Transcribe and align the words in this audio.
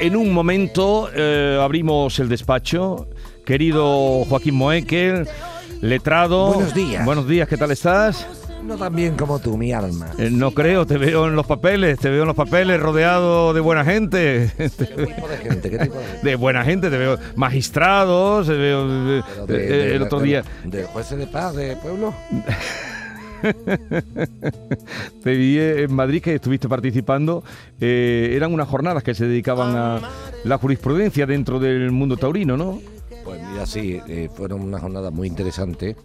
En 0.00 0.16
un 0.16 0.32
momento 0.32 1.10
eh, 1.14 1.58
abrimos 1.60 2.18
el 2.18 2.30
despacho. 2.30 3.06
Querido 3.44 4.24
Joaquín 4.24 4.54
Moekel, 4.54 5.28
letrado. 5.82 6.54
Buenos 6.54 6.72
días. 6.74 7.04
Buenos 7.04 7.28
días, 7.28 7.46
¿qué 7.46 7.58
tal 7.58 7.70
estás? 7.70 8.26
No 8.62 8.76
tan 8.78 8.96
bien 8.96 9.14
como 9.14 9.38
tú, 9.40 9.58
mi 9.58 9.72
alma. 9.74 10.10
Eh, 10.16 10.30
no 10.32 10.52
creo, 10.52 10.86
te 10.86 10.96
veo 10.96 11.26
en 11.26 11.36
los 11.36 11.46
papeles, 11.46 11.98
te 11.98 12.08
veo 12.08 12.22
en 12.22 12.28
los 12.28 12.36
papeles 12.36 12.80
rodeado 12.80 13.52
de 13.52 13.60
buena 13.60 13.84
gente. 13.84 14.50
¿Qué 14.56 14.70
tipo 14.70 15.28
de 15.28 15.36
gente? 15.36 15.68
¿Qué 15.70 15.78
tipo 15.78 15.98
de 15.98 16.04
gente? 16.06 16.20
De 16.30 16.36
buena 16.36 16.64
gente, 16.64 16.88
te 16.88 16.96
veo 16.96 17.18
magistrados, 17.36 18.46
te 18.46 18.54
veo 18.54 19.18
eh, 19.18 19.22
Pero 19.46 19.46
de- 19.46 19.66
de- 19.68 19.96
el 19.96 20.02
otro 20.02 20.18
día. 20.20 20.44
¿De 20.64 20.84
jueces 20.84 21.18
de 21.18 21.26
paz 21.26 21.54
de 21.54 21.76
pueblo? 21.76 22.14
Te 25.22 25.34
vi 25.34 25.58
en 25.58 25.94
Madrid 25.94 26.22
que 26.22 26.34
estuviste 26.36 26.68
participando. 26.68 27.42
eh, 27.80 28.32
eran 28.34 28.52
unas 28.52 28.68
jornadas 28.68 29.02
que 29.02 29.14
se 29.14 29.26
dedicaban 29.26 29.76
a 29.76 30.00
la 30.44 30.58
jurisprudencia 30.58 31.26
dentro 31.26 31.58
del 31.58 31.90
mundo 31.90 32.16
taurino, 32.16 32.56
¿no? 32.56 32.80
Pues 33.24 33.40
mira, 33.50 33.66
sí, 33.66 34.00
eh, 34.08 34.28
fueron 34.34 34.62
unas 34.62 34.80
jornadas 34.80 35.12
muy 35.12 35.28
interesantes. 35.28 35.96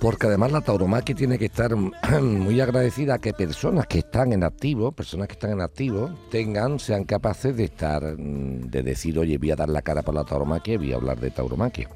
Porque 0.00 0.26
además 0.26 0.52
la 0.52 0.60
tauromaquia 0.60 1.14
tiene 1.14 1.38
que 1.38 1.46
estar 1.46 1.74
muy 2.22 2.60
agradecida 2.60 3.14
a 3.14 3.18
que 3.18 3.32
personas 3.32 3.86
que 3.86 4.00
están 4.00 4.32
en 4.32 4.44
activo, 4.44 4.92
personas 4.92 5.28
que 5.28 5.32
están 5.34 5.52
en 5.52 5.60
activo, 5.62 6.10
tengan, 6.30 6.78
sean 6.78 7.04
capaces 7.04 7.56
de 7.56 7.64
estar, 7.64 8.02
mm, 8.18 8.70
de 8.70 8.82
decir, 8.82 9.18
oye, 9.18 9.38
voy 9.38 9.52
a 9.52 9.56
dar 9.56 9.68
la 9.68 9.82
cara 9.82 10.02
por 10.02 10.14
la 10.14 10.24
tauromaquia 10.24 10.76
voy 10.76 10.92
a 10.92 10.96
hablar 10.96 11.20
de 11.20 11.30
tauromaquia. 11.30 11.88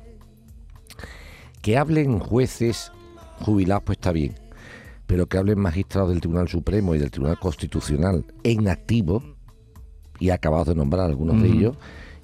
Que 1.61 1.77
hablen 1.77 2.19
jueces 2.19 2.93
jubilados, 3.41 3.83
pues 3.85 3.99
está 3.99 4.13
bien, 4.13 4.35
pero 5.09 5.27
que 5.27 5.39
hablen 5.39 5.59
magistrados 5.59 6.11
del 6.11 6.21
Tribunal 6.21 6.47
Supremo 6.48 6.95
y 6.95 6.98
del 6.98 7.11
Tribunal 7.11 7.39
Constitucional 7.41 8.25
en 8.45 8.69
activo, 8.69 9.25
y 10.21 10.30
acabados 10.30 10.69
de 10.69 10.75
nombrar 10.75 11.07
algunos 11.07 11.41
de 11.43 11.49
Ujú. 11.49 11.59
ellos, 11.59 11.77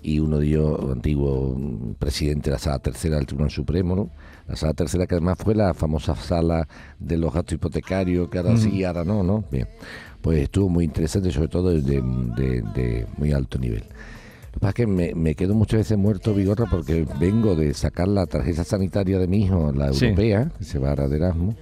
y 0.02 0.18
uno 0.18 0.38
de 0.38 0.46
ellos, 0.48 0.80
antiguo 0.92 1.56
mm, 1.56 1.94
presidente 1.94 2.50
de 2.50 2.56
la 2.56 2.58
Sala 2.58 2.78
Tercera 2.80 3.16
del 3.16 3.24
Tribunal 3.26 3.50
Supremo, 3.50 3.96
¿no? 3.96 4.10
La 4.46 4.54
Sala 4.56 4.74
Tercera 4.74 5.06
que 5.06 5.14
además 5.14 5.38
fue 5.42 5.54
la 5.54 5.72
famosa 5.72 6.14
sala 6.14 6.68
de 6.98 7.16
los 7.16 7.32
gastos 7.32 7.54
hipotecarios, 7.54 8.28
que 8.28 8.36
ahora 8.38 8.50
Ujú. 8.52 8.58
sí, 8.62 8.84
ahora 8.84 9.02
no, 9.04 9.22
¿no? 9.22 9.44
Bien. 9.50 9.66
Pues 10.20 10.42
estuvo 10.42 10.68
muy 10.68 10.84
interesante, 10.84 11.30
sobre 11.32 11.48
todo 11.48 11.70
de, 11.70 11.80
de- 11.80 12.62
de 12.74 13.06
muy 13.16 13.32
alto 13.32 13.58
nivel. 13.58 13.80
Lo 13.84 14.52
que 14.52 14.60
pasa 14.60 14.68
es 14.70 14.74
que 14.74 14.86
me, 14.86 15.14
me 15.14 15.34
quedo 15.34 15.54
muchas 15.54 15.78
veces 15.78 15.96
muerto 15.96 16.34
bigorra 16.34 16.66
porque 16.70 17.06
vengo 17.18 17.56
de 17.56 17.72
sacar 17.74 18.08
la 18.08 18.26
tarjeta 18.26 18.62
sanitaria 18.64 19.18
de 19.18 19.26
mi 19.26 19.44
hijo, 19.44 19.72
la 19.72 19.92
Sí. 19.92 20.04
europea, 20.06 20.50
que 20.58 20.64
se 20.64 20.78
va 20.78 20.90
ahora 20.90 21.08
de 21.08 21.16
Erasmus. 21.16 21.54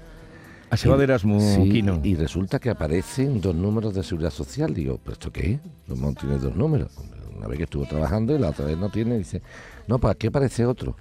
A 0.73 0.77
se 0.79 0.89
va 0.89 0.97
de 0.97 1.05
Erasmus, 1.05 1.43
Sí, 1.43 1.85
y 2.03 2.15
resulta 2.15 2.59
que 2.59 2.71
aparecen 2.71 3.43
dos 3.43 3.55
números 3.55 3.93
de 3.93 4.03
seguridad 4.03 4.31
social. 4.31 4.73
Digo, 4.73 4.99
¿pero 5.05 5.13
esto 5.13 5.31
qué? 5.31 5.61
¿Cómo 5.87 6.15
tiene 6.15 6.39
dos 6.39 6.57
números? 6.57 6.91
Una 7.37 7.47
vez 7.47 7.59
que 7.59 7.65
estuvo 7.65 7.85
trabajando 7.85 8.35
y 8.35 8.39
la 8.39 8.49
otra 8.49 8.65
vez 8.65 8.79
no 8.79 8.89
tiene, 8.89 9.19
dice, 9.19 9.43
no, 9.87 9.99
¿para 9.99 10.15
qué 10.15 10.29
aparece 10.29 10.65
otro? 10.65 10.97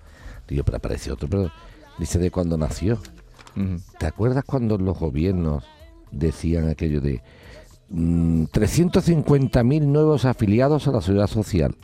Digo, 0.46 0.66
pero 0.66 0.76
aparece 0.76 1.10
otro, 1.10 1.30
pero 1.30 1.50
dice 1.98 2.20
de 2.20 2.30
cuando 2.32 2.58
nació. 2.58 3.00
¿Te 3.98 4.08
acuerdas 4.08 4.44
cuando 4.44 4.78
los 4.78 5.00
gobiernos 5.00 5.64
decían 6.12 6.68
aquello 6.68 7.00
de 7.00 7.22
mm, 7.88 8.44
350.000 8.48 9.82
nuevos 9.84 10.26
afiliados 10.26 10.86
a 10.90 10.92
la 10.92 11.00
seguridad 11.00 11.28
social? 11.28 11.78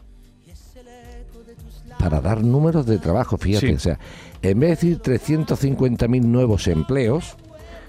Para 1.97 2.19
dar 2.19 2.43
números 2.43 2.85
de 2.85 2.97
trabajo, 2.97 3.37
fíjate. 3.37 3.67
Sí. 3.67 3.73
O 3.75 3.79
sea, 3.79 3.97
en 4.41 4.59
vez 4.59 4.81
de 4.81 4.89
decir 4.89 5.01
350.000 5.01 6.21
nuevos 6.25 6.67
empleos, 6.67 7.37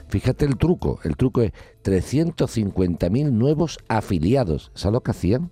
fíjate 0.09 0.45
el 0.45 0.56
truco. 0.56 0.98
El 1.05 1.17
truco 1.17 1.42
es 1.42 1.53
350.000 1.84 3.31
nuevos 3.33 3.78
afiliados. 3.89 4.70
¿Sabes 4.75 4.92
lo 4.95 5.00
que 5.03 5.11
hacían? 5.12 5.50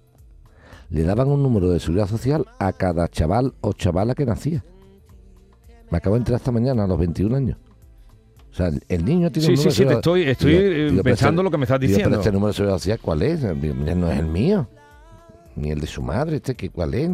Le 0.91 1.03
daban 1.03 1.29
un 1.29 1.43
número 1.43 1.71
de 1.71 1.81
seguridad 1.81 2.07
social 2.09 2.47
a 2.59 2.73
cada 2.73 3.09
chaval 3.09 3.55
o 3.61 3.73
chavala 3.73 4.15
que 4.15 4.25
nacía. 4.27 4.65
Me 5.91 5.99
acabo 5.99 6.15
de 6.17 6.21
enterar 6.21 6.41
esta 6.41 6.53
mañana 6.53 6.85
a 6.85 6.87
los 6.87 6.99
21 6.99 7.37
años. 7.37 7.59
O 8.51 8.55
sea, 8.57 8.71
el- 8.89 9.05
niño 9.05 9.31
tiene 9.31 9.47
Sí, 9.47 9.53
un 9.53 9.57
sí, 9.59 9.59
número 9.59 9.59
sí, 9.59 9.65
de 9.65 9.71
te 9.71 9.75
seguridad- 9.75 9.99
estoy, 9.99 10.23
estoy 10.23 10.53
Digo- 10.53 10.63
eh, 10.65 10.91
digo, 10.91 11.03
pensando 11.03 11.41
este- 11.41 11.45
lo 11.45 11.51
que 11.51 11.59
me 11.59 11.65
estás 11.65 11.81
digo, 11.81 11.89
diciendo. 11.91 12.11
pero 12.11 12.21
este 12.23 12.33
número 12.33 12.47
de 12.49 12.53
seguridad 12.55 12.79
social, 12.79 12.99
¿cuál 13.03 13.23
es? 13.23 13.43
No 13.43 14.11
es 14.11 14.19
el 14.19 14.27
mío. 14.27 14.69
Ni 15.57 15.71
el 15.71 15.81
de 15.81 15.87
su 15.87 16.03
madre, 16.03 16.37
este 16.37 16.55
que 16.55 16.71
cuál 16.71 16.95
es. 16.95 17.11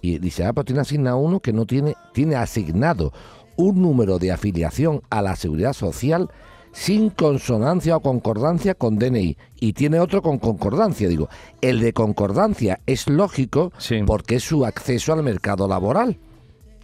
Y 0.00 0.18
dice, 0.18 0.44
ah, 0.44 0.52
pues 0.52 0.66
tiene 0.66 0.80
asignado 0.80 1.18
uno 1.18 1.40
que 1.40 1.52
no 1.52 1.64
tiene, 1.66 1.94
tiene 2.12 2.34
asignado 2.36 3.12
un 3.56 3.80
número 3.82 4.18
de 4.18 4.32
afiliación 4.32 5.02
a 5.10 5.22
la 5.22 5.36
seguridad 5.36 5.72
social 5.72 6.28
sin 6.72 7.10
consonancia 7.10 7.96
o 7.96 8.00
concordancia 8.00 8.74
con 8.74 8.98
DNI. 8.98 9.36
Y 9.60 9.72
tiene 9.74 10.00
otro 10.00 10.22
con 10.22 10.38
concordancia. 10.38 11.08
Digo, 11.08 11.28
el 11.60 11.80
de 11.80 11.92
concordancia 11.92 12.80
es 12.86 13.08
lógico 13.08 13.72
Sí. 13.78 14.02
porque 14.06 14.36
es 14.36 14.42
su 14.44 14.64
acceso 14.66 15.12
al 15.12 15.22
mercado 15.22 15.68
laboral 15.68 16.18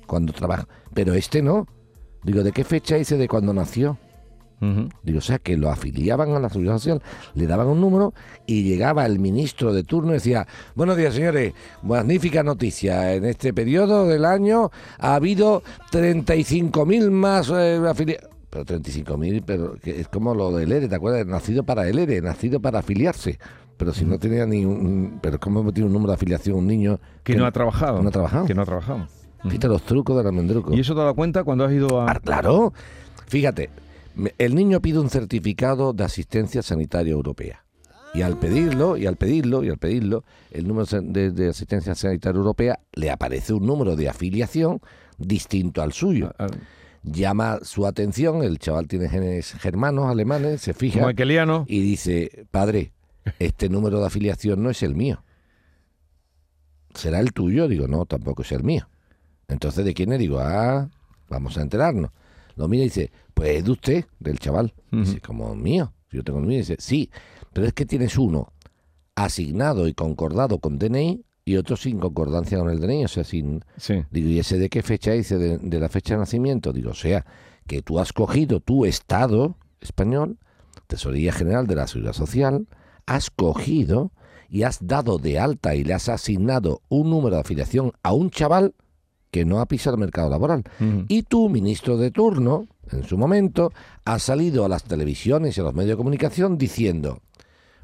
cuando 0.06 0.32
trabaja. 0.32 0.68
Pero 0.94 1.14
este 1.14 1.42
no. 1.42 1.66
Digo, 2.22 2.42
¿de 2.42 2.52
qué 2.52 2.64
fecha 2.64 2.96
dice 2.96 3.16
de 3.16 3.28
cuando 3.28 3.52
nació? 3.54 3.98
Digo, 5.04 5.18
o 5.18 5.22
sea, 5.22 5.38
que 5.38 5.56
lo 5.56 5.70
afiliaban 5.70 6.32
a 6.32 6.40
la 6.40 6.48
seguridad 6.48 6.78
social, 6.78 7.00
le 7.34 7.46
daban 7.46 7.68
un 7.68 7.80
número 7.80 8.12
y 8.44 8.64
llegaba 8.64 9.06
el 9.06 9.20
ministro 9.20 9.72
de 9.72 9.84
turno 9.84 10.10
y 10.10 10.14
decía, 10.14 10.48
buenos 10.74 10.96
días 10.96 11.14
señores, 11.14 11.54
magnífica 11.84 12.42
noticia, 12.42 13.14
en 13.14 13.24
este 13.24 13.54
periodo 13.54 14.08
del 14.08 14.24
año 14.24 14.72
ha 14.98 15.14
habido 15.14 15.62
35.000 15.92 17.08
más 17.12 17.50
eh, 17.50 17.80
afiliados. 17.88 18.28
Pero 18.50 18.64
35.000, 18.64 19.42
pero 19.44 19.74
que 19.74 20.00
es 20.00 20.08
como 20.08 20.34
lo 20.34 20.50
del 20.52 20.72
ERE, 20.72 20.88
¿te 20.88 20.94
acuerdas? 20.94 21.26
Nacido 21.26 21.64
para 21.64 21.86
el 21.88 21.98
ERE, 21.98 22.20
nacido 22.22 22.60
para 22.60 22.78
afiliarse. 22.78 23.38
Pero 23.76 23.92
si 23.92 24.04
no 24.04 24.18
tenía 24.18 24.46
ni 24.46 24.64
un... 24.64 25.18
Pero 25.22 25.38
¿cómo 25.38 25.70
tiene 25.72 25.86
un 25.86 25.92
número 25.92 26.10
de 26.12 26.14
afiliación 26.16 26.56
un 26.56 26.66
niño 26.66 26.98
Que 27.22 27.36
no 27.36 27.44
ha 27.46 27.52
trabajado. 27.52 28.02
no 28.02 28.08
ha 28.08 28.12
trabajado? 28.12 28.46
Que 28.46 28.54
no 28.54 28.62
ha 28.62 28.66
trabajado. 28.66 29.06
Fíjate 29.44 29.68
los 29.68 29.82
trucos 29.82 30.16
del 30.16 30.26
almendruco. 30.26 30.74
¿Y 30.74 30.80
eso 30.80 30.94
te 30.94 31.00
ha 31.00 31.02
dado 31.04 31.14
cuenta 31.14 31.44
cuando 31.44 31.64
has 31.64 31.72
ido 31.72 32.00
a...? 32.00 32.10
Ah, 32.10 32.18
claro. 32.18 32.72
Fíjate, 33.28 33.70
el 34.38 34.54
niño 34.56 34.80
pide 34.80 34.98
un 34.98 35.10
certificado 35.10 35.92
de 35.92 36.02
asistencia 36.04 36.62
sanitaria 36.62 37.12
europea. 37.12 37.64
Y 38.14 38.22
al 38.22 38.38
pedirlo, 38.38 38.96
y 38.96 39.06
al 39.06 39.16
pedirlo, 39.16 39.62
y 39.62 39.68
al 39.68 39.76
pedirlo, 39.78 40.24
el 40.50 40.66
número 40.66 40.86
de, 41.02 41.30
de 41.30 41.48
asistencia 41.50 41.94
sanitaria 41.94 42.38
europea 42.38 42.80
le 42.94 43.10
aparece 43.10 43.52
un 43.52 43.64
número 43.66 43.94
de 43.94 44.08
afiliación 44.08 44.80
distinto 45.18 45.82
al 45.82 45.92
suyo. 45.92 46.32
a- 46.38 46.44
a- 46.46 46.48
Llama 47.10 47.60
su 47.62 47.86
atención, 47.86 48.42
el 48.42 48.58
chaval 48.58 48.88
tiene 48.88 49.08
genes 49.08 49.52
germanos, 49.54 50.10
alemanes, 50.10 50.60
se 50.60 50.74
fija 50.74 51.00
y 51.66 51.80
dice, 51.80 52.46
padre, 52.50 52.92
este 53.38 53.68
número 53.68 54.00
de 54.00 54.06
afiliación 54.06 54.62
no 54.62 54.70
es 54.70 54.82
el 54.82 54.94
mío. 54.94 55.22
¿Será 56.94 57.20
el 57.20 57.32
tuyo? 57.32 57.68
Digo, 57.68 57.86
no, 57.86 58.06
tampoco 58.06 58.42
es 58.42 58.52
el 58.52 58.64
mío. 58.64 58.88
Entonces, 59.46 59.84
¿de 59.84 59.94
quién 59.94 60.12
es? 60.12 60.18
Digo, 60.18 60.40
ah, 60.40 60.88
vamos 61.28 61.56
a 61.56 61.62
enterarnos. 61.62 62.10
Lo 62.56 62.68
mira 62.68 62.82
y 62.82 62.86
dice, 62.86 63.12
pues 63.34 63.50
es 63.58 63.64
de 63.64 63.70
usted, 63.70 64.04
del 64.18 64.38
chaval. 64.38 64.74
Dice, 64.90 65.20
como 65.20 65.54
mío. 65.54 65.92
Yo 66.10 66.24
tengo 66.24 66.40
el 66.40 66.46
mío. 66.46 66.58
Dice, 66.58 66.76
sí, 66.78 67.10
pero 67.52 67.66
es 67.66 67.72
que 67.72 67.86
tienes 67.86 68.18
uno 68.18 68.52
asignado 69.14 69.86
y 69.86 69.94
concordado 69.94 70.58
con 70.58 70.78
DNI 70.78 71.24
y 71.48 71.56
otro 71.56 71.76
sin 71.76 71.98
concordancia 71.98 72.58
con 72.58 72.68
el 72.68 72.78
DNI, 72.78 73.06
o 73.06 73.08
sea, 73.08 73.24
sin... 73.24 73.64
Sí. 73.78 74.04
Digo, 74.10 74.28
¿y 74.28 74.38
ese 74.38 74.58
de 74.58 74.68
qué 74.68 74.82
fecha 74.82 75.12
dice? 75.12 75.38
De, 75.38 75.56
de 75.56 75.80
la 75.80 75.88
fecha 75.88 76.12
de 76.12 76.20
nacimiento. 76.20 76.74
Digo, 76.74 76.90
o 76.90 76.94
sea, 76.94 77.24
que 77.66 77.80
tú 77.80 77.98
has 77.98 78.12
cogido 78.12 78.60
tu 78.60 78.84
Estado 78.84 79.56
español, 79.80 80.36
Tesorería 80.88 81.32
General 81.32 81.66
de 81.66 81.76
la 81.76 81.86
Seguridad 81.86 82.12
Social, 82.12 82.68
has 83.06 83.30
cogido 83.30 84.12
y 84.50 84.64
has 84.64 84.86
dado 84.86 85.18
de 85.18 85.38
alta 85.38 85.74
y 85.74 85.84
le 85.84 85.94
has 85.94 86.10
asignado 86.10 86.82
un 86.90 87.08
número 87.08 87.36
de 87.36 87.40
afiliación 87.40 87.92
a 88.02 88.12
un 88.12 88.28
chaval 88.28 88.74
que 89.30 89.46
no 89.46 89.60
ha 89.60 89.66
pisado 89.66 89.96
el 89.96 90.00
mercado 90.00 90.28
laboral. 90.28 90.64
Y 91.08 91.22
tú, 91.22 91.48
ministro 91.48 91.96
de 91.96 92.10
turno, 92.10 92.66
en 92.92 93.04
su 93.04 93.16
momento, 93.16 93.72
has 94.04 94.22
salido 94.22 94.66
a 94.66 94.68
las 94.68 94.84
televisiones 94.84 95.56
y 95.56 95.60
a 95.62 95.64
los 95.64 95.74
medios 95.74 95.90
de 95.90 95.96
comunicación 95.96 96.58
diciendo, 96.58 97.22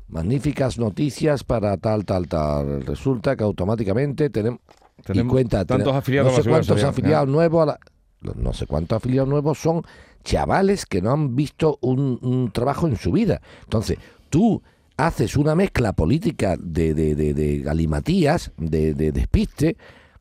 magníficas 0.09 0.79
noticias 0.79 1.45
para 1.45 1.77
tal, 1.77 2.05
tal, 2.05 2.29
tal. 2.29 2.85
Resulta 2.87 3.37
que 3.37 3.45
automáticamente 3.45 4.31
tenemos... 4.31 4.61
Tenemos 5.05 5.31
y 5.31 5.35
cuenta, 5.35 5.65
tantos 5.65 5.79
tenemos- 5.87 5.99
afiliados 5.99 6.33
No 6.33 6.43
sé 6.43 6.49
cuántos 6.49 6.67
Social. 6.69 6.91
afiliados 6.91 7.29
nuevos 7.29 7.63
a 7.63 7.67
la- 7.67 7.79
los 8.21 8.37
no 8.37 8.53
sé 8.55 8.67
cuántos 8.67 8.97
afiliados 8.97 9.29
nuevos 9.29 9.59
son 9.59 9.83
chavales 10.23 10.87
que 10.87 11.03
no 11.03 11.11
han 11.11 11.35
visto 11.37 11.79
un, 11.83 12.19
un 12.23 12.51
trabajo 12.53 12.87
en 12.87 12.97
su 12.97 13.13
vida. 13.13 13.43
Entonces, 13.65 13.99
tú 14.31 14.63
haces 14.97 15.37
una 15.37 15.55
mezcla 15.55 15.93
política 15.93 16.57
de, 16.59 16.95
de, 16.95 17.15
de, 17.17 17.35
de 17.35 17.59
galimatías, 17.59 18.53
de, 18.57 18.95
de 18.95 19.11
despiste, 19.13 19.77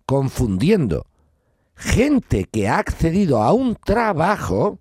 confundiendo 0.06 1.06
gente 1.75 2.45
que 2.45 2.68
ha 2.68 2.79
accedido 2.79 3.41
a 3.41 3.53
un 3.53 3.75
trabajo, 3.75 4.79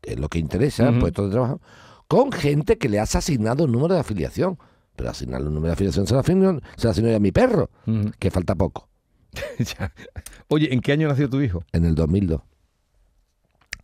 que 0.00 0.12
es 0.14 0.18
lo 0.20 0.28
que 0.28 0.38
interesa, 0.38 0.90
Ujú. 0.90 0.98
puesto 1.00 1.24
de 1.26 1.30
trabajo, 1.32 1.60
con 2.08 2.32
gente 2.32 2.78
que 2.78 2.88
le 2.88 3.00
has 3.00 3.14
asignado 3.16 3.64
un 3.64 3.72
número 3.72 3.94
de 3.94 4.00
afiliación. 4.00 4.58
Pero 4.96 5.10
asignarle 5.10 5.48
un 5.48 5.54
número 5.54 5.68
de 5.70 5.72
afiliación 5.74 6.06
se 6.06 6.14
lo 6.14 6.20
asigno, 6.20 6.60
se 6.76 6.84
lo 6.86 6.90
asigno 6.90 7.10
yo 7.10 7.16
a 7.16 7.20
mi 7.20 7.32
perro, 7.32 7.68
que 8.20 8.30
falta 8.30 8.54
poco, 8.54 8.88
Ya. 9.58 9.92
Oye, 10.48 10.72
¿en 10.72 10.80
qué 10.80 10.92
año 10.92 11.08
nació 11.08 11.28
tu 11.28 11.40
hijo? 11.40 11.64
en 11.72 11.84
el 11.84 11.94
2002. 11.96 12.40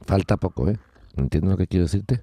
Falta 0.03 0.37
poco, 0.37 0.69
¿eh? 0.69 0.79
¿Entiendes 1.17 1.51
lo 1.51 1.57
que 1.57 1.67
quiero 1.67 1.85
decirte? 1.87 2.23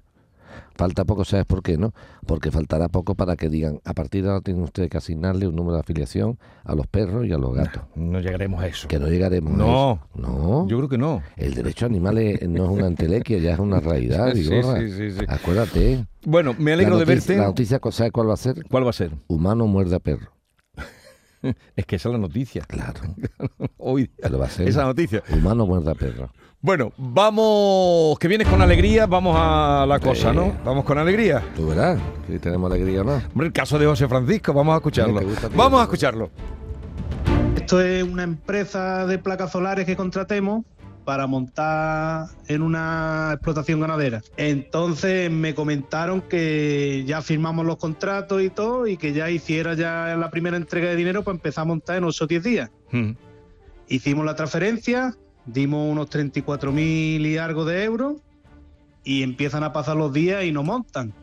Falta 0.74 1.04
poco, 1.04 1.24
¿sabes 1.24 1.44
por 1.46 1.62
qué, 1.62 1.76
no? 1.76 1.92
Porque 2.26 2.50
faltará 2.50 2.88
poco 2.88 3.14
para 3.14 3.36
que 3.36 3.48
digan, 3.48 3.80
a 3.84 3.94
partir 3.94 4.22
de 4.24 4.30
ahora 4.30 4.40
tienen 4.42 4.62
ustedes 4.62 4.90
que 4.90 4.98
asignarle 4.98 5.46
un 5.48 5.56
número 5.56 5.74
de 5.74 5.80
afiliación 5.80 6.38
a 6.64 6.74
los 6.74 6.86
perros 6.86 7.26
y 7.26 7.32
a 7.32 7.38
los 7.38 7.54
gatos. 7.54 7.82
No 7.94 8.20
llegaremos 8.20 8.60
a 8.62 8.66
eso. 8.66 8.88
Que 8.88 8.98
no 8.98 9.08
llegaremos 9.08 9.52
No. 9.52 9.90
a 9.90 9.94
eso. 9.94 10.08
No. 10.14 10.68
Yo 10.68 10.76
creo 10.78 10.88
que 10.88 10.98
no. 10.98 11.22
El 11.36 11.54
derecho 11.54 11.86
a 11.86 11.88
animales 11.88 12.46
no 12.48 12.64
es 12.64 12.70
una 12.70 12.86
entelequia, 12.86 13.38
ya 13.38 13.52
es 13.54 13.58
una 13.58 13.80
realidad, 13.80 14.32
Sí, 14.34 14.44
sí, 14.44 14.90
sí, 14.90 15.10
sí. 15.12 15.24
Acuérdate. 15.28 16.06
Bueno, 16.24 16.54
me 16.58 16.72
alegro 16.72 16.98
de 16.98 17.04
verte. 17.04 17.36
La 17.36 17.44
noticia, 17.46 17.80
¿sabes 17.90 18.12
cuál 18.12 18.28
va 18.28 18.34
a 18.34 18.36
ser? 18.36 18.64
¿Cuál 18.68 18.84
va 18.86 18.90
a 18.90 18.92
ser? 18.94 19.12
Humano 19.28 19.66
muerde 19.66 19.96
a 19.96 20.00
perro. 20.00 20.32
Es 21.76 21.86
que 21.86 21.96
esa 21.96 22.08
es 22.08 22.12
la 22.12 22.18
noticia. 22.18 22.62
Claro, 22.66 23.00
Hoy 23.78 24.10
esa 24.58 24.84
noticia. 24.84 25.22
Humano 25.32 25.66
muerde 25.66 25.90
a 25.92 25.94
perro. 25.94 26.30
Bueno, 26.60 26.92
vamos, 26.96 28.18
que 28.18 28.26
vienes 28.26 28.48
con 28.48 28.60
alegría, 28.60 29.06
vamos 29.06 29.36
a 29.38 29.86
la 29.86 30.00
cosa, 30.00 30.32
¿no? 30.32 30.56
Vamos 30.64 30.84
con 30.84 30.98
alegría. 30.98 31.40
Tú 31.54 31.68
verás 31.68 32.00
si 32.26 32.36
tenemos 32.40 32.68
alegría 32.72 33.02
o 33.02 33.04
no. 33.04 33.12
Hombre, 33.12 33.46
el 33.46 33.52
caso 33.52 33.78
de 33.78 33.86
José 33.86 34.08
Francisco, 34.08 34.52
vamos 34.52 34.74
a 34.74 34.78
escucharlo. 34.78 35.20
Vamos 35.54 35.78
a 35.78 35.84
escucharlo. 35.84 36.30
Esto 37.54 37.80
es 37.80 38.02
una 38.02 38.24
empresa 38.24 39.06
de 39.06 39.18
placas 39.18 39.52
solares 39.52 39.86
que 39.86 39.94
contratemos 39.94 40.64
para 41.04 41.28
montar 41.28 42.26
en 42.48 42.62
una 42.62 43.30
explotación 43.34 43.78
ganadera. 43.78 44.20
Entonces 44.36 45.30
me 45.30 45.54
comentaron 45.54 46.22
que 46.22 47.04
ya 47.06 47.22
firmamos 47.22 47.66
los 47.66 47.76
contratos 47.76 48.42
y 48.42 48.50
todo 48.50 48.88
y 48.88 48.96
que 48.96 49.12
ya 49.12 49.30
hiciera 49.30 49.74
ya 49.74 50.16
la 50.16 50.28
primera 50.30 50.56
entrega 50.56 50.88
de 50.88 50.96
dinero 50.96 51.22
para 51.22 51.36
empezar 51.36 51.62
a 51.62 51.66
montar 51.66 51.98
en 51.98 52.04
8 52.04 52.24
o 52.24 52.26
10 52.26 52.42
días. 52.42 52.70
Mm. 52.90 53.12
Hicimos 53.86 54.26
la 54.26 54.34
transferencia, 54.34 55.14
dimos 55.52 55.90
unos 55.90 56.08
34 56.10 56.72
mil 56.72 57.26
y 57.26 57.38
algo 57.38 57.64
de 57.64 57.84
euros 57.84 58.16
y 59.04 59.22
empiezan 59.22 59.64
a 59.64 59.72
pasar 59.72 59.96
los 59.96 60.12
días 60.12 60.44
y 60.44 60.52
no 60.52 60.62
montan. 60.62 61.14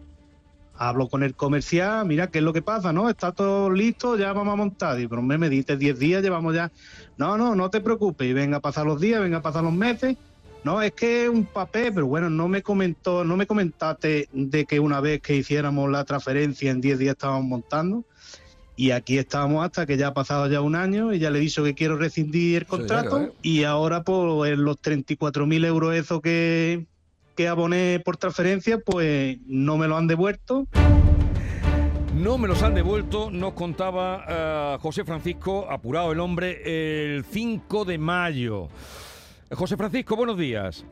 Hablo 0.78 1.08
con 1.08 1.24
el 1.24 1.36
comercial, 1.36 2.06
mira 2.06 2.28
qué 2.28 2.40
es 2.40 2.44
lo 2.44 2.52
que 2.52 2.62
pasa, 2.62 2.92
¿no? 2.92 3.10
Está 3.10 3.32
todo 3.32 3.70
listo, 3.70 4.18
ya 4.18 4.34
vamos 4.34 4.54
a 4.54 4.58
montar. 4.58 4.98
Digo, 4.98 5.10
pero 5.12 5.22
me 5.22 5.50
diste 5.50 5.78
10 5.78 6.00
días, 6.00 6.22
llevamos 6.22 6.54
ya. 6.54 6.72
No, 7.18 7.38
no, 7.38 7.56
no 7.56 7.70
te 7.70 7.80
preocupes, 7.80 8.28
y 8.28 8.34
venga 8.34 8.58
a 8.58 8.62
pasar 8.62 8.86
los 8.86 9.00
días, 9.00 9.22
venga 9.22 9.38
a 9.38 9.42
pasar 9.42 9.64
los 9.64 9.72
meses. 9.72 10.18
No, 10.66 10.82
es 10.82 10.94
que 10.94 11.26
es 11.26 11.30
un 11.30 11.46
papel, 11.46 11.94
pero 11.94 12.08
bueno, 12.08 12.30
no 12.30 12.48
me 12.48 12.64
comentó, 12.64 13.24
no 13.24 13.38
me 13.38 13.46
comentaste 13.46 14.28
de 14.34 14.66
que 14.66 14.80
una 14.80 15.00
vez 15.00 15.22
que 15.22 15.36
hiciéramos 15.36 15.90
la 15.92 16.04
transferencia 16.04 16.72
en 16.72 16.82
10 16.82 16.98
días 16.98 17.14
estábamos 17.14 17.46
montando. 17.46 18.04
Y 18.78 18.92
aquí 18.92 19.18
estamos 19.18 19.64
hasta 19.64 19.86
que 19.86 19.96
ya 19.96 20.08
ha 20.08 20.14
pasado 20.14 20.48
ya 20.48 20.60
un 20.60 20.76
año 20.76 21.14
y 21.14 21.20
ya 21.20 21.30
le 21.30 21.40
he 21.40 21.42
dicho 21.42 21.64
que 21.64 21.74
quiero 21.74 21.98
rescindir 21.98 22.58
el 22.58 22.66
contrato. 22.66 23.22
¿eh? 23.22 23.32
Y 23.42 23.64
ahora, 23.64 24.04
pues, 24.04 24.52
en 24.52 24.66
los 24.66 24.78
34.000 24.82 25.66
euros 25.66 25.96
eso 25.96 26.22
que, 26.22 26.86
que 27.36 27.48
aboné 27.48 28.02
por 28.04 28.18
transferencia, 28.18 28.80
pues 28.80 29.38
no 29.48 29.78
me 29.78 29.88
lo 29.88 29.96
han 29.96 30.08
devuelto. 30.08 30.68
No 32.14 32.38
me 32.38 32.48
los 32.48 32.64
han 32.64 32.74
devuelto, 32.74 33.30
nos 33.30 33.54
contaba 33.54 34.26
eh, 34.28 34.78
José 34.82 35.04
Francisco, 35.04 35.68
apurado 35.70 36.12
el 36.12 36.20
hombre, 36.20 37.16
el 37.16 37.26
5 37.26 37.86
de 37.86 37.98
mayo. 37.98 38.70
José 39.52 39.78
Francisco, 39.78 40.16
buenos 40.16 40.38
días. 40.38 40.86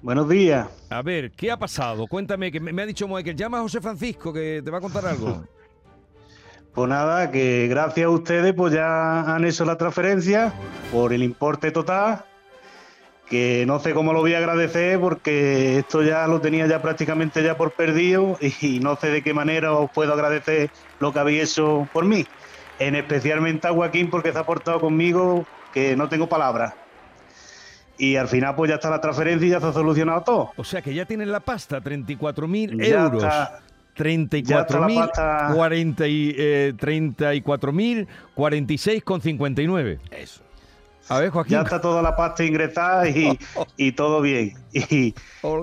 Buenos 0.00 0.28
días. 0.28 0.68
A 0.90 1.02
ver, 1.02 1.32
¿qué 1.32 1.50
ha 1.50 1.58
pasado? 1.58 2.06
Cuéntame, 2.06 2.52
que 2.52 2.60
me, 2.60 2.72
me 2.72 2.82
ha 2.82 2.86
dicho 2.86 3.08
Michael, 3.08 3.36
llama 3.36 3.58
a 3.58 3.62
José 3.62 3.80
Francisco, 3.80 4.32
que 4.32 4.62
te 4.64 4.70
va 4.70 4.78
a 4.78 4.80
contar 4.80 5.06
algo. 5.06 5.44
Pues 6.78 6.90
nada, 6.90 7.32
que 7.32 7.66
gracias 7.66 8.06
a 8.06 8.10
ustedes 8.10 8.54
pues 8.54 8.72
ya 8.72 9.34
han 9.34 9.44
hecho 9.44 9.64
la 9.64 9.76
transferencia 9.76 10.52
por 10.92 11.12
el 11.12 11.24
importe 11.24 11.72
total, 11.72 12.20
que 13.28 13.64
no 13.66 13.80
sé 13.80 13.94
cómo 13.94 14.12
lo 14.12 14.20
voy 14.20 14.34
a 14.34 14.38
agradecer 14.38 15.00
porque 15.00 15.78
esto 15.80 16.04
ya 16.04 16.28
lo 16.28 16.40
tenía 16.40 16.68
ya 16.68 16.80
prácticamente 16.80 17.42
ya 17.42 17.56
por 17.56 17.72
perdido 17.72 18.38
y 18.62 18.78
no 18.78 18.94
sé 18.94 19.08
de 19.10 19.22
qué 19.22 19.34
manera 19.34 19.72
os 19.72 19.90
puedo 19.90 20.12
agradecer 20.12 20.70
lo 21.00 21.12
que 21.12 21.18
habéis 21.18 21.50
hecho 21.50 21.88
por 21.92 22.04
mí. 22.04 22.24
En 22.78 22.94
especialmente 22.94 23.66
a 23.66 23.72
Joaquín 23.72 24.08
porque 24.08 24.30
se 24.30 24.38
ha 24.38 24.46
portado 24.46 24.78
conmigo 24.80 25.44
que 25.74 25.96
no 25.96 26.08
tengo 26.08 26.28
palabras. 26.28 26.74
Y 27.98 28.14
al 28.14 28.28
final 28.28 28.54
pues 28.54 28.68
ya 28.68 28.76
está 28.76 28.88
la 28.88 29.00
transferencia 29.00 29.48
y 29.48 29.50
ya 29.50 29.60
se 29.60 29.66
ha 29.66 29.72
solucionado 29.72 30.22
todo. 30.22 30.52
O 30.56 30.62
sea 30.62 30.80
que 30.80 30.94
ya 30.94 31.04
tienen 31.06 31.32
la 31.32 31.40
pasta, 31.40 31.80
34.000 31.80 32.80
Ya 32.88 33.00
euros. 33.02 33.24
está. 33.24 33.62
Ya 33.98 34.60
está 34.60 34.80
la 34.80 34.86
34.000, 34.86 34.94
pasta. 34.94 35.50
40 35.54 36.06
y, 36.06 36.34
eh, 36.36 36.72
34.000, 36.76 38.06
46,59. 38.36 39.98
Eso. 40.10 40.42
A 41.08 41.20
ver, 41.20 41.30
Joaquín. 41.30 41.52
Ya 41.52 41.62
está 41.62 41.80
toda 41.80 42.02
la 42.02 42.14
pasta 42.14 42.44
ingresada 42.44 43.08
y, 43.08 43.38
y 43.76 43.92
todo 43.92 44.20
bien. 44.20 44.54
Y, 44.72 45.14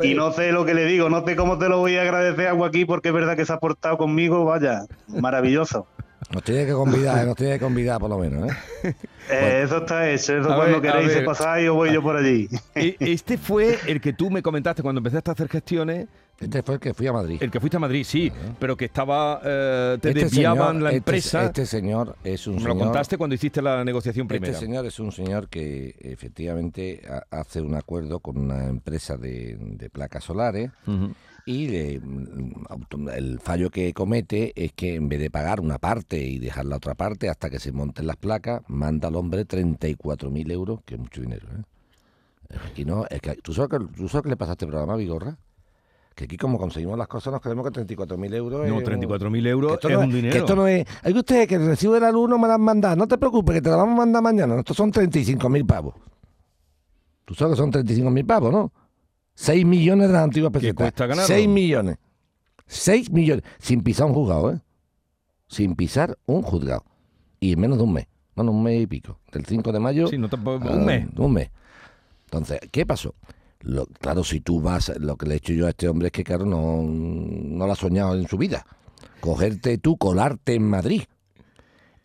y 0.02 0.14
no 0.16 0.32
sé 0.32 0.52
lo 0.52 0.66
que 0.66 0.74
le 0.74 0.86
digo, 0.86 1.10
no 1.10 1.24
sé 1.26 1.36
cómo 1.36 1.58
te 1.60 1.70
lo 1.70 1.78
voy 1.80 1.98
a 1.98 2.02
agradecer 2.02 2.48
a 2.48 2.56
Joaquín 2.56 2.88
porque 2.88 3.10
es 3.10 3.14
verdad 3.14 3.36
que 3.36 3.46
se 3.46 3.54
ha 3.54 3.60
portado 3.60 3.98
conmigo, 3.98 4.46
vaya, 4.46 4.86
maravilloso. 5.08 5.88
Nos 6.32 6.44
tiene 6.44 6.66
que 6.66 6.72
convidar, 6.74 7.24
eh, 7.24 7.26
nos 7.28 7.36
tiene 7.36 7.54
que 7.54 7.60
convidar 7.60 8.00
por 8.00 8.10
lo 8.10 8.18
menos, 8.18 8.52
¿eh? 8.84 8.94
Eh, 9.28 9.64
eso 9.66 9.78
está 9.78 10.08
hecho, 10.08 10.38
eso 10.38 10.52
A 10.54 10.56
cuando 10.56 10.80
ver, 10.80 10.92
queréis 10.94 11.18
pasáis 11.26 11.68
o 11.68 11.74
voy 11.74 11.92
yo 11.92 12.02
por 12.04 12.16
allí. 12.16 12.48
E- 12.76 12.96
Este 13.00 13.40
fue 13.40 13.76
el 13.88 14.00
que 14.00 14.14
tú 14.14 14.30
me 14.30 14.44
comentaste 14.44 14.84
cuando 14.84 15.00
empezaste 15.00 15.32
a 15.32 15.34
hacer 15.34 15.48
gestiones, 15.50 16.08
Este 16.40 16.62
fue 16.62 16.76
el 16.76 16.80
que 16.80 16.94
fui 16.94 17.08
a 17.08 17.14
Madrid. 17.14 17.38
el 17.42 17.50
que 17.50 17.60
fuiste 17.60 17.78
a 17.78 17.80
Madrid, 17.80 18.04
sí, 18.08 18.32
pero 18.60 18.78
que 18.78 18.86
estaba, 18.86 19.42
eh, 19.44 19.98
te 20.00 20.10
Este 20.10 20.26
desviaban 20.26 20.68
señor- 20.76 20.82
la 20.84 20.90
este- 20.90 20.98
empresa. 20.98 21.46
Este, 21.46 21.66
señor 21.66 22.16
es 22.24 22.46
un 22.46 22.56
me 22.58 22.62
lo 22.62 22.70
señor. 22.74 22.84
contaste 22.86 23.18
cuando 23.18 23.34
hiciste 23.36 23.62
la 23.64 23.84
negociación 23.84 24.28
primera. 24.28 24.52
Este 24.54 24.64
señor 24.66 24.86
es 24.86 25.00
un 25.00 25.12
señor 25.12 25.48
que 25.50 25.96
efectivamente 26.02 27.02
ha- 27.10 27.24
hace 27.40 27.62
un 27.62 27.74
acuerdo 27.74 28.20
con 28.20 28.38
una 28.38 28.66
empresa 28.68 29.18
de, 29.18 29.58
de 29.60 29.90
placas 29.90 30.24
solares 30.24 30.70
Ujú. 30.86 31.14
Y 31.46 31.68
le- 31.68 32.00
mm, 32.00 33.10
el 33.14 33.40
fallo 33.40 33.70
que 33.70 33.94
comete 33.94 34.52
es 34.56 34.74
que 34.74 34.96
en 34.96 35.08
vez 35.10 35.20
de 35.20 35.30
pagar 35.30 35.60
una 35.62 35.78
parte 35.78 36.18
y 36.18 36.40
dejar 36.40 36.66
la 36.66 36.78
otra 36.78 36.96
parte 36.96 37.30
hasta 37.30 37.50
que 37.50 37.60
se 37.60 37.72
monten 37.72 38.08
las 38.08 38.16
placas, 38.18 38.62
manda 38.68 39.08
al 39.10 39.16
hombre 39.16 39.46
34.000 39.46 40.52
euros, 40.52 40.80
que 40.86 40.96
es 40.96 41.00
mucho 41.00 41.22
dinero. 41.22 41.48
¿eh? 41.52 42.56
Aquí 42.72 42.86
no, 42.86 43.06
es 43.10 43.22
que, 43.22 43.36
¿tú, 43.36 43.54
sabes 43.54 43.70
que, 43.72 43.86
¿Tú 43.96 44.08
sabes 44.08 44.24
qué 44.24 44.30
le 44.30 44.38
pasa 44.38 44.52
a 44.52 44.54
este 44.54 44.68
programa, 44.68 44.96
Vigorra? 44.96 45.38
Que 46.16 46.24
aquí 46.24 46.38
como 46.38 46.58
conseguimos 46.58 46.98
las 46.98 47.08
cosas 47.10 47.34
nos 47.34 47.42
creemos 47.42 47.70
que 47.70 47.82
34.000 47.82 48.34
euros 48.36 48.68
No, 48.70 48.80
es... 48.80 48.88
34.000 48.88 49.48
euros 49.48 49.72
Que 49.72 49.76
esto, 49.76 49.90
es 49.90 49.94
no 49.96 50.00
un 50.02 50.10
es, 50.10 50.16
dinero. 50.16 50.32
que 50.34 50.38
esto 50.40 50.56
no 50.56 50.68
es. 50.68 50.88
Hay 51.04 51.12
que 51.14 51.20
usted 51.20 51.48
que 51.48 51.56
el 51.56 51.66
recibo 51.66 51.94
de 51.96 52.00
la 52.00 52.12
luz 52.12 52.30
no 52.30 52.38
me 52.38 52.48
la 52.48 52.54
han 52.54 52.62
mandado. 52.62 52.96
No 52.96 53.06
te 53.08 53.18
preocupes, 53.18 53.56
que 53.56 53.62
te 53.62 53.70
la 53.70 53.76
vamos 53.76 53.94
a 53.96 53.98
mandar 53.98 54.24
mañana. 54.24 54.58
Estos 54.60 54.78
son 54.78 54.92
35.000 54.94 55.66
pavos. 55.68 55.94
Tú 57.26 57.34
sabes 57.36 57.56
que 57.56 57.58
son 57.58 57.72
35.000 57.72 58.26
pavos, 58.26 58.52
¿no? 58.54 58.72
6 59.36 59.66
millones 59.66 60.08
de 60.08 60.14
las 60.14 60.24
antiguas 60.24 60.52
pesetas. 60.52 60.76
cuesta 60.76 61.06
ganarlo? 61.08 61.28
6 61.28 61.48
millones. 61.48 61.98
6 62.68 63.12
millones. 63.12 63.44
Sin 63.60 63.82
pisar 63.84 64.08
un 64.08 64.14
juzgado, 64.14 64.52
¿eh? 64.52 64.62
Sin 65.48 65.76
pisar 65.76 66.18
un 66.26 66.42
juzgado. 66.42 66.84
Y 67.40 67.54
en 67.54 67.60
menos 67.60 67.78
de 67.78 67.84
un 67.84 67.94
mes. 67.94 68.08
Bueno, 68.36 68.52
un 68.52 68.64
mes 68.64 68.82
y 68.82 68.88
pico. 68.88 69.20
Del 69.32 69.46
5 69.46 69.72
de 69.72 69.80
mayo. 69.80 70.08
Sí, 70.08 70.18
no 70.18 70.28
Ah, 70.32 70.38
un 70.72 70.86
mes. 70.86 71.08
Un 71.16 71.34
mes. 71.34 71.50
Entonces, 72.26 72.60
¿qué 72.72 72.86
pasó? 72.86 73.14
Lo- 73.62 73.86
claro, 73.86 74.24
si 74.24 74.42
tú 74.42 74.62
vas, 74.62 74.92
lo 75.00 75.16
que 75.16 75.26
le 75.28 75.36
he 75.36 75.38
hecho 75.38 75.54
yo 75.54 75.68
a 75.68 75.70
este 75.70 75.88
hombre 75.88 76.08
es 76.08 76.12
que, 76.12 76.24
claro, 76.24 76.46
no, 76.46 76.82
no 76.84 77.66
lo 77.66 77.72
ha 77.72 77.76
soñado 77.76 78.16
en 78.18 78.28
su 78.28 78.38
vida. 78.38 78.66
Cogerte 79.22 79.78
tú, 79.78 79.98
colarte 79.98 80.54
en 80.56 80.64
Madrid, 80.64 81.04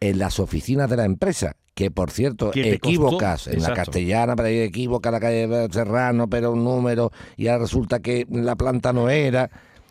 en 0.01 0.19
las 0.19 0.41
oficinas 0.41 0.89
de 0.89 0.97
la 0.97 1.05
empresa, 1.05 1.57
que 1.75 1.91
por 1.91 2.11
cierto, 2.11 2.51
equivocas 2.75 3.47
en 3.47 3.61
la 3.63 3.69
castellana, 3.85 4.35
pero 4.37 4.49
ahí 4.49 4.59
equivoca 4.61 5.11
la 5.11 5.21
calle 5.21 5.69
Serrano, 5.71 6.29
pero 6.29 6.53
un 6.53 6.65
número, 6.65 7.13
y 7.37 7.49
ahora 7.49 7.65
resulta 7.65 8.01
que 8.01 8.27
la 8.31 8.57
planta 8.57 8.93
no 8.93 9.09
era. 9.11 9.51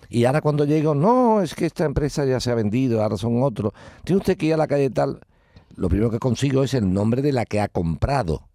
Y 0.10 0.25
ahora 0.25 0.42
cuando 0.42 0.66
llego, 0.66 0.96
no, 0.96 1.42
es 1.42 1.54
que 1.54 1.68
esta 1.68 1.86
empresa 1.86 2.25
ya 2.25 2.39
se 2.39 2.50
ha 2.51 2.56
vendido, 2.56 3.04
ahora 3.04 3.18
son 3.18 3.44
otros. 3.44 3.74
Tiene 4.04 4.18
usted 4.20 4.38
que 4.38 4.48
ir 4.48 4.54
a 4.56 4.58
la 4.58 4.66
calle 4.68 4.89
tal. 4.89 5.20
Lo 5.75 5.88
primero 5.88 6.10
que 6.10 6.18
consigo 6.18 6.63
es 6.63 6.74
el 6.74 6.92
nombre 6.92 7.22
de 7.22 7.32
la 7.32 7.46
que 7.46 7.62
ha 7.62 7.68
comprado. 7.68 8.50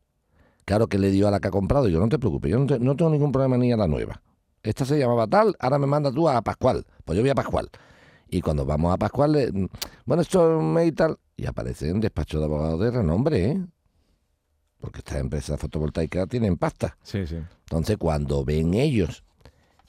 Claro 0.64 0.88
que 0.88 0.98
le 0.98 1.10
dio 1.10 1.28
a 1.28 1.30
la 1.30 1.38
que 1.38 1.48
ha 1.48 1.50
comprado. 1.52 1.88
Yo 1.88 2.00
no 2.00 2.08
te 2.08 2.18
preocupes, 2.18 2.50
yo 2.50 2.58
no, 2.58 2.66
te- 2.66 2.78
no 2.80 2.96
tengo 2.96 3.10
ningún 3.12 3.30
problema 3.30 3.56
ni 3.56 3.70
a 3.72 3.76
la 3.76 3.86
nueva. 3.86 4.20
Esta 4.64 4.84
se 4.84 4.98
llamaba 4.98 5.26
tal, 5.28 5.54
ahora 5.60 5.78
me 5.78 5.86
manda 5.86 6.10
tú 6.10 6.28
a 6.28 6.42
Pascual. 6.42 6.84
Pues 7.04 7.16
yo 7.16 7.22
voy 7.22 7.30
a 7.30 7.34
Pascual. 7.36 7.68
Y 8.28 8.40
cuando 8.40 8.64
vamos 8.64 8.92
a 8.92 8.96
Pascual, 8.98 9.32
le- 9.32 9.52
mm, 9.52 9.68
bueno, 10.06 10.22
esto 10.22 10.60
y 10.84 10.92
tal. 10.92 11.18
Y 11.36 11.46
aparece 11.46 11.92
un 11.92 12.00
despacho 12.00 12.38
de 12.38 12.44
abogados 12.46 12.80
de 12.80 12.90
renombre, 12.90 13.44
¿eh? 13.50 13.64
Porque 14.80 14.98
estas 14.98 15.18
empresas 15.18 15.58
fotovoltaicas 15.58 16.28
tienen 16.28 16.56
pasta. 16.56 16.96
Sí, 17.02 17.26
sí. 17.26 17.36
Entonces, 17.60 17.96
cuando 17.96 18.44
ven 18.44 18.74
ellos 18.74 19.24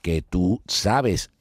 que 0.02 0.22
tú 0.22 0.62
sabes 0.68 1.32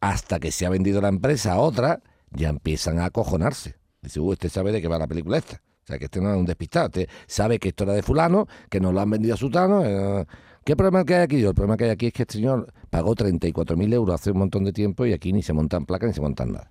hasta 0.00 0.40
que 0.40 0.50
se 0.50 0.66
ha 0.66 0.70
vendido 0.70 1.00
la 1.00 1.08
empresa 1.08 1.52
a 1.54 1.58
otra, 1.60 2.02
ya 2.30 2.48
empiezan 2.48 2.98
a 2.98 3.06
acojonarse. 3.06 3.76
Dice, 4.02 4.20
uh, 4.20 4.32
este 4.32 4.48
sabe 4.48 4.72
de 4.72 4.82
qué 4.82 4.88
va 4.88 4.98
la 4.98 5.06
película 5.06 5.38
esta. 5.38 5.56
O 5.56 5.86
sea, 5.86 5.98
que 5.98 6.06
este 6.06 6.20
no 6.20 6.30
es 6.32 6.36
un 6.36 6.44
despistado. 6.46 6.86
Este 6.86 7.08
sabe 7.26 7.58
que 7.58 7.68
esto 7.68 7.84
era 7.84 7.92
de 7.92 8.02
fulano, 8.02 8.48
que 8.68 8.80
nos 8.80 8.92
lo 8.92 9.00
han 9.00 9.10
vendido 9.10 9.34
a 9.34 9.36
sutano. 9.36 9.82
eh, 9.84 10.26
¿Qué 10.64 10.76
problema 10.76 11.04
que 11.04 11.14
hay 11.14 11.22
aquí? 11.22 11.42
El 11.42 11.54
problema 11.54 11.76
que 11.76 11.84
hay 11.84 11.90
aquí 11.90 12.06
es 12.06 12.12
que 12.12 12.22
este 12.22 12.34
señor 12.34 12.72
pagó 12.90 13.14
34.000 13.14 13.92
euros 13.92 14.14
hace 14.14 14.30
un 14.30 14.38
montón 14.38 14.64
de 14.64 14.72
tiempo 14.72 15.04
y 15.04 15.12
aquí 15.12 15.32
ni 15.32 15.42
se 15.42 15.52
montan 15.52 15.84
placas 15.84 16.08
ni 16.08 16.14
se 16.14 16.22
montan 16.22 16.52
nada. 16.52 16.70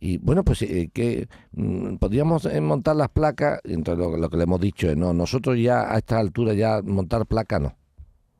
Y 0.00 0.18
bueno, 0.18 0.44
pues 0.44 0.62
eh, 0.62 0.90
que 0.92 1.28
mm, 1.52 1.96
podríamos 1.96 2.44
eh, 2.46 2.60
montar 2.60 2.94
las 2.94 3.08
placas, 3.08 3.60
entonces 3.64 3.98
lo, 3.98 4.16
lo 4.16 4.30
que 4.30 4.36
le 4.36 4.44
hemos 4.44 4.60
dicho 4.60 4.88
es, 4.88 4.96
no, 4.96 5.12
nosotros 5.12 5.58
ya 5.58 5.92
a 5.92 5.98
esta 5.98 6.18
altura 6.18 6.54
ya 6.54 6.80
montar 6.82 7.26
placas 7.26 7.60
no, 7.60 7.74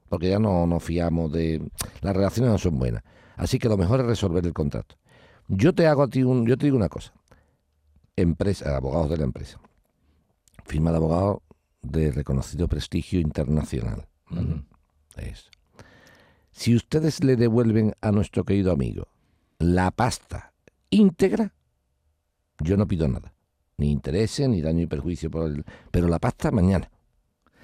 porque 0.08 0.28
ya 0.28 0.38
no 0.38 0.66
nos 0.66 0.82
fiamos 0.84 1.32
de... 1.32 1.60
Las 2.00 2.14
relaciones 2.14 2.52
no 2.52 2.58
son 2.58 2.78
buenas. 2.78 3.02
Así 3.36 3.58
que 3.58 3.68
lo 3.68 3.76
mejor 3.76 4.00
es 4.00 4.06
resolver 4.06 4.44
el 4.46 4.52
contrato. 4.52 4.96
Yo 5.48 5.74
te 5.74 5.86
hago 5.86 6.04
a 6.04 6.08
ti 6.08 6.22
un, 6.22 6.46
yo 6.46 6.56
te 6.56 6.66
digo 6.66 6.76
una 6.76 6.88
cosa. 6.88 7.12
Empresa, 8.14 8.76
abogados 8.76 9.10
de 9.10 9.16
la 9.16 9.24
empresa. 9.24 9.58
Firma 10.66 10.90
de 10.90 10.98
abogado 10.98 11.42
de 11.82 12.12
reconocido 12.12 12.68
prestigio 12.68 13.18
internacional. 13.20 14.06
Eso. 15.16 15.50
Si 16.52 16.74
ustedes 16.74 17.22
le 17.22 17.36
devuelven 17.36 17.94
a 18.00 18.10
nuestro 18.12 18.44
querido 18.44 18.72
amigo 18.72 19.08
la 19.58 19.90
pasta 19.90 20.52
íntegra, 20.90 21.52
yo 22.60 22.76
no 22.76 22.86
pido 22.86 23.06
nada. 23.08 23.32
Ni 23.76 23.92
intereses, 23.92 24.48
ni 24.48 24.60
daño 24.60 24.82
y 24.82 24.86
perjuicio 24.86 25.30
por 25.30 25.46
el... 25.50 25.64
Pero 25.92 26.08
la 26.08 26.18
pasta 26.18 26.50
mañana. 26.50 26.90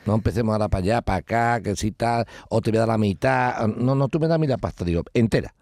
No 0.06 0.14
empecemos 0.14 0.52
ahora 0.52 0.68
para 0.68 0.84
allá, 0.84 1.02
para 1.02 1.18
acá, 1.18 1.60
que 1.60 1.74
si 1.74 1.90
tal, 1.90 2.26
o 2.50 2.60
te 2.60 2.70
voy 2.70 2.76
a 2.76 2.80
dar 2.80 2.88
la 2.90 2.98
mitad. 2.98 3.66
No, 3.66 3.94
no, 3.94 4.08
tú 4.08 4.20
me 4.20 4.28
das 4.28 4.36
a 4.36 4.38
mí 4.38 4.46
la 4.46 4.58
pasta, 4.58 4.84
digo, 4.84 5.02
entera. 5.12 5.54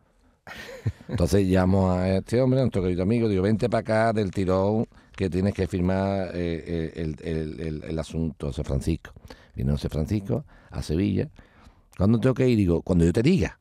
Entonces 1.08 1.46
llamo 1.46 1.92
a 1.92 2.08
este 2.16 2.40
hombre, 2.40 2.58
a 2.60 2.64
nuestro 2.64 2.82
querido 2.82 3.02
amigo, 3.04 3.28
digo, 3.28 3.42
vente 3.42 3.70
para 3.70 3.80
acá 3.80 4.12
del 4.12 4.30
tirón 4.30 4.86
que 5.16 5.30
tienes 5.30 5.54
que 5.54 5.66
firmar 5.68 6.30
eh, 6.34 6.92
el, 6.96 7.16
el- 7.22 7.60
el- 7.60 7.84
el 7.84 7.98
asunto, 7.98 8.48
José 8.48 8.64
Francisco. 8.64 9.12
Vino 9.54 9.72
José 9.72 9.88
Francisco 9.88 10.44
a 10.70 10.82
Sevilla. 10.82 11.28
¿Cuándo 11.96 12.18
tengo 12.18 12.34
que 12.34 12.48
ir? 12.48 12.56
Digo, 12.56 12.82
cuando 12.82 13.04
yo 13.04 13.12
te 13.12 13.22
diga. 13.22 13.58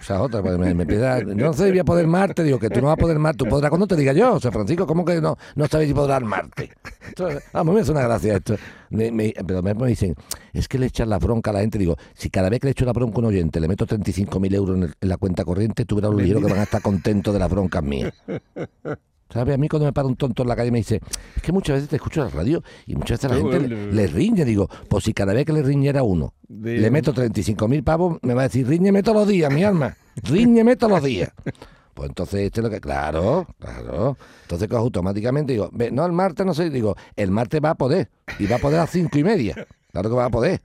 O 0.00 0.02
sea, 0.02 0.22
otra, 0.22 0.40
me, 0.40 0.56
me 0.74 0.82
empieza, 0.84 1.18
yo 1.20 1.34
no 1.34 1.52
sé 1.52 1.64
si 1.66 1.70
voy 1.72 1.78
a 1.80 1.84
poder 1.84 2.06
martes, 2.06 2.42
digo, 2.42 2.58
que 2.58 2.70
tú 2.70 2.80
no 2.80 2.86
vas 2.86 2.94
a 2.94 2.96
poder 2.96 3.18
martes, 3.18 3.36
tú 3.36 3.44
podrás 3.46 3.68
cuando 3.68 3.86
te 3.86 3.96
diga 3.96 4.14
yo, 4.14 4.32
José 4.32 4.50
Francisco, 4.50 4.86
¿cómo 4.86 5.04
que 5.04 5.20
no, 5.20 5.36
no 5.56 5.66
sabes 5.66 5.88
si 5.88 5.92
podrás 5.94 6.22
martes? 6.22 6.70
Esto, 7.06 7.28
vamos, 7.52 7.74
me 7.74 7.82
hace 7.82 7.90
una 7.92 8.00
gracia 8.00 8.36
esto. 8.36 8.56
Me- 8.88 9.12
me- 9.12 9.34
pero 9.46 9.62
me, 9.62 9.74
dicen, 9.88 10.14
es 10.54 10.68
que 10.68 10.78
le 10.78 10.86
echan 10.86 11.10
la 11.10 11.18
bronca 11.18 11.50
a 11.50 11.52
la 11.52 11.60
gente, 11.60 11.76
digo, 11.76 11.96
si 12.14 12.30
cada 12.30 12.48
vez 12.48 12.60
que 12.60 12.68
le 12.68 12.70
echo 12.70 12.86
la 12.86 12.94
bronca 12.94 13.16
a 13.16 13.18
un 13.18 13.24
oyente 13.26 13.60
le 13.60 13.68
meto 13.68 13.86
35.000 13.86 14.54
euros 14.54 14.76
en, 14.78 14.82
el- 14.84 14.94
en 15.02 15.08
la 15.10 15.18
cuenta 15.18 15.44
corriente, 15.44 15.84
tú 15.84 15.96
verás 15.96 16.12
los 16.12 16.22
que 16.22 16.32
van 16.50 16.60
a 16.60 16.62
estar 16.64 16.80
contentos 16.80 17.34
de 17.34 17.38
las 17.40 17.50
broncas 17.50 17.82
mías. 17.84 18.14
¿Sabes? 19.32 19.54
A 19.54 19.58
mí 19.58 19.68
cuando 19.68 19.86
me 19.86 19.92
para 19.92 20.08
un 20.08 20.16
tonto 20.16 20.42
en 20.42 20.48
la 20.48 20.56
calle 20.56 20.70
me 20.72 20.78
dice, 20.78 21.00
es 21.36 21.42
que 21.42 21.52
muchas 21.52 21.76
veces 21.76 21.88
te 21.88 21.96
escucho 21.96 22.20
en 22.22 22.28
la 22.28 22.32
radio 22.34 22.62
y 22.86 22.96
muchas 22.96 23.20
veces 23.22 23.30
la 23.30 23.36
gente 23.50 23.68
le, 23.68 23.92
le 23.92 24.06
riñe. 24.08 24.44
Digo, 24.44 24.68
pues 24.88 25.04
si 25.04 25.12
cada 25.14 25.32
vez 25.32 25.46
que 25.46 25.52
le 25.52 25.62
riñera 25.62 26.02
uno 26.02 26.34
De- 26.48 26.78
le 26.78 26.90
meto 26.90 27.14
35.000 27.14 27.84
pavos, 27.84 28.18
me 28.22 28.34
va 28.34 28.42
a 28.42 28.48
decir, 28.48 28.66
ríñeme 28.66 29.02
todos 29.02 29.18
los 29.18 29.28
días, 29.28 29.52
mi 29.52 29.62
alma. 29.64 29.96
Ríñeme 30.22 30.76
todos 30.76 30.92
los 30.94 31.02
días. 31.04 31.30
Pues 31.92 32.08
entonces 32.08 32.42
este 32.42 32.60
es 32.60 32.64
lo 32.64 32.70
que... 32.70 32.80
Claro, 32.80 33.46
claro. 33.58 34.16
Entonces 34.42 34.68
cojo 34.68 34.80
automáticamente 34.84 35.52
digo, 35.52 35.68
"Ve, 35.72 35.90
no, 35.90 36.06
el 36.06 36.12
martes 36.12 36.46
no 36.46 36.54
sé. 36.54 36.70
Digo, 36.70 36.94
el 37.16 37.30
martes 37.30 37.60
va 37.62 37.70
a 37.70 37.74
poder. 37.74 38.08
Y 38.38 38.46
va 38.46 38.56
a 38.56 38.58
poder 38.58 38.78
a 38.78 38.82
las 38.82 38.90
cinco 38.90 39.18
y 39.18 39.24
media. 39.24 39.66
Claro 39.90 40.08
que 40.08 40.14
va 40.16 40.24
a 40.26 40.30
poder. 40.30 40.62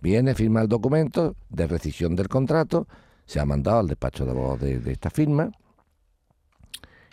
Viene, 0.00 0.34
firma 0.34 0.60
el 0.60 0.68
documento 0.68 1.34
de 1.48 1.66
rescisión 1.66 2.14
del 2.14 2.28
contrato, 2.28 2.86
se 3.24 3.40
ha 3.40 3.44
mandado 3.46 3.80
al 3.80 3.88
despacho 3.88 4.24
de 4.24 4.66
de, 4.66 4.78
de 4.78 4.92
esta 4.92 5.10
firma 5.10 5.50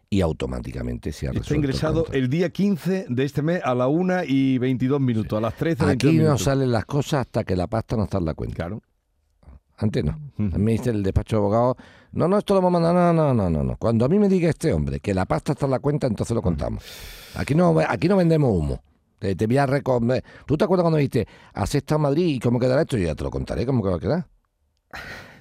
y 0.10 0.22
automáticamente 0.22 1.12
se 1.12 1.28
ha 1.28 1.30
Está 1.30 1.40
resuelto 1.40 1.54
el 1.54 1.58
ingresado 1.58 2.08
el 2.12 2.30
día 2.30 2.50
15 2.50 3.08
de 3.10 3.24
este 3.24 3.42
mes 3.42 3.62
a 3.64 3.76
la 3.76 3.88
1 3.88 4.24
y 4.28 4.58
22 4.58 5.02
minutos, 5.02 5.38
a 5.38 5.42
las 5.42 5.56
13 5.56 5.84
Aquí 5.86 6.08
22 6.08 6.30
no 6.30 6.38
salen 6.38 6.72
las 6.72 6.86
cosas 6.86 7.22
hasta 7.22 7.44
que 7.44 7.56
la 7.56 7.68
pasta 7.68 7.96
no 7.96 8.04
está 8.04 8.18
en 8.18 8.26
la 8.26 8.34
cuenta. 8.34 8.56
Claro. 8.56 8.82
Antes 9.78 10.06
no. 10.06 10.18
Ujú. 10.38 10.56
A 10.56 10.58
mí 10.58 10.64
me 10.64 10.72
dice 10.72 10.90
el 10.90 11.04
despacho 11.04 11.36
de 11.36 11.40
abogados, 11.42 11.76
no, 12.14 12.28
no, 12.30 12.38
esto 12.38 12.54
lo 12.54 12.62
vamos 12.62 12.80
a 12.80 12.82
mandar, 12.84 13.14
no, 13.14 13.34
no, 13.34 13.34
no, 13.34 13.50
no, 13.50 13.64
no. 13.64 13.78
Cuando 13.78 14.06
a 14.06 14.08
mí 14.08 14.18
me 14.18 14.30
diga 14.30 14.50
este 14.50 14.72
hombre 14.72 15.02
que 15.02 15.14
la 15.14 15.26
pasta 15.26 15.52
está 15.52 15.66
en 15.66 15.72
la 15.72 15.80
cuenta, 15.80 16.08
entonces 16.08 16.34
lo 16.34 16.42
contamos. 16.42 16.84
Aquí 17.36 17.56
no, 17.56 17.78
aquí 17.86 18.08
no 18.08 18.16
vendemos 18.16 18.52
humo. 18.52 18.82
Te, 19.20 19.36
te 19.36 19.48
voy 19.48 19.58
a 19.58 19.66
recomendar. 19.66 20.24
¿Tú 20.46 20.58
te 20.58 20.64
acuerdas 20.64 20.84
cuando 20.84 20.98
dijiste, 20.98 21.28
en 21.56 22.02
Madrid 22.02 22.36
y 22.36 22.40
cómo 22.40 22.60
quedará 22.60 22.82
esto? 22.82 22.98
Yo 22.98 23.08
ya 23.08 23.16
te 23.16 23.24
lo 23.24 23.32
contaré 23.32 23.66
cómo 23.66 23.84
que 23.84 23.90
va 23.90 23.96
a 23.98 24.00
quedar. 24.00 24.28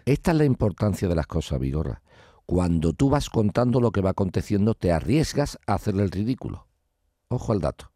Esta 0.04 0.32
es 0.32 0.36
la 0.36 0.44
importancia 0.44 1.08
de 1.08 1.14
las 1.14 1.26
cosas, 1.26 1.60
Vigorra. 1.60 2.02
Cuando 2.46 2.92
tú 2.92 3.08
vas 3.10 3.30
contando 3.30 3.80
lo 3.80 3.90
que 3.90 4.00
va 4.02 4.10
aconteciendo, 4.10 4.74
te 4.74 4.92
arriesgas 4.92 5.58
a 5.66 5.74
hacerle 5.74 6.02
el 6.02 6.10
ridículo. 6.10 6.66
Ojo 7.28 7.52
al 7.52 7.60
dato. 7.60 7.90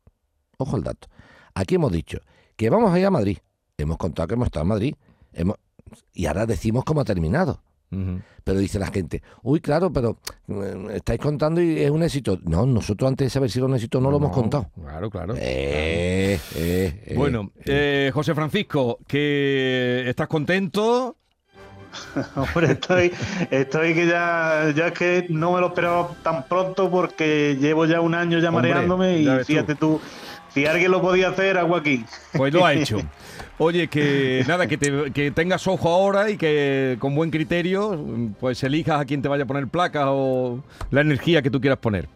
Ojo 0.56 0.76
al 0.76 0.82
dato. 0.84 1.08
Aquí 1.54 1.74
hemos 1.74 1.92
dicho 1.92 2.20
que 2.56 2.70
vamos 2.70 2.92
a 2.92 2.98
ir 2.98 3.06
a 3.06 3.10
Madrid. 3.10 3.38
Hemos 3.76 3.98
contado 3.98 4.26
que 4.28 4.34
hemos 4.34 4.46
estado 4.46 4.62
en 4.64 4.68
Madrid. 4.68 4.94
Hemos- 5.32 5.56
y 6.12 6.26
ahora 6.26 6.46
decimos 6.46 6.84
cómo 6.84 7.00
ha 7.00 7.04
terminado. 7.04 7.62
Pero 8.44 8.58
dice 8.58 8.78
la 8.78 8.88
gente, 8.88 9.22
uy, 9.42 9.60
claro, 9.60 9.90
pero 9.90 10.18
eh, 10.48 10.88
estáis 10.96 11.18
contando 11.20 11.62
y 11.62 11.78
es 11.80 11.90
un 11.90 12.02
éxito. 12.02 12.38
No, 12.42 12.66
nosotros 12.66 13.08
antes 13.08 13.26
de 13.26 13.30
saber 13.30 13.50
si 13.50 13.58
era 13.58 13.66
un 13.66 13.74
éxito 13.74 13.98
no, 13.98 14.10
lo 14.10 14.18
hemos 14.18 14.32
contado. 14.32 14.70
Claro, 14.74 15.08
claro. 15.10 15.34
Eh, 15.38 16.38
eh, 16.54 17.02
eh, 17.06 17.14
Bueno, 17.16 17.50
eh, 17.64 18.10
José 18.12 18.34
Francisco, 18.34 18.98
que 19.06 20.04
estás 20.06 20.28
contento. 20.28 21.16
Hombre, 22.36 22.72
estoy, 22.72 23.12
estoy 23.50 23.94
que 23.94 24.06
ya, 24.06 24.72
ya 24.74 24.88
es 24.88 24.92
que 24.92 25.26
no 25.28 25.52
me 25.52 25.60
lo 25.60 25.68
esperaba 25.68 26.10
tan 26.22 26.44
pronto 26.44 26.90
porque 26.90 27.56
llevo 27.60 27.86
ya 27.86 28.00
un 28.00 28.14
año 28.14 28.38
ya 28.38 28.48
Hombre, 28.50 28.70
mareándome 28.70 29.22
ya 29.24 29.36
y 29.36 29.38
tú. 29.38 29.44
fíjate 29.44 29.74
tú, 29.74 30.00
si 30.54 30.66
alguien 30.66 30.90
lo 30.90 31.00
podía 31.00 31.28
hacer, 31.28 31.58
a 31.58 31.64
Joaquín. 31.64 32.04
Pues 32.32 32.52
lo 32.52 32.64
ha 32.64 32.74
hecho. 32.74 32.98
Oye, 33.58 33.88
que 33.88 34.44
nada, 34.46 34.66
que, 34.68 34.78
te- 34.78 35.10
que 35.12 35.30
tengas 35.32 35.66
ojo 35.66 35.88
ahora 35.92 36.30
y 36.30 36.36
que 36.36 36.96
con 37.00 37.14
buen 37.16 37.30
criterio, 37.30 37.98
pues 38.38 38.62
elijas 38.62 39.00
a 39.00 39.04
quien 39.04 39.20
te 39.20 39.28
vaya 39.28 39.42
a 39.42 39.46
poner 39.46 39.66
placas 39.66 40.04
o 40.06 40.62
la 40.90 41.00
energía 41.00 41.42
que 41.42 41.50
tú 41.50 41.60
quieras 41.60 41.78
poner. 41.80 42.08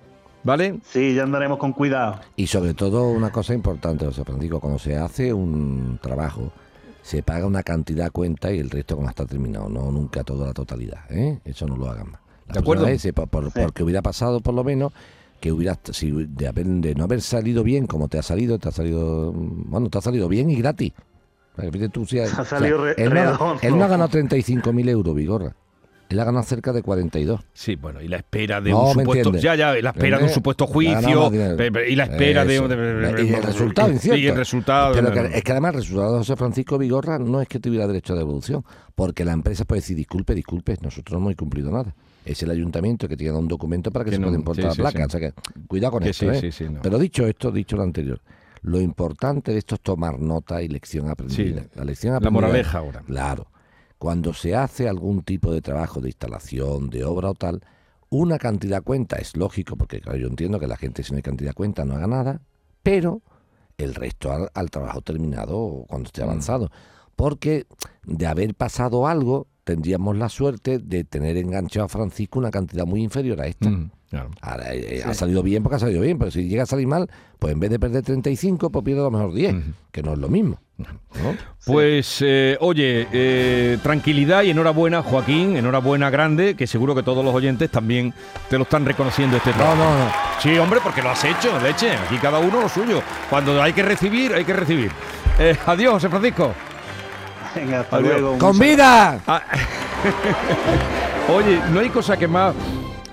¿Vale? 0.44 0.80
Sí, 0.88 1.14
ya 1.14 1.22
andaremos 1.22 1.58
con 1.58 1.72
cuidado. 1.72 2.18
Y 2.34 2.48
sobre 2.48 2.74
todo 2.74 3.08
una 3.10 3.30
cosa 3.30 3.54
importante, 3.54 4.04
José 4.04 4.24
Francisco, 4.24 4.58
cuando 4.58 4.78
se 4.78 4.96
hace 4.96 5.32
un 5.32 6.00
trabajo, 6.02 6.52
se 7.02 7.22
paga 7.22 7.46
una 7.46 7.62
cantidad 7.62 8.06
a 8.06 8.10
cuenta 8.10 8.52
y 8.52 8.58
el 8.58 8.70
resto 8.70 8.94
cuando 8.96 9.10
está 9.10 9.26
terminado, 9.26 9.68
no 9.68 9.90
nunca 9.90 10.22
toda 10.24 10.46
la 10.48 10.52
totalidad. 10.54 11.00
¿eh? 11.10 11.40
Eso 11.44 11.66
no 11.66 11.76
lo 11.76 11.90
hagan 11.90 12.12
más. 12.12 12.20
La 12.48 12.54
¿De 12.54 12.60
acuerdo? 12.60 12.84
vez, 12.86 13.04
eh, 13.04 13.12
por- 13.12 13.28
por- 13.28 13.44
Sí. 13.52 13.60
Porque 13.62 13.82
hubiera 13.82 14.02
pasado 14.02 14.40
por 14.40 14.54
lo 14.54 14.62
menos 14.64 14.92
que 15.40 15.50
hubiera, 15.52 15.78
si 15.90 16.10
de, 16.12 16.46
haber- 16.48 16.66
de 16.66 16.94
no 16.94 17.04
haber 17.04 17.20
salido 17.20 17.62
bien 17.64 17.86
como 17.86 18.08
te 18.08 18.18
ha 18.18 18.22
salido, 18.22 18.58
te 18.58 18.68
ha 18.68 18.72
salido, 18.72 19.32
mm, 19.32 19.70
bueno, 19.70 19.90
te 19.90 19.98
ha 19.98 20.00
salido 20.00 20.28
bien 20.28 20.48
y 20.50 20.56
gratis. 20.56 20.92
Para 21.56 21.66
que 21.68 21.72
fíjate 21.72 21.88
tú, 21.92 22.06
si- 22.06 22.18
Ha 22.20 22.24
o 22.24 22.28
sea, 22.28 22.44
salido 22.44 22.84
re- 22.84 22.94
él, 22.96 23.12
no, 23.12 23.58
él 23.60 23.76
no 23.78 23.84
ha 23.84 23.88
ganado 23.88 24.08
35.000 24.10 24.88
euros, 24.88 25.14
Vigorra. 25.14 25.54
Él 26.12 26.20
ha 26.20 26.24
ganado 26.24 26.44
cerca 26.44 26.72
de 26.72 26.82
42. 26.82 27.40
Sí, 27.52 27.76
bueno, 27.76 28.00
y 28.00 28.08
la 28.08 28.18
espera 28.18 28.60
de 28.60 28.70
No, 28.70 28.90
un 28.90 28.96
¿me 28.96 29.02
supuesto. 29.04 29.32
Ya, 29.36 29.54
ya, 29.54 29.72
la 29.74 29.90
espera 29.90 29.92
de 29.92 29.94
un 29.94 30.02
¿Entiendes? 30.12 30.34
supuesto 30.34 30.66
juicio. 30.66 31.30
Y 31.88 31.96
la 31.96 32.04
espera 32.04 32.44
de, 32.44 32.54
Eso. 32.56 32.68
de- 32.68 33.24
Y 33.24 33.32
el 33.34 33.42
resultado 33.42 33.90
incierto. 33.90 34.18
Y 34.18 34.26
el 34.26 34.36
resultado. 34.36 34.94
Pero 34.94 35.08
es 35.26 35.42
que 35.42 35.52
además 35.52 35.74
el 35.74 35.80
resultado 35.80 36.12
de 36.12 36.18
José 36.18 36.36
Francisco 36.36 36.78
Vigorra 36.78 37.18
no 37.18 37.40
es 37.42 37.48
que 37.48 37.58
tuviera 37.58 37.86
derecho 37.86 38.12
a 38.12 38.16
devolución, 38.16 38.64
porque 38.94 39.24
la 39.24 39.32
empresa 39.32 39.64
puede 39.64 39.80
decir, 39.80 39.96
disculpe, 39.96 40.34
disculpe, 40.34 40.76
nosotros 40.82 41.12
no 41.14 41.18
hemos 41.18 41.32
incumplido 41.32 41.70
nada. 41.70 41.94
Es 42.24 42.42
el 42.42 42.50
ayuntamiento 42.50 43.08
que 43.08 43.16
tiene 43.16 43.36
un 43.36 43.48
documento 43.48 43.90
para 43.90 44.04
que, 44.04 44.10
Que 44.12 44.16
se 44.16 44.22
pueda 44.22 44.36
importar 44.36 44.62
sí, 44.62 44.68
la 44.68 44.74
sí, 44.74 44.80
placa. 44.80 44.98
sí. 44.98 45.04
O 45.04 45.10
sea 45.10 45.20
que, 45.20 45.32
cuidado 45.66 45.92
con 45.92 46.02
Que 46.04 46.10
esto. 46.10 46.30
sí, 46.32 46.36
¿eh? 46.46 46.52
sí, 46.52 46.52
sí, 46.66 46.72
no. 46.72 46.80
Pero 46.82 46.98
dicho 46.98 47.26
esto, 47.26 47.50
dicho 47.50 47.76
lo 47.76 47.82
anterior, 47.82 48.20
lo 48.62 48.80
importante 48.80 49.50
de 49.50 49.58
esto 49.58 49.74
es 49.74 49.80
tomar 49.80 50.20
nota 50.20 50.62
y 50.62 50.68
lección 50.68 51.08
aprendida. 51.10 51.64
La 51.74 51.84
lección 51.84 52.12
la 52.12 52.18
aprendida. 52.18 52.40
moraleja 52.42 52.78
ahora. 52.78 53.00
Claro. 53.06 53.46
Cuando 54.02 54.32
se 54.34 54.56
hace 54.56 54.88
algún 54.88 55.22
tipo 55.22 55.52
de 55.52 55.62
trabajo 55.62 56.00
de 56.00 56.08
instalación, 56.08 56.90
de 56.90 57.04
obra 57.04 57.30
o 57.30 57.34
tal, 57.34 57.62
una 58.10 58.36
cantidad 58.36 58.82
cuenta, 58.82 59.14
es 59.18 59.36
lógico, 59.36 59.76
porque 59.76 60.00
claro, 60.00 60.18
yo 60.18 60.26
entiendo 60.26 60.58
que 60.58 60.66
la 60.66 60.76
gente 60.76 61.04
si 61.04 61.12
no 61.12 61.18
hay 61.18 61.22
cantidad 61.22 61.54
cuenta 61.54 61.84
no 61.84 61.94
haga 61.94 62.08
nada, 62.08 62.40
pero 62.82 63.22
el 63.78 63.94
resto 63.94 64.32
al, 64.32 64.50
al 64.54 64.70
trabajo 64.72 65.02
terminado 65.02 65.56
o 65.56 65.86
cuando 65.86 66.08
esté 66.08 66.22
Mm. 66.22 66.24
avanzado. 66.24 66.68
Porque 67.14 67.66
de 68.04 68.26
haber 68.26 68.56
pasado 68.56 69.06
algo, 69.06 69.46
tendríamos 69.62 70.16
la 70.16 70.28
suerte 70.28 70.80
de 70.80 71.04
tener 71.04 71.36
enganchado 71.36 71.86
a 71.86 71.88
Francisco 71.88 72.40
una 72.40 72.50
cantidad 72.50 72.84
muy 72.84 73.04
inferior 73.04 73.40
a 73.40 73.46
esta. 73.46 73.70
Mm, 73.70 73.92
claro. 74.12 74.30
Ahora, 74.42 74.72
eh, 74.74 74.98
eh, 74.98 75.02
ha 75.04 75.14
salido 75.14 75.42
bien 75.42 75.62
porque 75.64 75.76
ha 75.76 75.78
salido 75.80 76.02
bien, 76.02 76.18
pero 76.18 76.30
si 76.30 76.46
llega 76.46 76.62
a 76.62 76.66
salir 76.66 76.86
mal, 76.86 77.10
pues 77.38 77.52
en 77.54 77.58
vez 77.60 77.70
de 77.70 77.78
perder 77.80 78.02
35, 78.04 78.70
pues 78.70 78.84
pierde 78.84 79.00
a 79.00 79.04
lo 79.04 79.10
mejor 79.10 79.32
10, 79.32 79.52
Ujú. 79.54 79.62
que 79.90 80.02
no 80.02 80.12
es 80.12 80.18
lo 80.18 80.28
mismo. 80.28 80.58
¿no? 80.78 80.86
Pues, 81.64 82.18
eh, 82.26 82.56
oye, 82.60 83.06
eh, 83.12 83.78
tranquilidad 83.84 84.42
y 84.42 84.50
enhorabuena, 84.50 85.02
Joaquín, 85.02 85.56
enhorabuena 85.56 86.10
grande, 86.10 86.56
que 86.56 86.66
seguro 86.66 86.94
que 86.94 87.02
todos 87.04 87.24
los 87.24 87.32
oyentes 87.34 87.70
también 87.70 88.12
te 88.50 88.56
lo 88.58 88.64
están 88.64 88.84
reconociendo 88.84 89.36
este 89.36 89.50
No, 89.50 89.56
trabajo. 89.56 89.76
no, 89.76 89.98
no. 90.06 90.10
Sí, 90.42 90.58
hombre, 90.58 90.80
porque 90.82 91.00
lo 91.02 91.10
has 91.10 91.24
hecho, 91.24 91.56
leche. 91.60 91.92
Aquí 91.92 92.16
cada 92.18 92.38
uno 92.40 92.60
lo 92.62 92.68
suyo. 92.68 93.00
Cuando 93.30 93.62
hay 93.62 93.72
que 93.72 93.82
recibir, 93.84 94.34
hay 94.34 94.44
que 94.44 94.52
recibir. 94.54 94.90
Eh, 95.38 95.56
adiós, 95.66 95.94
José 95.94 96.08
Francisco. 96.08 96.52
Venga, 97.54 97.80
hasta 97.80 97.96
Adiós. 97.96 98.20
luego. 98.20 98.38
¡Con 98.38 98.58
vida! 98.58 99.20
Ah, 99.26 99.42
Oye, 101.32 101.60
no 101.70 101.78
hay 101.80 101.90
cosa 101.90 102.16
que 102.16 102.26
más 102.26 102.54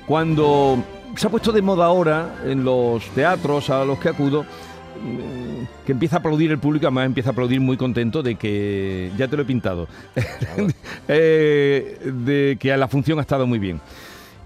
cuando 0.09 0.83
se 1.15 1.27
ha 1.27 1.29
puesto 1.29 1.51
de 1.51 1.61
moda 1.61 1.85
ahora 1.85 2.37
en 2.43 2.63
los 2.63 3.05
teatros 3.09 3.69
a 3.69 3.85
los 3.85 3.99
que 3.99 4.09
acudo 4.09 4.41
mm, 4.43 5.85
que 5.85 5.91
empieza 5.91 6.15
a 6.15 6.19
aplaudir 6.19 6.49
el 6.49 6.57
público, 6.57 6.87
además 6.87 7.05
empieza 7.05 7.29
a 7.29 7.33
aplaudir 7.33 7.61
muy 7.61 7.77
contento 7.77 8.23
de 8.23 8.33
que 8.33 9.11
ya 9.15 9.27
te 9.27 9.35
lo 9.35 9.43
he 9.43 9.45
pintado, 9.45 9.87
eh, 11.07 11.99
de 12.03 12.57
que 12.59 12.75
la 12.75 12.87
función 12.87 13.19
ha 13.19 13.21
estado 13.21 13.45
muy 13.45 13.59
bien. 13.59 13.79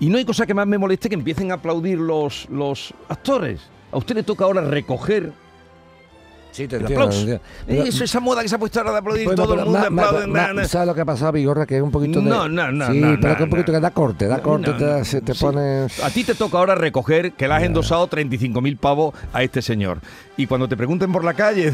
Y 0.01 0.09
no 0.09 0.17
hay 0.17 0.25
cosa 0.25 0.45
que 0.45 0.53
más 0.53 0.67
me 0.67 0.77
moleste 0.77 1.07
que 1.07 1.15
empiecen 1.15 1.51
a 1.51 1.53
aplaudir 1.53 1.97
los, 1.97 2.45
los 2.49 2.93
actores. 3.07 3.61
A 3.93 3.97
usted 3.97 4.15
le 4.15 4.23
toca 4.23 4.43
ahora 4.43 4.63
recoger 4.63 5.31
Sí, 6.53 6.67
te 6.67 6.75
entiendo, 6.77 7.09
te 7.09 7.15
entiendo. 7.15 7.83
Eso, 7.83 8.03
esa 8.03 8.19
moda 8.19 8.41
que 8.43 8.47
se 8.47 8.55
ha 8.55 8.59
puesto 8.59 8.79
ahora 8.79 8.91
de 8.93 8.97
aplaudir, 8.99 9.33
todo 9.35 9.55
el 9.55 9.65
mundo 9.65 9.79
ma- 9.79 9.89
ma- 9.89 10.03
aplaude. 10.03 10.27
ma- 10.27 10.47
na, 10.47 10.53
na. 10.53 10.65
¿Sabes 10.65 10.87
lo 10.87 10.93
que 10.95 11.01
ha 11.01 11.05
pasado, 11.05 11.31
Vigorra? 11.31 11.65
Que 11.65 11.77
es 11.77 11.81
un 11.81 11.89
poquito 11.91 12.21
de... 12.21 12.29
No, 12.29 12.47
no, 12.47 12.71
no, 12.71 12.91
Sí, 12.91 12.99
no, 12.99 13.17
pero 13.19 13.29
no, 13.33 13.37
que 13.37 13.43
un 13.43 13.49
poquito 13.49 13.71
no. 13.71 13.77
que 13.79 13.81
da 13.81 13.91
corte, 13.91 14.27
da 14.27 14.39
corte, 14.41 14.71
te, 14.73 15.03
se 15.03 15.21
te 15.21 15.33
Sí. 15.33 15.43
pones... 15.43 16.03
A 16.03 16.09
ti 16.11 16.23
te 16.23 16.35
toca 16.35 16.59
ahora 16.59 16.75
recoger 16.75 17.33
que 17.33 17.47
le 17.47 17.53
has 17.55 17.63
endosado 17.63 18.07
35.000 18.07 18.77
pavos 18.77 19.15
a 19.33 19.41
este 19.43 19.61
señor. 19.63 19.99
Y 20.37 20.45
cuando 20.47 20.67
te 20.69 20.77
pregunten 20.77 21.11
por 21.11 21.23
la 21.23 21.33
calle 21.33 21.73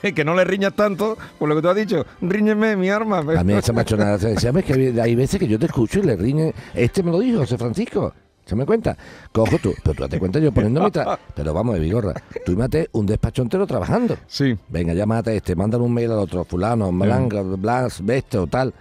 que 0.14 0.24
no 0.24 0.34
le 0.36 0.44
riñas 0.44 0.74
tanto, 0.74 1.18
por 1.38 1.48
lo 1.48 1.56
que 1.56 1.62
tú 1.62 1.68
has 1.68 1.76
dicho, 1.76 2.06
ríñeme 2.22 2.76
mi 2.76 2.88
arma. 2.88 3.18
A 3.18 3.42
mí 3.44 3.52
esa 3.52 3.72
machonada 3.72 4.16
"Ves 4.16 4.64
que 4.64 5.00
hay 5.02 5.14
veces 5.16 5.40
que 5.40 5.48
yo 5.48 5.58
te 5.58 5.66
escucho 5.66 5.98
y 5.98 6.02
le 6.02 6.14
riñe. 6.16 6.54
Este 6.72 7.02
me 7.02 7.10
lo 7.10 7.18
dijo, 7.18 7.40
José 7.40 7.58
Francisco. 7.58 8.14
¿Se 8.50 8.56
me 8.56 8.66
cuenta? 8.66 8.96
Cojo 9.30 9.58
tú, 9.62 9.72
pero 9.84 9.94
tú 9.94 10.02
date 10.02 10.18
cuenta 10.18 10.40
yo 10.40 10.50
poniendo 10.50 10.82
mi 10.82 10.90
tra... 10.90 11.16
Pero 11.36 11.54
vamos, 11.54 11.78
Vigorra, 11.78 12.14
tú 12.44 12.50
imate 12.50 12.88
un 12.90 13.06
despacho 13.06 13.42
entero 13.42 13.64
trabajando. 13.64 14.16
Sí. 14.26 14.58
Venga, 14.68 14.92
llámate 14.92 15.30
a 15.30 15.34
este, 15.34 15.54
mándale 15.54 15.84
un 15.84 15.94
mail 15.94 16.10
al 16.10 16.18
otro, 16.18 16.44
fulano, 16.44 16.90
malanga, 16.90 17.42
blas, 17.42 18.04
besto, 18.04 18.48
tal. 18.48 18.74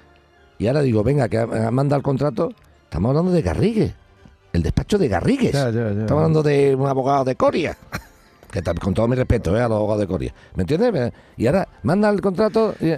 Y 0.57 0.65
ahora 0.65 0.81
digo, 0.81 1.03
venga, 1.03 1.29
que 1.29 1.45
manda 1.71 1.95
el 1.95 2.01
contrato. 2.01 2.51
Estamos 2.85 3.09
hablando 3.09 3.31
de 3.31 3.43
Garrigues. 3.43 3.93
El 4.53 4.63
despacho 4.63 4.97
de 4.97 5.07
Garrigues. 5.07 5.51
Ya, 5.53 5.69
ya, 5.69 5.91
ya. 5.93 6.01
Estamos 6.01 6.21
hablando 6.23 6.41
de 6.41 6.73
un 6.75 6.88
abogado 6.88 7.23
de 7.25 7.35
Coria. 7.35 7.77
Que 8.49 8.63
tal- 8.63 8.79
con 8.79 8.95
todo 8.95 9.07
mi 9.07 9.15
respeto 9.15 9.55
¿eh? 9.55 9.61
a 9.61 9.67
los 9.67 9.75
abogados 9.77 10.01
de 10.01 10.07
Coria. 10.07 10.33
¿Me 10.55 10.63
entiendes? 10.63 11.13
Y 11.38 11.45
ahora 11.45 11.67
manda 11.83 12.09
el 12.09 12.19
contrato. 12.21 12.73
y- 12.81 12.95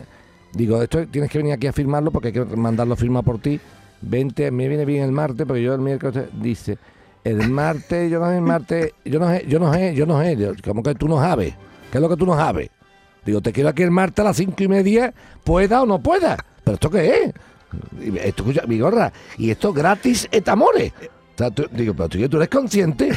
digo, 0.58 0.82
esto 0.82 1.06
tienes 1.08 1.30
que 1.30 1.38
venir 1.40 1.52
aquí 1.52 1.68
a 1.68 1.74
firmarlo 1.74 2.12
porque 2.12 2.30
hay 2.30 2.34
que 2.34 2.46
mandarlo 2.46 2.96
firmado 2.96 3.24
por 3.24 3.40
ti. 3.40 3.60
Vente, 4.02 4.50
me 4.52 4.68
viene 4.68 4.86
bien 4.86 5.04
el 5.04 5.12
martes, 5.12 5.46
porque 5.46 5.62
yo 5.62 5.74
el 5.74 5.80
miércoles 5.82 6.26
dice, 6.34 6.78
el 7.24 7.50
martes, 7.50 8.10
yo 8.12 8.20
no 8.20 8.28
sé, 8.30 8.36
el 8.38 8.42
martes, 8.42 8.94
yo 9.06 9.20
no 9.20 9.30
sé, 9.30 9.46
yo 9.48 9.60
no 9.60 9.72
sé, 9.74 9.94
yo 9.96 10.06
no 10.06 10.22
sé, 10.22 10.36
yo- 10.38 10.52
¿cómo 10.64 10.82
que 10.82 10.96
tú 10.96 11.08
no 11.08 11.20
sabes? 11.20 11.54
¿Qué 11.92 11.98
es 11.98 12.02
lo 12.02 12.10
que 12.10 12.16
tú 12.18 12.26
no 12.26 12.36
sabes? 12.36 12.70
Digo, 13.26 13.42
te 13.42 13.52
quiero 13.54 13.70
aquí 13.70 13.84
el 13.84 13.92
martes 13.92 14.20
a 14.20 14.30
las 14.30 14.38
cinco 14.38 14.64
y 14.64 14.68
media, 14.68 15.14
pueda 15.44 15.84
o 15.84 15.86
no 15.86 16.00
pueda. 16.00 16.36
¿Pero 16.64 16.76
esto 16.76 16.90
qué 16.90 17.08
es? 17.26 17.34
Esto, 18.26 18.44
escucha, 18.44 18.64
mi 18.68 18.80
gorra, 18.80 19.14
y 19.38 19.52
esto 19.52 19.72
gratis 19.72 20.28
et 20.32 20.48
amore. 20.50 20.92
O 21.36 21.38
sea, 21.38 21.52
tú- 21.52 21.68
digo, 21.72 21.94
pero 21.94 22.10
tú, 22.10 22.28
tú 22.30 22.38
eres 22.38 22.50
consciente. 22.50 23.12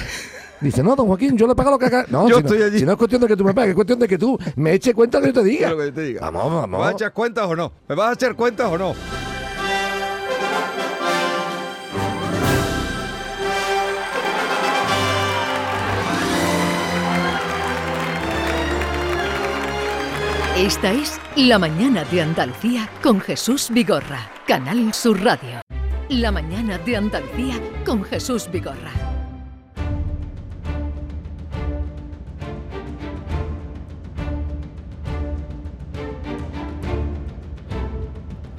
Dice, 0.61 0.83
no, 0.83 0.95
don 0.95 1.07
Joaquín, 1.09 1.37
yo 1.37 1.47
le 1.47 1.55
pago 1.55 1.71
lo 1.71 1.79
que 1.79 1.87
haga. 1.87 2.05
No, 2.09 2.29
Yo 2.29 2.37
si 2.37 2.43
no- 2.43 2.49
estoy 2.51 2.63
allí. 2.63 2.79
Si 2.79 2.85
no 2.87 2.93
es 2.93 2.99
cuestión 2.99 3.21
de 3.23 3.27
que 3.29 3.37
tú 3.37 3.45
me 3.45 3.53
pagues, 3.55 3.71
es 3.71 3.75
cuestión 3.75 3.99
de 3.99 4.07
que 4.09 4.17
tú 4.19 4.39
me 4.57 4.73
eches 4.75 4.95
cuenta 4.95 5.19
de 5.21 5.27
lo 5.29 5.33
que 5.33 5.39
yo 5.39 5.43
te 5.43 5.49
diga. 5.49 5.71
lo 5.71 5.79
que 5.79 5.93
te 5.93 6.01
diga. 6.03 6.21
Vamos, 6.31 6.45
¿Me 6.53 6.57
vamos. 6.61 6.81
vas 6.81 6.89
a 6.91 6.93
echar 6.93 7.13
cuentas 7.13 7.47
o 7.47 7.57
no? 7.57 7.73
¿Me 7.89 7.95
vas 7.95 8.11
a 8.11 8.13
echar 8.15 8.35
cuentas 8.37 8.71
o 8.71 8.79
no? 8.79 8.95
Esta 20.57 20.93
es 20.93 21.21
La 21.35 21.59
Mañana 21.59 22.05
de 22.05 22.23
Andalucía 22.23 22.89
con 23.03 23.21
Jesús 23.21 23.71
Vigorra, 23.73 24.31
Canal 24.47 24.95
Sur 24.95 25.21
Radio. 25.21 25.61
La 26.09 26.31
Mañana 26.31 26.79
de 26.79 26.97
Andalucía 26.97 27.57
con 27.85 28.05
Jesús 28.05 28.49
Vigorra. 28.53 28.93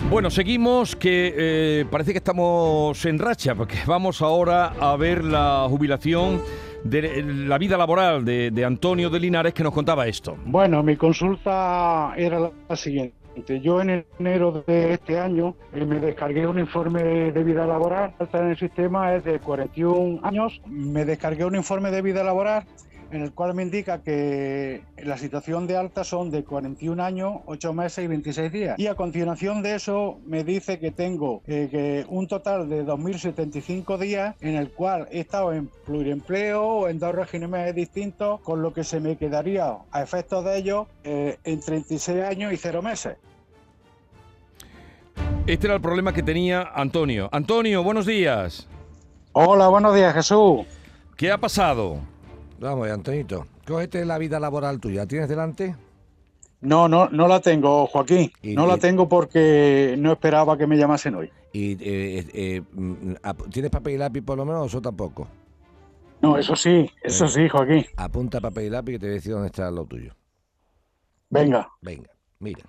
Bueno, 0.09 0.29
seguimos 0.29 0.97
que 0.97 1.33
eh, 1.37 1.85
parece 1.89 2.11
que 2.11 2.17
estamos 2.17 3.05
en 3.05 3.19
racha, 3.19 3.55
porque 3.55 3.77
vamos 3.85 4.21
ahora 4.21 4.73
a 4.81 4.97
ver 4.97 5.23
la 5.23 5.65
jubilación 5.69 6.41
de 6.85 7.23
la 7.23 7.57
vida 7.57 7.77
laboral 7.77 8.23
de, 8.23 8.51
de 8.51 8.63
Antonio 8.63 9.09
de 9.09 9.19
Linares 9.19 9.53
que 9.53 9.63
nos 9.63 9.73
contaba 9.73 10.07
esto. 10.07 10.37
Bueno, 10.45 10.83
mi 10.83 10.95
consulta 10.95 12.13
era 12.15 12.39
la- 12.39 12.75
siguiente. 12.75 13.15
Yo 13.61 13.81
en 13.81 14.05
enero 14.19 14.63
de 14.65 14.93
este 14.93 15.19
año 15.19 15.55
eh, 15.73 15.83
me 15.83 15.99
descargué 15.99 16.47
un 16.47 16.57
informe 16.57 17.03
de 17.03 17.43
vida 17.43 17.65
laboral. 17.65 18.13
En 18.31 18.47
el 18.51 18.57
sistema 18.57 19.13
es 19.15 19.25
de 19.25 19.39
41 19.39 20.21
años. 20.23 20.61
Me 20.67 21.03
descargué 21.03 21.43
un 21.43 21.55
informe 21.55 21.91
de 21.91 22.01
vida 22.01 22.23
laboral 22.23 22.63
en 23.11 23.21
el 23.21 23.31
cual 23.33 23.53
me 23.53 23.63
indica 23.63 24.01
que 24.01 24.83
la 24.97 25.17
situación 25.17 25.67
de 25.67 25.77
alta 25.77 26.03
son 26.03 26.31
de 26.31 26.43
41 26.43 27.03
años, 27.03 27.41
8 27.45 27.73
meses 27.73 28.05
y 28.05 28.07
26 28.07 28.51
días. 28.51 28.79
Y 28.79 28.87
a 28.87 28.95
continuación 28.95 29.61
de 29.61 29.75
eso 29.75 30.19
me 30.25 30.43
dice 30.43 30.79
que 30.79 30.91
tengo 30.91 31.41
eh, 31.47 31.67
que 31.71 32.05
un 32.09 32.27
total 32.27 32.69
de 32.69 32.85
2.075 32.85 33.97
días 33.97 34.35
en 34.41 34.55
el 34.55 34.71
cual 34.71 35.07
he 35.11 35.19
estado 35.19 35.53
en 35.53 35.69
pluriempleo 35.85 36.63
o 36.63 36.87
en 36.87 36.99
dos 36.99 37.13
regímenes 37.15 37.75
distintos, 37.75 38.41
con 38.41 38.61
lo 38.61 38.73
que 38.73 38.83
se 38.83 38.99
me 38.99 39.17
quedaría 39.17 39.77
a 39.91 40.01
efectos 40.01 40.43
de 40.45 40.57
ello 40.57 40.87
eh, 41.03 41.37
en 41.43 41.59
36 41.59 42.23
años 42.23 42.53
y 42.53 42.57
0 42.57 42.81
meses. 42.81 43.17
Este 45.47 45.67
era 45.67 45.75
el 45.75 45.81
problema 45.81 46.11
que 46.11 46.23
tenía 46.23 46.63
Antonio. 46.73 47.29
Antonio, 47.31 47.83
buenos 47.83 48.05
días. 48.05 48.67
Hola, 49.31 49.67
buenos 49.67 49.93
días 49.93 50.13
Jesús. 50.13 50.65
¿Qué 51.15 51.31
ha 51.31 51.37
pasado? 51.37 51.99
Vamos, 52.59 52.89
Antonito, 52.89 53.47
cógete 53.67 54.05
la 54.05 54.17
vida 54.17 54.39
laboral 54.39 54.79
tuya. 54.79 55.05
¿Tienes 55.05 55.27
delante? 55.29 55.75
No, 56.61 56.87
no, 56.87 57.09
no 57.09 57.27
la 57.27 57.39
tengo, 57.41 57.85
Joaquín. 57.87 58.31
Y- 58.41 58.55
No 58.55 58.65
la 58.65 58.77
tengo 58.77 59.07
porque 59.09 59.95
no 59.99 60.13
esperaba 60.13 60.57
que 60.57 60.65
me 60.65 60.77
llamasen 60.77 61.15
hoy. 61.15 61.29
Y, 61.53 61.73
eh, 61.73 62.25
eh, 62.33 62.61
mm, 62.73 63.13
ap- 63.23 63.49
¿Tienes 63.51 63.71
papel 63.71 63.93
y 63.93 63.97
lápiz 63.97 64.21
por 64.21 64.37
lo 64.37 64.45
menos 64.45 64.63
o 64.63 64.65
eso 64.65 64.81
tampoco? 64.81 65.27
No, 66.21 66.37
eso 66.37 66.55
sí, 66.55 66.89
eso 67.03 67.27
sí, 67.27 67.47
Joaquín. 67.49 67.85
Apunta 67.97 68.39
papel 68.41 68.65
y 68.65 68.69
lápiz 68.69 68.93
que 68.93 68.99
te 68.99 69.05
voy 69.05 69.11
a 69.11 69.15
decir 69.15 69.31
dónde 69.33 69.47
está 69.47 69.69
lo 69.69 69.85
tuyo. 69.85 70.13
Venga, 71.29 71.69
Venga, 71.81 72.09
mira. 72.39 72.63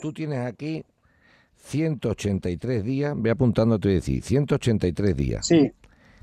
Tú 0.00 0.12
tienes 0.12 0.38
aquí 0.46 0.84
183 1.56 2.84
días, 2.84 3.14
ve 3.16 3.30
apuntando, 3.30 3.78
te 3.80 3.88
voy 3.88 3.94
a 3.94 3.96
decir, 3.96 4.22
183 4.22 5.16
días, 5.16 5.46
sí, 5.46 5.72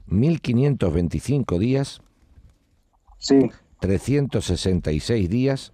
1525 0.08 1.60
días, 1.60 2.02
sí. 3.18 3.40
366 3.80 5.30
días 5.30 5.74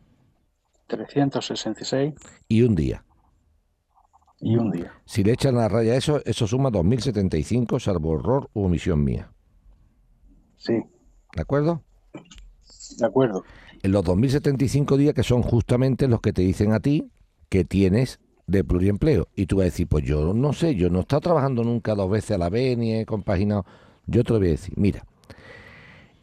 366 0.87 2.13
y 2.49 2.63
un 2.63 2.75
día. 2.75 3.05
y 4.39 4.55
un 4.57 4.71
día. 4.71 4.91
Si 5.05 5.23
le 5.23 5.33
echan 5.33 5.55
la 5.55 5.69
raya 5.69 5.95
eso, 5.95 6.21
eso 6.25 6.47
suma 6.47 6.69
2075, 6.71 7.79
salvo 7.79 8.15
error 8.19 8.49
u 8.53 8.65
omisión 8.65 9.03
mía. 9.03 9.31
Sí, 10.57 10.73
¿De 11.35 11.41
acuerdo? 11.41 11.83
de 12.97 13.05
acuerdo. 13.05 13.43
En 13.83 13.91
los 13.93 14.03
2075 14.03 14.97
días 14.97 15.13
que 15.13 15.23
son 15.23 15.41
justamente 15.43 16.07
los 16.07 16.21
que 16.21 16.33
te 16.33 16.41
dicen 16.41 16.73
a 16.73 16.79
ti 16.81 17.09
que 17.49 17.63
tienes 17.65 18.19
de 18.47 18.63
pluriempleo. 18.63 19.27
Y 19.35 19.45
tú 19.45 19.57
vas 19.57 19.63
a 19.63 19.65
decir, 19.65 19.87
pues 19.87 20.03
yo 20.03 20.33
no 20.33 20.53
sé, 20.53 20.75
yo 20.75 20.89
no 20.89 20.99
he 20.99 21.01
estado 21.01 21.21
trabajando 21.21 21.63
nunca 21.63 21.95
dos 21.95 22.09
veces 22.09 22.31
a 22.31 22.37
la 22.37 22.49
vez 22.49 22.77
ni 22.77 22.93
he 22.95 23.05
compaginado. 23.05 23.65
Yo 24.05 24.23
te 24.23 24.33
lo 24.33 24.39
voy 24.39 24.49
a 24.49 24.51
decir, 24.51 24.73
mira, 24.77 25.05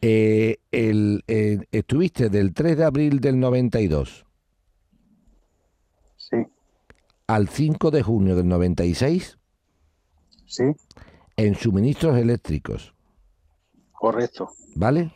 eh, 0.00 0.58
el, 0.70 1.24
eh, 1.26 1.58
estuviste 1.72 2.28
del 2.28 2.52
3 2.54 2.76
de 2.78 2.84
abril 2.84 3.20
del 3.20 3.38
92 3.40 4.24
Sí, 6.16 6.36
al 7.26 7.48
5 7.48 7.90
de 7.90 8.02
junio 8.02 8.36
del 8.36 8.48
96 8.48 9.38
sí, 10.46 10.64
en 11.36 11.54
suministros 11.54 12.16
eléctricos, 12.18 12.94
correcto. 13.92 14.50
¿vale? 14.74 15.12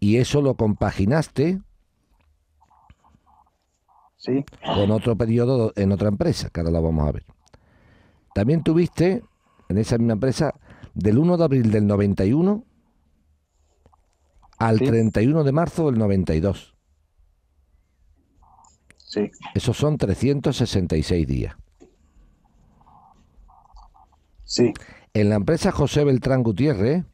Y 0.00 0.16
eso 0.18 0.40
lo 0.42 0.54
compaginaste 0.54 1.60
Sí, 4.16 4.42
con 4.74 4.90
otro 4.90 5.16
periodo 5.16 5.72
en 5.76 5.92
otra 5.92 6.08
empresa, 6.08 6.48
que 6.48 6.60
ahora 6.60 6.72
la 6.72 6.80
vamos 6.80 7.06
a 7.06 7.12
ver. 7.12 7.26
También 8.34 8.62
tuviste 8.62 9.22
en 9.68 9.78
esa 9.78 9.98
misma 9.98 10.14
empresa 10.14 10.54
del 10.94 11.18
1 11.18 11.36
de 11.36 11.44
abril 11.44 11.70
del 11.70 11.86
91 11.86 12.64
al 14.58 14.78
Sí. 14.78 14.86
31 14.86 15.44
de 15.44 15.52
marzo 15.52 15.86
del 15.90 15.98
92. 15.98 16.74
sí, 18.98 19.30
Esos 19.54 19.76
son 19.76 19.96
366 19.98 21.26
días. 21.26 21.54
sí, 24.44 24.72
En 25.14 25.28
la 25.30 25.36
empresa 25.36 25.70
José 25.72 26.04
Beltrán 26.04 26.42
Gutiérrez 26.42 27.04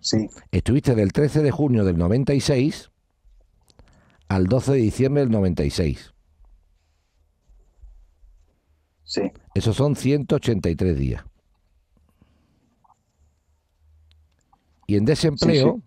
sí, 0.00 0.28
estuviste 0.50 0.94
del 0.94 1.12
13 1.12 1.42
de 1.42 1.50
junio 1.50 1.84
del 1.84 1.96
96 1.98 2.90
al 4.28 4.46
12 4.46 4.72
de 4.72 4.78
diciembre 4.78 5.22
del 5.22 5.30
96. 5.30 6.14
sí, 9.04 9.22
Esos 9.54 9.76
son 9.76 9.96
183 9.96 10.96
días. 10.98 11.24
Y 14.86 14.96
en 14.96 15.04
desempleo, 15.04 15.80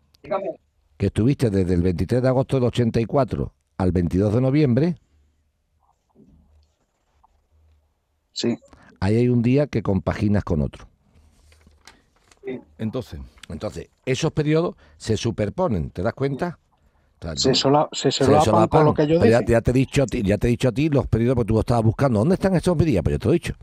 que 0.97 1.05
estuviste 1.07 1.49
desde 1.49 1.73
el 1.73 1.81
23 1.81 2.21
de 2.21 2.27
agosto 2.27 2.57
del 2.57 2.65
84 2.65 3.53
al 3.77 3.91
22 3.91 4.33
de 4.33 4.41
noviembre, 4.41 4.95
sí, 8.31 8.57
ahí 8.99 9.15
hay 9.17 9.29
un 9.29 9.41
día 9.41 9.67
que 9.67 9.81
compaginas 9.81 10.43
con 10.43 10.61
otro. 10.61 10.87
Entonces, 12.77 13.19
Entonces, 13.49 13.89
esos 14.05 14.31
periodos 14.31 14.75
se 14.97 15.17
superponen, 15.17 15.89
¿te 15.89 16.01
das 16.01 16.13
cuenta? 16.13 16.59
O 17.19 17.21
sea, 17.23 17.35
Se, 17.35 17.53
sola- 17.55 17.89
se 17.91 18.11
se 18.11 18.23
solapan 18.25 18.45
solapan, 18.45 18.67
con 18.69 18.85
lo 18.85 18.93
que 18.93 19.07
yo 19.07 19.23
ya, 19.25 19.39
dije. 19.39 19.51
ya 19.51 19.61
te 19.61 19.71
he 19.71 19.73
dicho 19.73 20.03
a 20.03 20.05
ti, 20.05 20.21
ya 20.21 20.37
te 20.37 20.47
he 20.47 20.49
dicho 20.51 20.69
a 20.69 20.71
ti 20.71 20.89
los 20.89 21.07
periodos 21.07 21.35
porque 21.35 21.47
tú 21.53 21.59
estabas 21.59 21.83
buscando. 21.83 22.19
¿Dónde 22.19 22.35
están 22.35 22.55
esos 22.55 22.77
días? 22.77 23.03
Pues 23.03 23.13
yo 23.15 23.19
te 23.19 23.25
lo 23.25 23.31
he 23.31 23.33
dicho. 23.35 23.53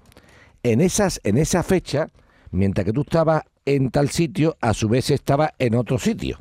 En 0.63 0.81
esas, 0.81 1.21
en 1.25 1.39
esa 1.39 1.63
fecha, 1.63 2.09
mientras 2.51 2.85
que 2.85 2.93
tú 2.93 3.03
estabas 3.03 3.43
en 3.65 3.91
tal 3.91 4.11
sitio, 4.11 4.57
a 4.61 4.75
su 4.75 4.89
vez 4.89 5.11
estaba 5.11 5.55
en 5.59 5.75
otro 5.75 5.99
sitio. 5.99 6.41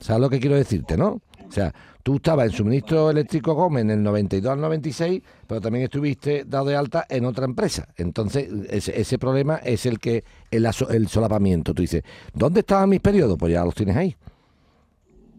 ¿Sabes 0.00 0.20
lo 0.20 0.30
que 0.30 0.40
quiero 0.40 0.56
decirte, 0.56 0.96
no? 0.96 1.20
O 1.48 1.52
sea, 1.52 1.72
tú 2.02 2.16
estabas 2.16 2.46
en 2.46 2.52
suministro 2.52 3.10
eléctrico 3.10 3.54
Gómez 3.54 3.82
en 3.82 3.90
el 3.90 4.02
92 4.02 4.52
al 4.52 4.60
96, 4.60 5.22
pero 5.46 5.60
también 5.60 5.84
estuviste 5.84 6.44
dado 6.44 6.66
de 6.66 6.76
alta 6.76 7.06
en 7.08 7.24
otra 7.24 7.44
empresa. 7.44 7.88
Entonces, 7.96 8.48
ese, 8.68 9.00
ese 9.00 9.18
problema 9.18 9.56
es 9.56 9.86
el 9.86 9.98
que 9.98 10.24
el, 10.50 10.68
el 10.90 11.08
solapamiento. 11.08 11.72
Tú 11.74 11.82
dices, 11.82 12.02
¿dónde 12.32 12.60
estaban 12.60 12.88
mis 12.88 13.00
periodos? 13.00 13.38
Pues 13.38 13.52
ya 13.52 13.64
los 13.64 13.74
tienes 13.74 13.96
ahí. 13.96 14.16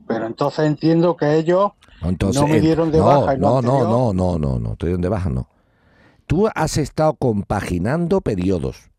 Pero 0.08 0.28
entonces 0.28 0.66
entiendo 0.66 1.16
que 1.18 1.36
ellos 1.36 1.72
Entonces, 2.02 2.42
no 2.42 2.48
me 2.48 2.62
dieron 2.62 2.92
de 2.92 3.00
no, 3.00 3.06
baja 3.06 3.34
en 3.34 3.42
no, 3.42 3.50
no, 3.50 3.58
anterior. 3.58 3.90
no, 3.90 4.14
no, 4.14 4.40
no, 4.40 4.60
no, 4.60 4.76
te 4.76 4.88
dieron 4.88 5.02
de 5.02 5.10
baja, 5.10 5.30
no. 5.30 5.48
Tú 6.28 6.48
has 6.54 6.78
estado 6.78 7.14
compaginando 7.16 8.22
periodos. 8.22 8.90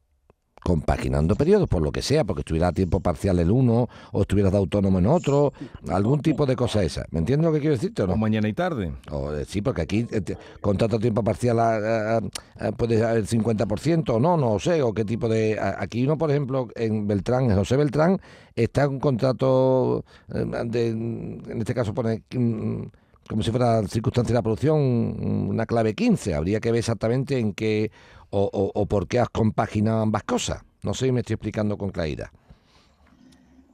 Compaginando 0.66 1.36
periodos, 1.36 1.68
por 1.68 1.80
lo 1.80 1.92
que 1.92 2.02
sea, 2.02 2.24
porque 2.24 2.40
estuvieras 2.40 2.70
a 2.70 2.72
tiempo 2.72 2.98
parcial 2.98 3.38
en 3.38 3.52
uno, 3.52 3.88
o 4.10 4.22
estuvieras 4.22 4.50
de 4.50 4.58
autónomo 4.58 4.98
en 4.98 5.06
otro, 5.06 5.52
algún 5.90 6.18
tipo 6.20 6.44
de 6.44 6.56
cosa 6.56 6.82
esa. 6.82 7.04
¿Me 7.12 7.20
entiendes 7.20 7.46
lo 7.46 7.52
que 7.52 7.60
quiero 7.60 7.76
decirte 7.76 8.02
o 8.02 8.06
O 8.06 8.08
no? 8.08 8.16
mañana 8.16 8.48
y 8.48 8.52
tarde. 8.52 8.92
O, 9.12 9.32
eh, 9.32 9.44
sí, 9.44 9.62
porque 9.62 9.82
aquí 9.82 10.08
eh, 10.10 10.20
te- 10.22 10.36
contrato 10.60 10.96
a 10.96 10.98
tiempo 10.98 11.22
parcial 11.22 11.60
a- 11.60 12.16
a- 12.16 12.20
a- 12.58 12.72
puede 12.72 13.00
haber 13.04 13.24
50% 13.28 14.14
o 14.16 14.18
no, 14.18 14.36
no 14.36 14.58
sé, 14.58 14.82
o 14.82 14.92
qué 14.92 15.04
tipo 15.04 15.28
de... 15.28 15.56
a- 15.56 15.76
Aquí 15.80 16.02
uno, 16.04 16.18
por 16.18 16.32
ejemplo, 16.32 16.66
en 16.74 17.06
Beltrán, 17.06 17.48
en 17.48 17.56
José 17.56 17.76
Beltrán, 17.76 18.20
está 18.56 18.88
un 18.88 18.98
contrato, 18.98 20.04
eh, 20.34 20.44
de, 20.64 20.88
en 20.88 21.58
este 21.60 21.74
caso 21.74 21.94
pone 21.94 22.24
mm, 22.34 22.82
como 23.28 23.42
si 23.42 23.50
fuera 23.50 23.82
circunstancia 23.88 24.32
de 24.32 24.38
la 24.38 24.42
producción, 24.42 24.78
una 24.78 25.66
clave 25.66 25.94
15. 25.94 26.34
Habría 26.34 26.60
que 26.60 26.70
ver 26.70 26.78
exactamente 26.78 27.38
en 27.38 27.52
qué 27.54 27.90
o, 28.30 28.48
o- 28.52 28.72
o 28.80 28.86
por 28.86 29.06
qué 29.08 29.18
has 29.20 29.28
compaginado 29.30 30.00
ambas 30.00 30.22
cosas. 30.24 30.62
No 30.82 30.94
sé 30.94 31.06
si 31.06 31.12
me 31.12 31.20
estoy 31.20 31.34
explicando 31.34 31.76
con 31.76 31.90
claridad. 31.90 32.28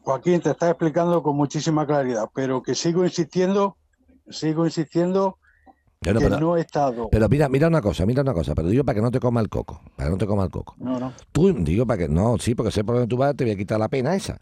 Joaquín 0.03 0.41
te 0.41 0.51
está 0.51 0.69
explicando 0.71 1.23
con 1.23 1.37
muchísima 1.37 1.87
claridad, 1.87 2.29
pero 2.35 2.63
que 2.63 2.75
sigo 2.75 3.05
insistiendo, 3.05 3.77
sigo 4.29 4.65
insistiendo 4.67 5.39
Pero, 6.01 6.19
que 6.19 6.25
pero- 6.27 6.41
no 6.41 6.57
he 6.57 6.61
estado. 6.61 7.09
pero 7.11 7.29
mira, 7.29 7.49
mira 7.49 7.69
una 7.69 7.81
cosa, 7.81 8.05
mira 8.07 8.23
una 8.23 8.35
cosa, 8.35 8.55
pero 8.55 8.69
digo 8.69 8.83
para 8.85 8.97
que 8.97 9.03
no 9.03 9.11
te 9.13 9.21
coma 9.21 9.41
el 9.41 9.49
coco, 9.49 9.81
para 9.95 10.09
que 10.09 10.13
no 10.13 10.19
te 10.19 10.27
coma 10.27 10.45
el 10.45 10.51
coco. 10.51 10.75
No, 10.79 10.99
no. 10.99 11.13
Tú, 11.31 11.53
digo 11.63 11.87
para 11.87 11.99
que, 11.99 12.09
no, 12.09 12.37
sí, 12.39 12.55
porque 12.57 12.73
sé 12.73 12.83
por 12.83 12.97
dónde 12.97 13.09
tú 13.09 13.17
vas, 13.17 13.37
te 13.37 13.45
voy 13.45 13.53
a 13.53 13.57
quitar 13.57 13.79
la 13.79 13.89
pena 13.89 14.15
esa. 14.17 14.41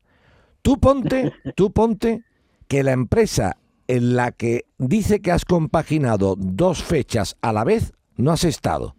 Tú 0.62 0.78
ponte, 0.78 1.32
tú 1.56 1.70
ponte 1.72 2.22
que 2.68 2.82
la 2.82 2.92
empresa 2.92 3.56
en 3.90 4.14
la 4.14 4.30
que 4.30 4.66
dice 4.78 5.20
que 5.20 5.32
has 5.32 5.44
compaginado 5.44 6.36
dos 6.38 6.80
fechas 6.80 7.36
a 7.42 7.52
la 7.52 7.64
vez, 7.64 7.92
no 8.14 8.30
has 8.30 8.44
estado. 8.44 8.94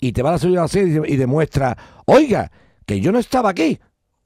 Y 0.00 0.12
te 0.12 0.22
va 0.22 0.32
a 0.32 0.38
subir 0.38 0.58
a 0.58 0.62
la 0.62 0.68
serie 0.68 1.02
y 1.06 1.16
demuestra, 1.16 1.76
oiga, 2.06 2.50
que 2.86 2.98
yo 3.00 3.12
no 3.12 3.18
estaba 3.18 3.50
aquí. 3.50 3.78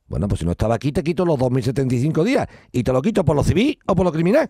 Bueno, 0.07 0.29
pues 0.29 0.39
si 0.39 0.45
no 0.45 0.53
estaba 0.53 0.77
aquí, 0.77 0.93
te 0.93 1.03
quito 1.03 1.25
los 1.25 1.37
2.075 1.41 2.23
días. 2.23 2.47
Y 2.71 2.85
te 2.85 2.93
lo 2.93 3.03
quito 3.03 3.25
por 3.25 3.35
lo 3.35 3.43
civil 3.43 3.77
o 3.87 3.97
por 3.97 4.07
lo 4.07 4.13
criminal. 4.13 4.49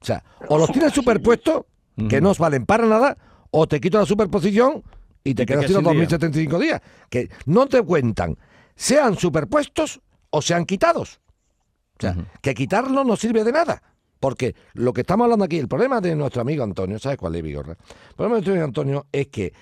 O 0.00 0.04
sea, 0.04 0.22
o 0.48 0.58
los 0.58 0.70
tienes 0.70 0.92
superpuestos, 0.92 1.64
que 2.08 2.20
no 2.20 2.30
os 2.30 2.38
valen 2.38 2.66
para 2.66 2.84
nada, 2.84 3.16
o 3.50 3.66
te 3.66 3.80
quito 3.80 3.98
la 3.98 4.04
superposición 4.04 4.82
y 5.24 5.34
te 5.34 5.44
Y 5.44 5.46
te 5.46 5.46
quedas 5.46 5.64
sin 5.66 5.82
los 5.82 5.82
sin 5.82 5.94
día. 5.94 6.08
2.075 6.08 6.58
días. 6.60 6.82
Que 7.08 7.30
no 7.46 7.66
te 7.66 7.80
cuentan, 7.80 8.36
sean 8.74 9.16
superpuestos 9.16 10.02
o 10.28 10.42
sean 10.42 10.66
quitados. 10.66 11.20
O 11.98 12.02
sea, 12.02 12.16
que 12.42 12.54
quitarlo 12.54 13.02
no 13.02 13.16
sirve 13.16 13.42
de 13.42 13.52
nada. 13.52 13.82
Porque 14.26 14.56
lo 14.74 14.92
que 14.92 15.02
estamos 15.02 15.26
hablando 15.26 15.44
aquí, 15.44 15.56
el 15.56 15.68
problema 15.68 16.00
de 16.00 16.16
nuestro 16.16 16.42
amigo 16.42 16.64
Antonio, 16.64 16.98
¿sabes 16.98 17.16
cuál 17.16 17.36
es, 17.36 17.44
Vigorra? 17.44 17.74
El 17.74 18.14
problema 18.16 18.34
de 18.34 18.38
nuestro 18.40 18.52
amigo 18.54 18.64
Antonio 18.64 19.06
es 19.12 19.28
que 19.28 19.52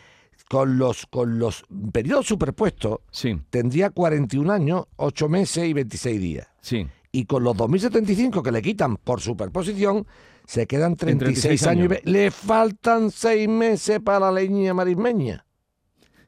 con 0.49 0.79
los, 0.79 1.05
con 1.05 1.39
los 1.39 1.65
periodos 1.93 2.25
superpuestos 2.29 3.01
Sí, 3.11 3.39
tendría 3.51 3.91
41 3.91 4.51
años, 4.51 4.85
8 4.97 5.29
meses 5.29 5.67
y 5.67 5.75
26 5.75 6.19
días. 6.19 6.49
sí. 6.63 6.87
Y 7.13 7.27
con 7.27 7.45
los 7.45 7.55
2075 7.59 8.43
que 8.43 8.51
le 8.51 8.63
quitan 8.63 8.97
por 8.97 9.21
superposición, 9.21 10.07
se 10.47 10.67
quedan 10.67 10.97
36, 10.97 11.43
36 11.43 11.67
años. 11.67 11.91
y 11.91 11.95
años. 11.97 12.05
Le 12.07 12.31
faltan 12.31 13.11
6 13.11 13.47
meses 13.51 14.01
para 14.01 14.19
la 14.21 14.33
leña 14.33 14.73
marismeña. 14.73 15.44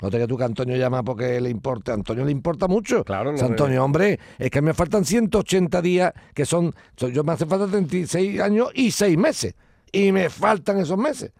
No 0.02 0.10
te 0.10 0.18
que 0.18 0.26
tú 0.26 0.36
que 0.36 0.44
Antonio 0.44 0.76
llama 0.76 1.02
porque 1.02 1.40
le 1.40 1.48
importa. 1.50 1.92
A 1.92 1.94
Antonio 1.94 2.24
le 2.24 2.30
importa 2.32 2.68
mucho. 2.68 3.04
Claro, 3.04 3.30
lo 3.30 3.36
O 3.36 3.38
sea, 3.38 3.46
de- 3.48 3.52
Antonio, 3.54 3.82
hombre, 3.84 4.18
es 4.38 4.50
que 4.50 4.60
me 4.60 4.74
faltan 4.74 5.04
180 5.04 5.80
días, 5.82 6.12
que 6.34 6.44
son. 6.44 6.74
son- 6.96 7.12
Yo 7.12 7.24
me 7.24 7.32
hace 7.32 7.46
falta 7.46 7.66
36 7.66 8.40
años 8.40 8.68
y 8.74 8.90
6 8.90 9.16
meses. 9.16 9.54
Y 9.92 10.12
me 10.12 10.28
faltan 10.28 10.78
esos 10.78 10.98
meses. 10.98 11.32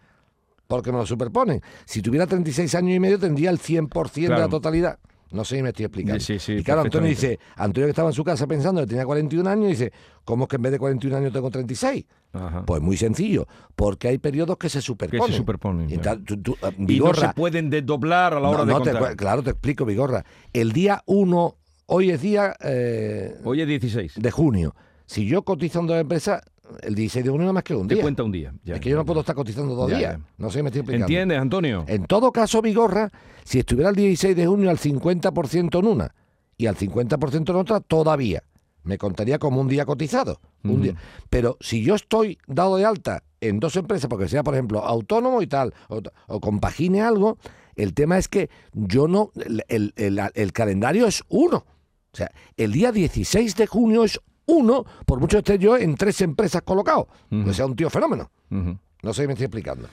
Porque 0.67 0.91
me 0.91 0.97
lo 0.97 1.05
superponen. 1.05 1.61
Si 1.85 2.01
tuviera 2.01 2.25
36 2.27 2.73
años 2.75 2.95
y 2.95 2.99
medio, 2.99 3.19
tendría 3.19 3.49
el 3.51 3.59
100% 3.59 4.33
de 4.33 4.39
la 4.39 4.45
Claro. 4.47 4.49
totalidad. 4.49 4.99
No 5.31 5.43
sé 5.43 5.57
si 5.57 5.63
me 5.63 5.69
estoy 5.69 5.85
explicando. 5.85 6.19
Sí, 6.19 6.39
sí, 6.39 6.53
y 6.53 6.63
claro, 6.63 6.81
Antonio 6.81 7.09
dice, 7.09 7.37
Antonio 7.55 7.87
que 7.87 7.91
estaba 7.91 8.09
en 8.09 8.13
su 8.13 8.23
casa 8.23 8.47
pensando 8.47 8.81
que 8.81 8.87
tenía 8.87 9.05
41 9.05 9.49
años, 9.49 9.67
dice, 9.69 9.91
¿cómo 10.23 10.45
es 10.45 10.49
que 10.49 10.55
en 10.55 10.61
vez 10.61 10.71
de 10.71 10.79
41 10.79 11.17
años 11.17 11.33
tengo 11.33 11.49
36? 11.49 12.05
Ajá. 12.33 12.63
Pues 12.65 12.81
muy 12.81 12.97
sencillo, 12.97 13.47
porque 13.75 14.07
hay 14.09 14.17
periodos 14.17 14.57
que 14.57 14.69
se 14.69 14.79
que 14.79 14.83
superponen. 14.83 15.31
se 15.31 15.37
superponen. 15.37 15.89
Y 15.89 15.97
claro. 15.97 16.17
tal, 16.17 16.23
tú- 16.23 16.37
tú, 16.37 16.57
Y 16.61 16.81
no 16.81 16.85
Vigorra, 16.87 17.27
se 17.29 17.33
pueden 17.33 17.69
desdoblar 17.69 18.33
a 18.33 18.39
la 18.39 18.49
hora 18.49 18.65
no, 18.65 18.79
de 18.79 18.91
te- 18.93 19.15
claro, 19.15 19.43
te 19.43 19.49
explico, 19.51 19.85
Vigorra. 19.85 20.23
El 20.53 20.71
día 20.71 21.01
1, 21.05 21.55
hoy 21.87 22.11
es 22.11 22.21
día 22.21 22.55
eh, 22.63 23.35
Hoy 23.43 23.61
es 23.61 23.67
16. 23.67 24.13
de 24.17 24.31
junio. 24.31 24.75
Si 25.05 25.25
yo 25.25 25.43
cotizo 25.43 25.79
en 25.79 25.87
dos 25.87 25.97
empresas, 25.97 26.41
el 26.81 26.95
16 26.95 27.23
de 27.25 27.31
junio 27.31 27.43
nada 27.45 27.53
más 27.53 27.63
que 27.63 27.75
un 27.75 27.87
Te 27.87 27.95
día. 27.95 28.01
cuenta 28.03 28.23
un 28.23 28.31
día. 28.31 28.53
ya, 28.63 28.75
es 28.75 28.81
que 28.81 28.89
yo 28.89 28.95
no 28.95 29.05
puedo 29.05 29.21
estar 29.21 29.35
cotizando 29.35 29.75
dos 29.75 29.89
Ya, 29.91 29.97
días. 29.97 30.19
No 30.37 30.49
sé 30.49 30.61
me 30.63 30.69
estoy 30.69 30.81
explicando. 30.81 31.05
¿Entiendes, 31.05 31.39
Antonio? 31.39 31.85
En 31.87 32.05
todo 32.05 32.31
caso, 32.31 32.61
Vigorra, 32.61 33.11
si 33.43 33.59
estuviera 33.59 33.89
el 33.89 33.95
16 33.95 34.35
de 34.35 34.45
junio 34.47 34.69
al 34.69 34.77
50% 34.77 35.79
en 35.79 35.85
una 35.85 36.13
y 36.57 36.65
al 36.67 36.75
50% 36.75 37.49
en 37.49 37.55
otra, 37.55 37.79
todavía 37.79 38.43
me 38.83 38.97
contaría 38.97 39.37
como 39.37 39.59
un 39.61 39.67
día 39.67 39.85
cotizado. 39.85 40.39
Un 40.63 40.81
día. 40.81 40.95
Pero 41.29 41.57
si 41.61 41.83
yo 41.83 41.95
estoy 41.95 42.37
dado 42.47 42.77
de 42.77 42.85
alta 42.85 43.23
en 43.41 43.59
dos 43.59 43.75
empresas, 43.75 44.09
porque 44.09 44.27
sea, 44.27 44.43
por 44.43 44.53
ejemplo, 44.53 44.83
autónomo 44.83 45.41
y 45.41 45.47
tal, 45.47 45.73
o, 45.89 46.01
o 46.27 46.39
compagine 46.41 47.01
algo, 47.01 47.37
el 47.75 47.93
tema 47.93 48.17
es 48.17 48.27
que 48.27 48.49
yo 48.73 49.07
no, 49.07 49.31
el, 49.35 49.63
el- 49.67 49.93
el- 49.97 50.19
el 50.33 50.51
calendario 50.53 51.05
es 51.05 51.21
uno. 51.29 51.65
O 52.13 52.17
sea, 52.17 52.31
el 52.55 52.71
día 52.71 52.91
16 52.91 53.55
de 53.55 53.67
junio 53.67 54.03
es 54.03 54.19
uno, 54.47 54.85
por 55.05 55.19
mucho 55.19 55.37
que 55.37 55.53
esté 55.53 55.59
yo 55.59 55.77
en 55.77 55.95
tres 55.95 56.19
empresas 56.21 56.63
colocado. 56.63 57.07
Que 57.29 57.53
sea 57.53 57.65
un 57.65 57.75
tío 57.75 57.89
fenómeno. 57.89 58.31
No 58.49 59.13
sé 59.13 59.21
si 59.21 59.27
me 59.27 59.33
estoy 59.33 59.45
explicando. 59.45 59.87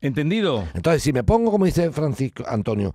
¿Entendido? 0.00 0.64
Entonces, 0.74 1.02
si 1.02 1.12
me 1.12 1.24
pongo, 1.24 1.50
como 1.50 1.64
dice 1.64 1.90
Francisco 1.90 2.44
Antonio, 2.46 2.94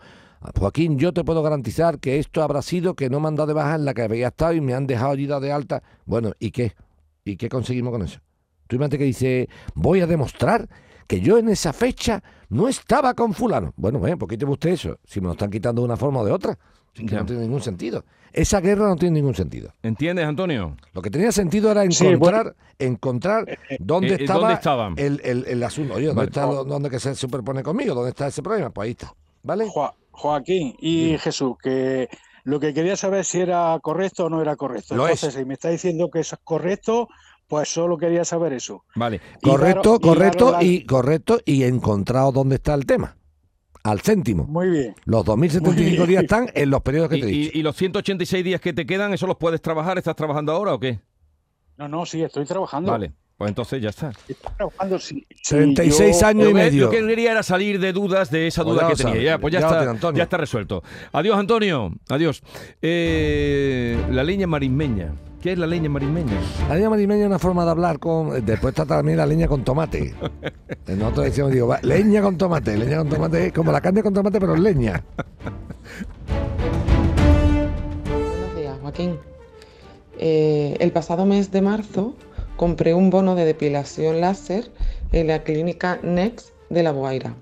Joaquín, 0.58 0.98
yo 0.98 1.14
te 1.14 1.24
puedo 1.24 1.42
garantizar 1.42 2.00
que 2.00 2.20
esto 2.20 2.44
habrá 2.44 2.62
sido 2.62 2.96
que 2.96 3.10
no 3.10 3.20
me 3.20 3.28
han 3.30 3.36
dado 3.36 3.48
de 3.48 3.54
baja 3.54 3.76
en 3.76 3.86
la 3.86 3.94
que 3.94 4.04
había 4.04 4.28
estado 4.28 4.54
y 4.54 4.62
me 4.62 4.74
han 4.74 4.88
dejado 4.88 5.12
allí 5.12 5.26
de 5.26 5.52
alta. 5.52 5.84
Bueno, 6.06 6.34
¿y 6.40 6.52
qué? 6.52 6.74
¿Y 7.24 7.38
qué 7.38 7.50
conseguimos 7.50 7.92
con 7.92 8.02
eso? 8.02 8.20
Tú 8.68 8.76
imagínate 8.76 8.98
que 8.98 9.06
dice, 9.06 9.50
voy 9.76 10.02
a 10.02 10.08
demostrar 10.08 10.68
que 11.08 11.22
yo 11.22 11.38
en 11.38 11.50
esa 11.50 11.74
fecha 11.74 12.24
no 12.50 12.68
estaba 12.68 13.14
con 13.14 13.34
fulano. 13.34 13.74
Bueno, 13.76 14.00
bueno, 14.00 14.18
¿por 14.18 14.28
qué 14.28 14.38
te 14.38 14.46
usted 14.46 14.72
eso? 14.72 15.00
Si 15.06 15.22
me 15.22 15.28
lo 15.28 15.34
están 15.34 15.50
quitando 15.50 15.82
de 15.82 15.86
una 15.86 15.98
forma 15.98 16.22
o 16.22 16.26
de 16.26 16.32
otra. 16.32 16.58
Es 16.94 17.02
que 17.02 17.08
Ya. 17.08 17.20
no 17.20 17.26
tiene 17.26 17.42
ningún 17.44 17.62
sentido. 17.62 18.04
Esa 18.32 18.62
guerra 18.62 18.88
no 18.88 18.96
tiene 18.96 19.16
ningún 19.16 19.36
sentido. 19.36 19.72
¿Entiendes, 19.84 20.26
Antonio? 20.26 20.76
Lo 20.94 21.02
que 21.02 21.10
tenía 21.12 21.32
sentido 21.32 21.70
era 21.72 21.84
Sí, 21.92 22.08
encontrar, 22.08 22.56
encontrar 22.80 23.60
dónde, 23.80 24.14
eh, 24.14 24.18
estaba 24.22 24.40
¿dónde 24.40 24.54
estaban? 24.56 24.94
El, 24.98 25.22
el- 25.24 25.46
el 25.48 25.64
asunto. 25.64 25.94
Oye, 25.96 26.08
¿dónde 26.08 26.18
Vale. 26.20 26.30
está 26.30 26.46
lo- 26.48 26.64
dónde 26.64 26.90
que 26.90 27.00
se 27.00 27.14
superpone 27.16 27.62
conmigo? 27.62 27.94
¿Dónde 27.94 28.10
está 28.10 28.28
ese 28.28 28.42
problema? 28.42 28.70
Pues 28.72 28.86
ahí 28.88 28.92
está. 28.92 29.14
¿Vale? 29.44 29.68
Joa- 29.68 29.94
Joaquín 30.12 30.76
y 30.80 31.18
Jesús, 31.20 31.56
que 31.62 32.10
lo 32.44 32.60
que 32.60 32.74
quería 32.74 32.96
saber 32.96 33.24
si 33.26 33.40
era 33.42 33.78
correcto 33.82 34.26
o 34.26 34.30
no 34.30 34.42
era 34.42 34.56
correcto. 34.56 34.96
Lo 34.96 35.04
Entonces, 35.04 35.30
es. 35.30 35.36
si 35.36 35.46
me 35.46 35.54
está 35.56 35.70
diciendo 35.70 36.10
que 36.12 36.20
es 36.22 36.36
correcto, 36.44 37.08
pues 37.48 37.70
solo 37.70 37.98
quería 37.98 38.26
saber 38.26 38.54
eso. 38.54 38.84
Vale. 38.96 39.22
Y 39.42 39.50
Correcto, 39.50 39.98
y 40.02 40.08
correcto 40.08 40.52
la- 40.54 40.64
y 40.64 40.86
correcto 40.86 41.40
y 41.46 41.64
encontrado 41.64 42.32
dónde 42.32 42.56
está 42.56 42.74
el 42.74 42.86
tema. 42.86 43.16
Al 43.84 44.00
céntimo. 44.00 44.46
Muy 44.46 44.70
bien. 44.70 44.96
Los 45.06 45.26
2.075 45.26 45.98
Muy 45.98 46.08
días 46.08 46.24
están 46.24 46.50
en 46.54 46.70
los 46.70 46.82
periodos 46.82 47.10
que 47.10 47.18
¿Y, 47.18 47.22
te 47.22 47.28
he 47.28 47.32
y- 47.32 47.38
dicho. 47.44 47.58
y 47.58 47.62
los 47.64 47.76
186 47.76 48.44
días 48.44 48.62
que 48.62 48.72
te 48.74 48.86
quedan, 48.86 49.14
eso 49.14 49.28
los 49.28 49.36
puedes 49.38 49.62
trabajar? 49.62 49.98
¿Estás 49.98 50.16
trabajando 50.16 50.54
ahora 50.54 50.74
o 50.74 50.80
qué? 50.80 51.00
No, 51.78 51.88
no, 51.90 52.06
sí, 52.06 52.22
estoy 52.24 52.46
trabajando. 52.46 52.92
Vale, 52.92 53.12
pues 53.38 53.50
entonces 53.50 53.82
ya 53.82 53.90
está. 53.90 54.12
Estoy 54.28 54.36
trabajando, 54.56 55.00
sí. 55.00 55.26
sí, 55.42 55.56
36 55.56 56.22
yo- 56.22 56.28
años 56.28 56.50
y 56.50 56.54
medio. 56.54 56.86
Lo 56.86 56.92
que 56.92 57.06
quería 57.06 57.32
era 57.32 57.44
salir 57.44 57.80
de 57.82 57.92
dudas 57.92 58.32
de 58.32 58.48
esa 58.48 58.64
Pues 58.64 58.74
duda 58.76 58.84
ya 58.90 58.96
que 58.96 59.04
tenía. 59.04 59.22
Ya, 59.22 59.38
pues 59.38 59.52
ya, 59.52 59.60
está, 59.60 59.90
Antonio. 59.90 60.18
ya 60.18 60.24
está 60.24 60.38
resuelto. 60.38 60.82
Adiós, 61.12 61.38
Antonio. 61.38 61.92
Adiós. 62.08 62.42
Eh, 62.82 63.98
la 64.12 64.24
leña 64.24 64.48
marismeña. 64.48 65.14
¿Qué 65.44 65.52
es 65.52 65.60
la 65.60 65.68
leña 65.68 65.90
marismeña? 65.90 66.40
La 66.70 66.76
leña 66.76 66.90
marimeña 66.90 67.24
es 67.24 67.28
una 67.28 67.38
forma 67.38 67.66
de 67.66 67.72
hablar 67.72 68.00
con. 68.00 68.46
Después 68.46 68.72
está 68.72 68.86
también 68.86 69.18
la 69.18 69.26
leña 69.26 69.46
con 69.46 69.62
tomate. 69.66 70.16
Nosotros 70.88 71.26
decimos, 71.26 71.52
digo, 71.52 71.68
va, 71.68 71.82
leña 71.82 72.22
con 72.22 72.38
tomate. 72.38 72.78
Leña 72.78 73.00
con 73.00 73.10
tomate 73.10 73.48
es 73.48 73.52
como 73.52 73.74
la 73.74 73.82
carne 73.82 74.02
con 74.02 74.14
tomate, 74.14 74.40
pero 74.40 74.56
es 74.56 74.62
leña. 74.62 75.04
Buenos 78.08 78.56
días, 78.56 78.78
Joaquín. 78.82 79.18
Eh, 80.18 80.78
el 80.80 80.94
pasado 80.94 81.26
mes 81.26 81.52
de 81.52 81.62
marzo 81.62 82.16
compré 82.56 82.94
un 82.94 83.10
bono 83.10 83.36
de 83.36 83.44
depilación 83.44 84.22
láser 84.22 84.72
en 85.12 85.28
la 85.28 85.44
clínica 85.44 86.00
Next 86.04 86.52
de 86.70 86.84
La 86.84 86.94
Boaira. 86.94 87.36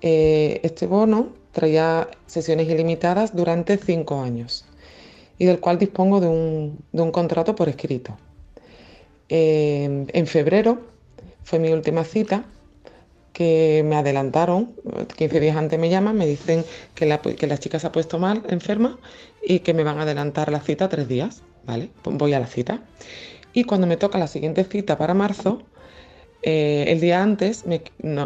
Eh, 0.00 0.58
este 0.64 0.88
bono 0.88 1.28
traía 1.52 2.08
sesiones 2.26 2.68
ilimitadas 2.68 3.36
durante 3.36 3.76
cinco 3.78 4.20
años 4.20 4.67
y 5.38 5.46
del 5.46 5.60
cual 5.60 5.78
dispongo 5.78 6.20
de 6.20 6.28
un, 6.28 7.10
contrato 7.12 7.54
por 7.54 7.68
escrito. 7.68 8.16
Eh, 9.28 10.06
en 10.12 10.26
febrero 10.26 10.80
fue 11.44 11.58
mi 11.58 11.70
última 11.70 12.04
cita 12.04 12.44
que 13.32 13.84
me 13.86 13.94
adelantaron, 13.94 14.74
15 15.16 15.38
días 15.38 15.56
antes 15.56 15.78
me 15.78 15.88
llaman, 15.88 16.16
me 16.16 16.26
dicen 16.26 16.64
que 16.96 17.06
la, 17.06 17.20
que 17.20 17.46
la 17.46 17.56
chica 17.56 17.78
se 17.78 17.86
ha 17.86 17.92
puesto 17.92 18.18
mal, 18.18 18.42
enferma, 18.48 18.98
y 19.42 19.60
que 19.60 19.74
me 19.74 19.84
van 19.84 19.98
a 19.98 20.02
adelantar 20.02 20.50
la 20.50 20.60
cita 20.60 20.88
tres 20.88 21.06
días, 21.06 21.42
¿vale? 21.64 21.90
Pues 22.02 22.16
voy 22.16 22.32
a 22.32 22.40
la 22.40 22.48
cita. 22.48 22.82
Y 23.52 23.64
cuando 23.64 23.86
me 23.86 23.96
toca 23.96 24.18
la 24.18 24.26
siguiente 24.26 24.64
cita 24.64 24.98
para 24.98 25.14
marzo, 25.14 25.62
eh, 26.42 26.86
el 26.88 27.00
día 27.00 27.22
antes 27.22 27.66
me 27.66 27.82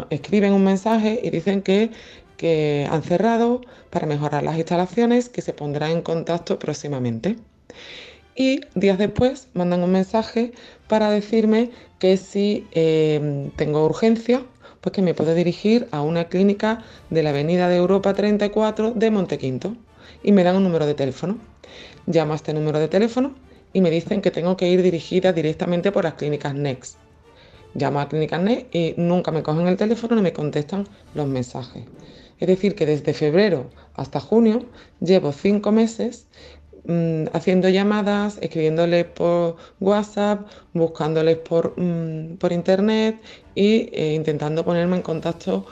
escriben 0.09 0.53
un 0.53 0.63
mensaje 0.63 1.19
y 1.23 1.29
dicen 1.29 1.61
que, 1.61 1.91
que 2.43 2.85
han 2.91 3.03
cerrado 3.03 3.61
para 3.89 4.05
mejorar 4.05 4.43
las 4.43 4.57
instalaciones, 4.57 5.29
que 5.29 5.41
se 5.41 5.53
pondrán 5.53 5.91
en 5.91 6.01
contacto 6.01 6.59
próximamente. 6.59 7.37
Y 8.35 8.59
días 8.75 8.97
después 8.97 9.47
mandan 9.53 9.81
un 9.81 9.93
mensaje 9.93 10.51
para 10.89 11.09
decirme 11.09 11.71
que 11.99 12.17
si 12.17 12.67
eh, 12.73 13.49
tengo 13.55 13.85
urgencia, 13.85 14.43
pues 14.81 14.91
que 14.91 15.01
me 15.01 15.13
puedo 15.13 15.33
dirigir 15.33 15.87
a 15.91 16.01
una 16.01 16.25
clínica 16.25 16.83
de 17.09 17.23
la 17.23 17.29
Avenida 17.29 17.69
de 17.69 17.77
Europa 17.77 18.13
34 18.13 18.91
de 18.91 19.09
Montequinto 19.09 19.77
y 20.21 20.33
me 20.33 20.43
dan 20.43 20.57
un 20.57 20.63
número 20.63 20.85
de 20.85 20.95
teléfono. 20.95 21.37
Llamo 22.07 22.33
a 22.33 22.35
este 22.35 22.53
número 22.53 22.77
de 22.77 22.89
teléfono 22.89 23.35
y 23.71 23.79
me 23.79 23.89
dicen 23.89 24.21
que 24.21 24.31
tengo 24.31 24.57
que 24.57 24.67
ir 24.67 24.81
dirigida 24.81 25.31
directamente 25.31 25.93
por 25.93 26.03
las 26.03 26.15
clínicas 26.15 26.53
Next. 26.53 26.97
Llamo 27.73 28.01
a 28.01 28.09
Clínicas 28.09 28.41
Next 28.41 28.75
y 28.75 28.95
nunca 28.97 29.31
me 29.31 29.43
cogen 29.43 29.65
el 29.69 29.77
teléfono 29.77 30.17
ni 30.17 30.21
me 30.21 30.33
contestan 30.33 30.85
los 31.13 31.25
mensajes. 31.25 31.85
Es 32.39 32.47
decir, 32.47 32.75
que 32.75 32.85
desde 32.85 33.13
febrero 33.13 33.69
hasta 33.93 34.19
junio 34.19 34.65
llevo 34.99 35.31
cinco 35.31 35.71
meses 35.71 36.27
Mm, 36.85 37.27
haciendo 37.31 37.69
llamadas, 37.69 38.37
escribiéndoles 38.41 39.05
por 39.05 39.55
WhatsApp, 39.79 40.47
buscándoles 40.73 41.37
por, 41.37 41.79
mm, 41.79 42.35
por 42.37 42.51
internet 42.51 43.21
eh, 43.55 44.13
intentando 44.15 44.65
ponerme 44.65 44.97
en 44.97 45.01
contacto 45.01 45.65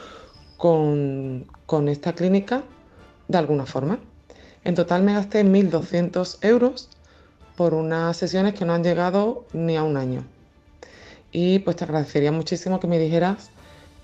con, 0.58 1.48
con 1.66 1.90
esta 1.90 2.14
clínica 2.14 2.64
de 3.28 3.38
alguna 3.38 3.66
forma. 3.66 4.00
En 4.64 4.76
total 4.76 5.04
me 5.04 5.14
gasté 5.14 5.44
1.200 5.44 6.38
euros 6.42 6.90
por 7.58 7.74
unas 7.74 8.16
sesiones 8.18 8.54
que 8.54 8.66
no 8.66 8.74
han 8.74 8.84
llegado 8.84 9.46
ni 9.54 9.76
a 9.78 9.84
un 9.84 9.98
año. 9.98 10.24
Y 11.32 11.60
pues 11.60 11.76
te 11.78 11.84
agradecería 11.86 12.32
muchísimo 12.32 12.80
que 12.80 12.88
me 12.88 13.00
dijeras 13.00 13.52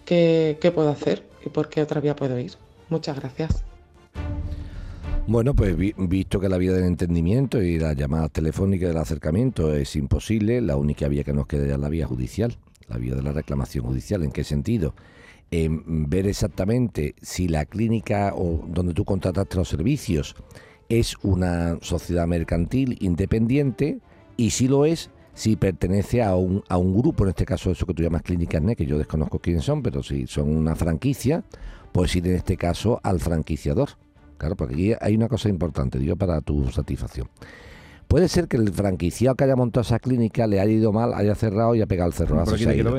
qué, 0.05 0.57
qué 0.61 0.71
puedo 0.71 0.89
hacer 0.89 1.23
y 1.47 1.49
por 1.49 1.69
qué 1.69 1.81
otra 1.81 1.99
vía 1.99 2.15
puedo 2.15 2.37
ir. 2.39 2.51
Muchas 2.89 3.19
gracias. 3.19 3.63
Bueno, 5.25 5.53
pues 5.53 5.75
visto 5.97 6.39
que 6.39 6.47
la 6.47 6.57
vía 6.57 6.71
del 6.71 6.85
entendimiento 6.85 7.61
y 7.61 7.77
la 7.79 7.91
llamada 7.93 8.29
telefónica 8.29 8.87
del 8.87 8.97
acercamiento 8.97 9.75
es 9.75 9.97
imposible, 9.97 10.61
la 10.61 10.77
única 10.77 11.09
vía 11.09 11.25
que 11.25 11.33
nos 11.33 11.47
queda 11.47 11.73
es 11.73 11.79
la 11.79 11.89
vía 11.89 12.07
judicial, 12.07 12.55
la 12.87 12.97
vía 12.97 13.13
de 13.13 13.23
la 13.23 13.33
reclamación 13.33 13.85
judicial. 13.85 14.23
¿En 14.23 14.31
qué 14.31 14.45
sentido? 14.45 14.93
En 15.51 16.09
ver 16.09 16.27
exactamente 16.27 17.13
si 17.21 17.49
la 17.49 17.65
clínica 17.65 18.33
o 18.35 18.63
donde 18.67 18.93
tú 18.93 19.03
contrataste 19.03 19.57
los 19.57 19.67
servicios 19.67 20.35
es 20.87 21.15
una 21.23 21.77
sociedad 21.81 22.25
mercantil 22.25 22.97
independiente 23.01 23.99
y 24.37 24.51
si 24.51 24.69
lo 24.69 24.85
es, 24.85 25.09
si 25.37 25.55
pertenece 25.55 26.23
a 26.23 26.35
un, 26.35 26.63
a 26.67 26.77
un 26.77 26.97
grupo, 26.97 27.23
en 27.23 27.29
este 27.29 27.45
caso 27.45 27.69
eso 27.69 27.85
que 27.85 27.93
tú 27.93 28.01
llamas 28.01 28.23
Clínicas 28.23 28.59
NET, 28.59 28.75
que 28.75 28.87
yo 28.87 28.97
desconozco 28.97 29.37
quiénes 29.37 29.63
son, 29.63 29.83
pero 29.83 30.01
si 30.01 30.25
son 30.25 30.49
una 30.49 30.75
franquicia, 30.75 31.43
pues 31.91 32.15
ir 32.15 32.25
en 32.27 32.35
este 32.35 32.57
caso 32.57 32.99
al 33.03 33.19
franquiciador 33.19 33.89
Claro, 34.37 34.55
porque 34.55 34.73
aquí 34.73 34.93
hay 34.99 35.15
una 35.15 35.27
cosa 35.27 35.49
importante, 35.49 35.99
digo, 35.99 36.15
para 36.15 36.41
tu 36.41 36.67
satisfacción. 36.69 37.27
Puede 38.07 38.27
ser 38.29 38.47
que 38.47 38.57
el 38.57 38.71
franquiciado 38.71 39.35
que 39.35 39.43
haya 39.43 39.55
montado 39.55 39.81
esa 39.81 39.99
clínica 39.99 40.47
le 40.47 40.59
haya 40.59 40.71
ido 40.71 40.93
mal, 40.93 41.13
haya 41.13 41.35
cerrado 41.35 41.75
y 41.75 41.81
ha 41.81 41.87
pegado 41.87 42.07
el 42.09 42.13
cerrojazo. 42.13 42.55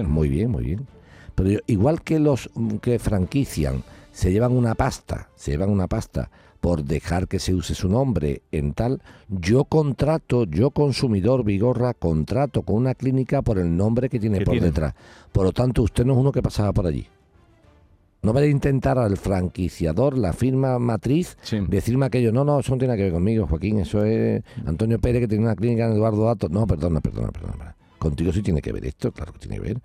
Muy 0.08 0.28
bien, 0.28 0.50
muy 0.50 0.64
bien. 0.64 0.86
Pero 1.34 1.60
igual 1.66 2.02
que 2.02 2.18
los 2.18 2.50
que 2.82 2.98
franquician 2.98 3.82
se 4.12 4.32
llevan 4.32 4.52
una 4.52 4.74
pasta, 4.74 5.30
se 5.36 5.52
llevan 5.52 5.70
una 5.70 5.86
pasta 5.86 6.30
por 6.60 6.84
dejar 6.84 7.28
que 7.28 7.38
se 7.38 7.54
use 7.54 7.74
su 7.74 7.88
nombre 7.88 8.42
en 8.50 8.72
tal, 8.72 9.00
yo 9.28 9.64
contrato, 9.64 10.44
yo 10.44 10.70
consumidor 10.70 11.44
Vigorra, 11.44 11.94
contrato 11.94 12.62
con 12.62 12.76
una 12.76 12.94
clínica 12.94 13.42
por 13.42 13.58
el 13.58 13.76
nombre 13.76 14.08
que 14.08 14.18
tiene 14.18 14.40
por 14.40 14.60
detrás. 14.60 14.94
Por 15.32 15.44
lo 15.44 15.52
tanto, 15.52 15.82
usted 15.82 16.04
no 16.04 16.14
es 16.14 16.18
uno 16.18 16.32
que 16.32 16.42
pasaba 16.42 16.72
por 16.72 16.86
allí. 16.86 17.06
No 18.20 18.32
vaya 18.32 18.48
a 18.48 18.50
intentar 18.50 18.98
al 18.98 19.16
franquiciador, 19.16 20.18
la 20.18 20.32
firma 20.32 20.78
matriz, 20.80 21.38
decirme 21.68 22.06
aquello. 22.06 22.32
No, 22.32 22.44
no, 22.44 22.58
eso 22.58 22.72
no 22.72 22.78
tiene 22.78 22.96
que 22.96 23.04
ver 23.04 23.12
conmigo, 23.12 23.46
Joaquín. 23.46 23.78
Eso 23.78 24.04
es 24.04 24.42
Antonio 24.66 24.98
Pérez 24.98 25.20
que 25.20 25.28
tiene 25.28 25.44
una 25.44 25.54
clínica 25.54 25.86
en 25.86 25.92
Eduardo 25.92 26.24
Dato. 26.24 26.48
No, 26.48 26.66
perdona, 26.66 27.00
perdona, 27.00 27.30
perdona. 27.30 27.76
Contigo 27.98 28.32
sí 28.32 28.42
tiene 28.42 28.60
que 28.60 28.72
ver 28.72 28.86
esto, 28.86 29.12
claro 29.12 29.32
que 29.32 29.38
tiene 29.38 29.56
que 29.56 29.62
ver. 29.62 29.80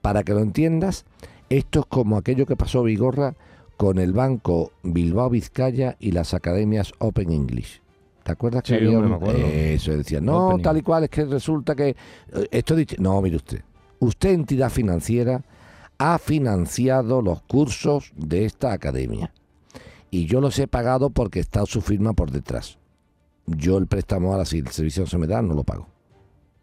Para 0.00 0.22
que 0.22 0.32
lo 0.32 0.40
entiendas, 0.40 1.04
esto 1.48 1.80
es 1.80 1.86
como 1.86 2.16
aquello 2.16 2.46
que 2.46 2.56
pasó 2.56 2.84
Vigorra 2.84 3.34
con 3.76 3.98
el 3.98 4.12
banco 4.12 4.72
Bilbao 4.82 5.30
Vizcaya 5.30 5.96
y 5.98 6.12
las 6.12 6.34
academias 6.34 6.92
Open 6.98 7.32
English. 7.32 7.80
¿Te 8.22 8.32
acuerdas 8.32 8.62
que 8.62 8.74
había 8.74 9.00
Eso 9.74 9.96
decía, 9.96 10.20
no, 10.20 10.58
tal 10.62 10.78
y 10.78 10.82
cual, 10.82 11.04
es 11.04 11.10
que 11.10 11.24
resulta 11.24 11.74
que 11.74 11.88
eh, 11.88 11.96
esto 12.50 12.76
dice, 12.76 12.96
no, 12.98 13.20
mire 13.20 13.36
usted, 13.36 13.62
usted 13.98 14.30
entidad 14.30 14.70
financiera 14.70 15.42
ha 15.98 16.18
financiado 16.18 17.22
los 17.22 17.42
cursos 17.42 18.12
de 18.16 18.44
esta 18.44 18.72
academia. 18.72 19.32
Y 20.10 20.26
yo 20.26 20.40
los 20.40 20.58
he 20.58 20.68
pagado 20.68 21.10
porque 21.10 21.40
está 21.40 21.64
su 21.66 21.80
firma 21.80 22.12
por 22.12 22.30
detrás. 22.30 22.78
Yo 23.46 23.78
el 23.78 23.86
préstamo 23.86 24.32
ahora, 24.32 24.44
si 24.44 24.58
el 24.58 24.68
servicio 24.68 25.02
no 25.02 25.06
se 25.06 25.18
me 25.18 25.26
da, 25.26 25.42
no 25.42 25.54
lo 25.54 25.64
pago. 25.64 25.88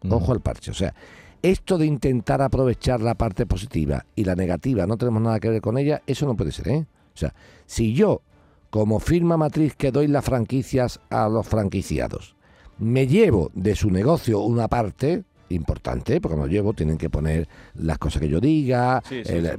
Ojo 0.08 0.32
al 0.32 0.40
parche. 0.40 0.70
O 0.70 0.74
sea, 0.74 0.94
esto 1.42 1.78
de 1.78 1.86
intentar 1.86 2.42
aprovechar 2.42 3.00
la 3.00 3.14
parte 3.14 3.46
positiva 3.46 4.04
y 4.14 4.24
la 4.24 4.34
negativa, 4.34 4.86
no 4.86 4.96
tenemos 4.96 5.22
nada 5.22 5.40
que 5.40 5.48
ver 5.48 5.60
con 5.60 5.78
ella, 5.78 6.02
eso 6.06 6.26
no 6.26 6.36
puede 6.36 6.52
ser, 6.52 6.68
¿eh? 6.68 6.86
Sea, 7.20 7.34
si 7.66 7.94
yo, 7.94 8.22
como 8.70 9.00
firma 9.00 9.36
matriz 9.36 9.74
que 9.74 9.90
doy 9.90 10.06
las 10.06 10.24
franquicias 10.24 11.00
a 11.10 11.28
los 11.28 11.46
franquiciados, 11.46 12.36
me 12.78 13.06
llevo 13.06 13.50
de 13.54 13.74
su 13.74 13.90
negocio 13.90 14.40
una 14.40 14.68
parte, 14.68 15.24
importante, 15.50 16.20
porque 16.20 16.36
como 16.36 16.46
llevo, 16.46 16.72
tienen 16.72 16.96
que 16.96 17.10
poner 17.10 17.48
las 17.74 17.98
cosas 17.98 18.22
que 18.22 18.28
yo 18.28 18.40
diga. 18.40 19.02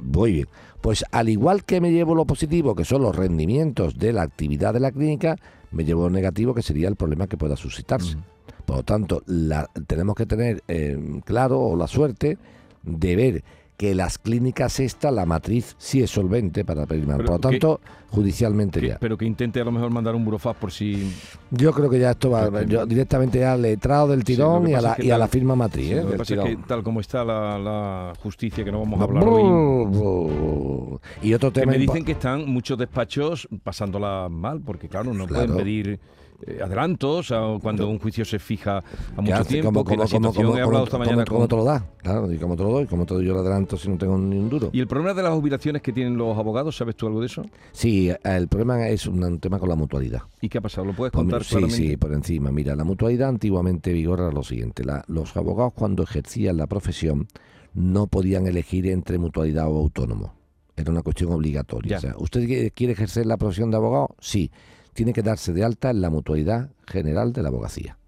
Muy 0.00 0.32
bien. 0.32 0.48
Pues 0.80 1.04
al 1.12 1.28
igual 1.28 1.64
que 1.64 1.80
me 1.80 1.92
llevo 1.92 2.14
lo 2.14 2.24
positivo, 2.24 2.74
que 2.74 2.84
son 2.84 3.02
los 3.02 3.14
rendimientos 3.14 3.98
de 3.98 4.12
la 4.12 4.22
actividad 4.22 4.74
de 4.74 4.80
la 4.80 4.90
clínica, 4.90 5.36
me 5.70 5.84
llevo 5.84 6.04
lo 6.04 6.10
negativo, 6.10 6.54
que 6.54 6.62
sería 6.62 6.88
el 6.88 6.96
problema 6.96 7.26
que 7.26 7.36
pueda 7.36 7.56
suscitarse. 7.56 8.16
Por 8.64 8.76
lo 8.76 8.82
tanto, 8.82 9.22
la, 9.26 9.68
tenemos 9.86 10.16
que 10.16 10.26
tener 10.26 10.62
eh, 10.68 11.20
claro 11.24 11.60
o 11.60 11.76
la 11.76 11.86
suerte 11.86 12.38
de 12.82 13.16
ver 13.16 13.44
que 13.82 13.96
las 13.96 14.16
clínicas 14.16 14.78
esta, 14.78 15.10
la 15.10 15.26
matriz 15.26 15.74
sí 15.76 16.04
es 16.04 16.10
solvente 16.12 16.64
para 16.64 16.86
más. 17.04 17.16
Por 17.16 17.30
lo 17.30 17.38
tanto, 17.40 17.80
judicialmente 18.12 18.86
ya. 18.86 18.98
Pero 19.00 19.16
que 19.16 19.24
intente 19.24 19.60
a 19.60 19.64
lo 19.64 19.72
mejor 19.72 19.90
mandar 19.90 20.14
un 20.14 20.24
burofax 20.24 20.58
por 20.58 20.70
si... 20.70 21.10
Yo 21.50 21.72
creo 21.72 21.88
que 21.88 21.98
ya 21.98 22.10
esto 22.10 22.30
va 22.30 22.62
yo, 22.64 22.84
directamente 22.84 23.40
ya 23.40 23.54
al 23.54 23.62
letrado 23.62 24.08
del 24.08 24.22
tirón 24.22 24.68
y, 24.68 24.74
a 24.74 24.80
la, 24.80 24.96
y 24.98 25.10
a 25.10 25.18
la 25.18 25.28
firma 25.28 25.56
matriz. 25.56 25.92
¿eh? 25.92 26.02
Lo 26.02 26.10
que 26.10 26.18
pasa 26.18 26.34
es 26.34 26.40
que 26.42 26.56
tal 26.66 26.82
como 26.82 27.00
está 27.00 27.24
la, 27.24 28.12
justicia, 28.22 28.64
que 28.64 28.70
no 28.70 28.80
vamos 28.80 29.00
a 29.00 29.04
hablar 29.04 29.24
hoy... 29.26 30.98
Y 31.22 31.32
otro 31.32 31.50
tema... 31.50 31.72
me 31.72 31.78
dicen 31.78 32.04
que 32.04 32.12
están 32.12 32.48
muchos 32.48 32.76
despachos 32.78 33.48
pasándola 33.64 34.28
mal, 34.30 34.60
porque 34.60 34.88
claro, 34.88 35.14
no 35.14 35.26
pueden 35.26 35.56
pedir 35.56 36.00
eh, 36.44 36.60
adelantos 36.60 37.30
o 37.30 37.60
cuando 37.62 37.88
un 37.88 38.00
juicio 38.00 38.24
se 38.24 38.38
fija 38.38 38.82
a 39.16 39.20
mucho 39.20 39.44
tiempo. 39.44 39.84
Como, 39.84 40.56
he 40.56 40.60
hablado 40.60 40.84
esta 40.84 40.98
mañana 40.98 41.24
como 41.24 41.46
te 41.46 41.54
lo 41.54 41.64
da, 41.64 41.84
claro, 41.98 42.32
y 42.32 42.36
como 42.36 42.56
te 42.56 42.64
lo 42.64 42.70
doy, 42.70 42.86
como 42.86 43.06
te 43.06 43.14
doy 43.14 43.26
yo 43.26 43.32
el 43.32 43.38
adelanto 43.38 43.76
si 43.76 43.88
no 43.88 43.96
tengo 43.96 44.18
ni 44.18 44.38
un 44.38 44.48
duro. 44.48 44.70
¿Y 44.72 44.80
el 44.80 44.88
problema 44.88 45.14
de 45.14 45.22
las 45.22 45.32
jubilaciones 45.32 45.82
que 45.82 45.92
tienen 45.92 46.16
los 46.16 46.36
abogados, 46.36 46.76
sabes 46.76 46.96
tú 46.96 47.06
algo 47.06 47.20
de 47.20 47.26
eso? 47.26 47.44
Sí, 47.70 48.01
el 48.08 48.48
problema 48.48 48.88
es 48.88 49.06
un, 49.06 49.38
tema 49.38 49.58
con 49.58 49.68
la 49.68 49.76
mutualidad. 49.76 50.22
¿Y 50.40 50.48
qué 50.48 50.58
ha 50.58 50.60
pasado? 50.60 50.86
¿Lo 50.86 50.94
puedes 50.94 51.12
contar? 51.12 51.44
sí, 51.44 51.70
sí, 51.70 51.96
por 51.96 52.12
encima. 52.12 52.50
Mira, 52.50 52.74
la 52.76 52.84
mutualidad 52.84 53.28
antiguamente 53.28 53.92
vigora 53.92 54.30
lo 54.30 54.42
siguiente. 54.42 54.84
los 55.06 55.36
abogados 55.36 55.72
cuando 55.74 56.02
ejercían 56.02 56.56
la 56.56 56.66
profesión 56.66 57.28
no 57.74 58.06
podían 58.06 58.46
elegir 58.46 58.86
entre 58.88 59.18
mutualidad 59.18 59.68
o 59.68 59.78
autónomo. 59.78 60.34
Era 60.76 60.90
una 60.90 61.02
cuestión 61.02 61.32
obligatoria. 61.32 61.98
O 61.98 62.00
sea, 62.00 62.14
¿Usted 62.18 62.72
quiere 62.74 62.92
ejercer 62.92 63.26
la 63.26 63.36
profesión 63.36 63.70
de 63.70 63.76
abogado? 63.76 64.16
Sí 64.20 64.50
tiene 64.92 65.12
que 65.12 65.22
darse 65.22 65.52
de 65.52 65.64
alta 65.64 65.90
en 65.90 66.00
la 66.00 66.10
mutualidad 66.10 66.70
general 66.86 67.32
de 67.32 67.42
la 67.42 67.48
abogacía. 67.48 67.98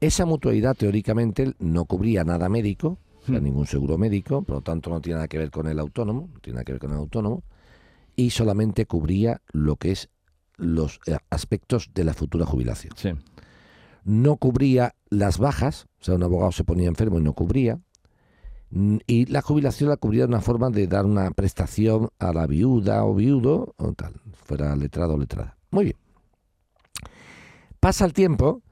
Esa 0.00 0.26
mutualidad 0.26 0.74
teóricamente 0.74 1.54
no 1.58 1.84
cubría 1.84 2.24
nada 2.24 2.48
médico, 2.48 2.98
hmm. 3.26 3.42
ningún 3.42 3.66
seguro 3.66 3.98
médico, 3.98 4.42
por 4.42 4.56
lo 4.56 4.60
tanto 4.62 4.90
no 4.90 5.00
tiene 5.00 5.16
nada 5.16 5.28
que 5.28 5.38
ver 5.38 5.50
con 5.50 5.66
el 5.66 5.78
autónomo, 5.78 6.28
no 6.32 6.40
tiene 6.40 6.56
nada 6.56 6.64
que 6.64 6.72
ver 6.72 6.80
con 6.80 6.92
el 6.92 6.98
autónomo, 6.98 7.42
y 8.16 8.30
solamente 8.30 8.86
cubría 8.86 9.40
lo 9.52 9.76
que 9.76 9.92
es 9.92 10.08
los 10.56 11.00
eh, 11.06 11.16
aspectos 11.30 11.90
de 11.94 12.04
la 12.04 12.14
futura 12.14 12.46
jubilación. 12.46 12.92
No 14.04 14.36
cubría 14.36 14.94
las 15.10 15.38
bajas, 15.38 15.86
o 16.00 16.04
sea, 16.04 16.14
un 16.14 16.22
abogado 16.22 16.52
se 16.52 16.64
ponía 16.64 16.88
enfermo 16.88 17.18
y 17.18 17.22
no 17.22 17.32
cubría, 17.32 17.80
y 19.06 19.26
la 19.26 19.40
jubilación 19.40 19.88
la 19.88 19.96
cubría 19.96 20.22
de 20.22 20.28
una 20.28 20.40
forma 20.40 20.68
de 20.70 20.86
dar 20.86 21.06
una 21.06 21.30
prestación 21.30 22.10
a 22.18 22.32
la 22.32 22.46
viuda 22.46 23.04
o 23.04 23.14
viudo, 23.14 23.74
o 23.76 23.92
tal, 23.92 24.20
fuera 24.32 24.74
letrado 24.76 25.14
o 25.14 25.18
letrada. 25.18 25.56
Muy 25.70 25.84
bien. 25.84 25.96
Pasa 27.80 28.04
el 28.04 28.12
tiempo 28.12 28.62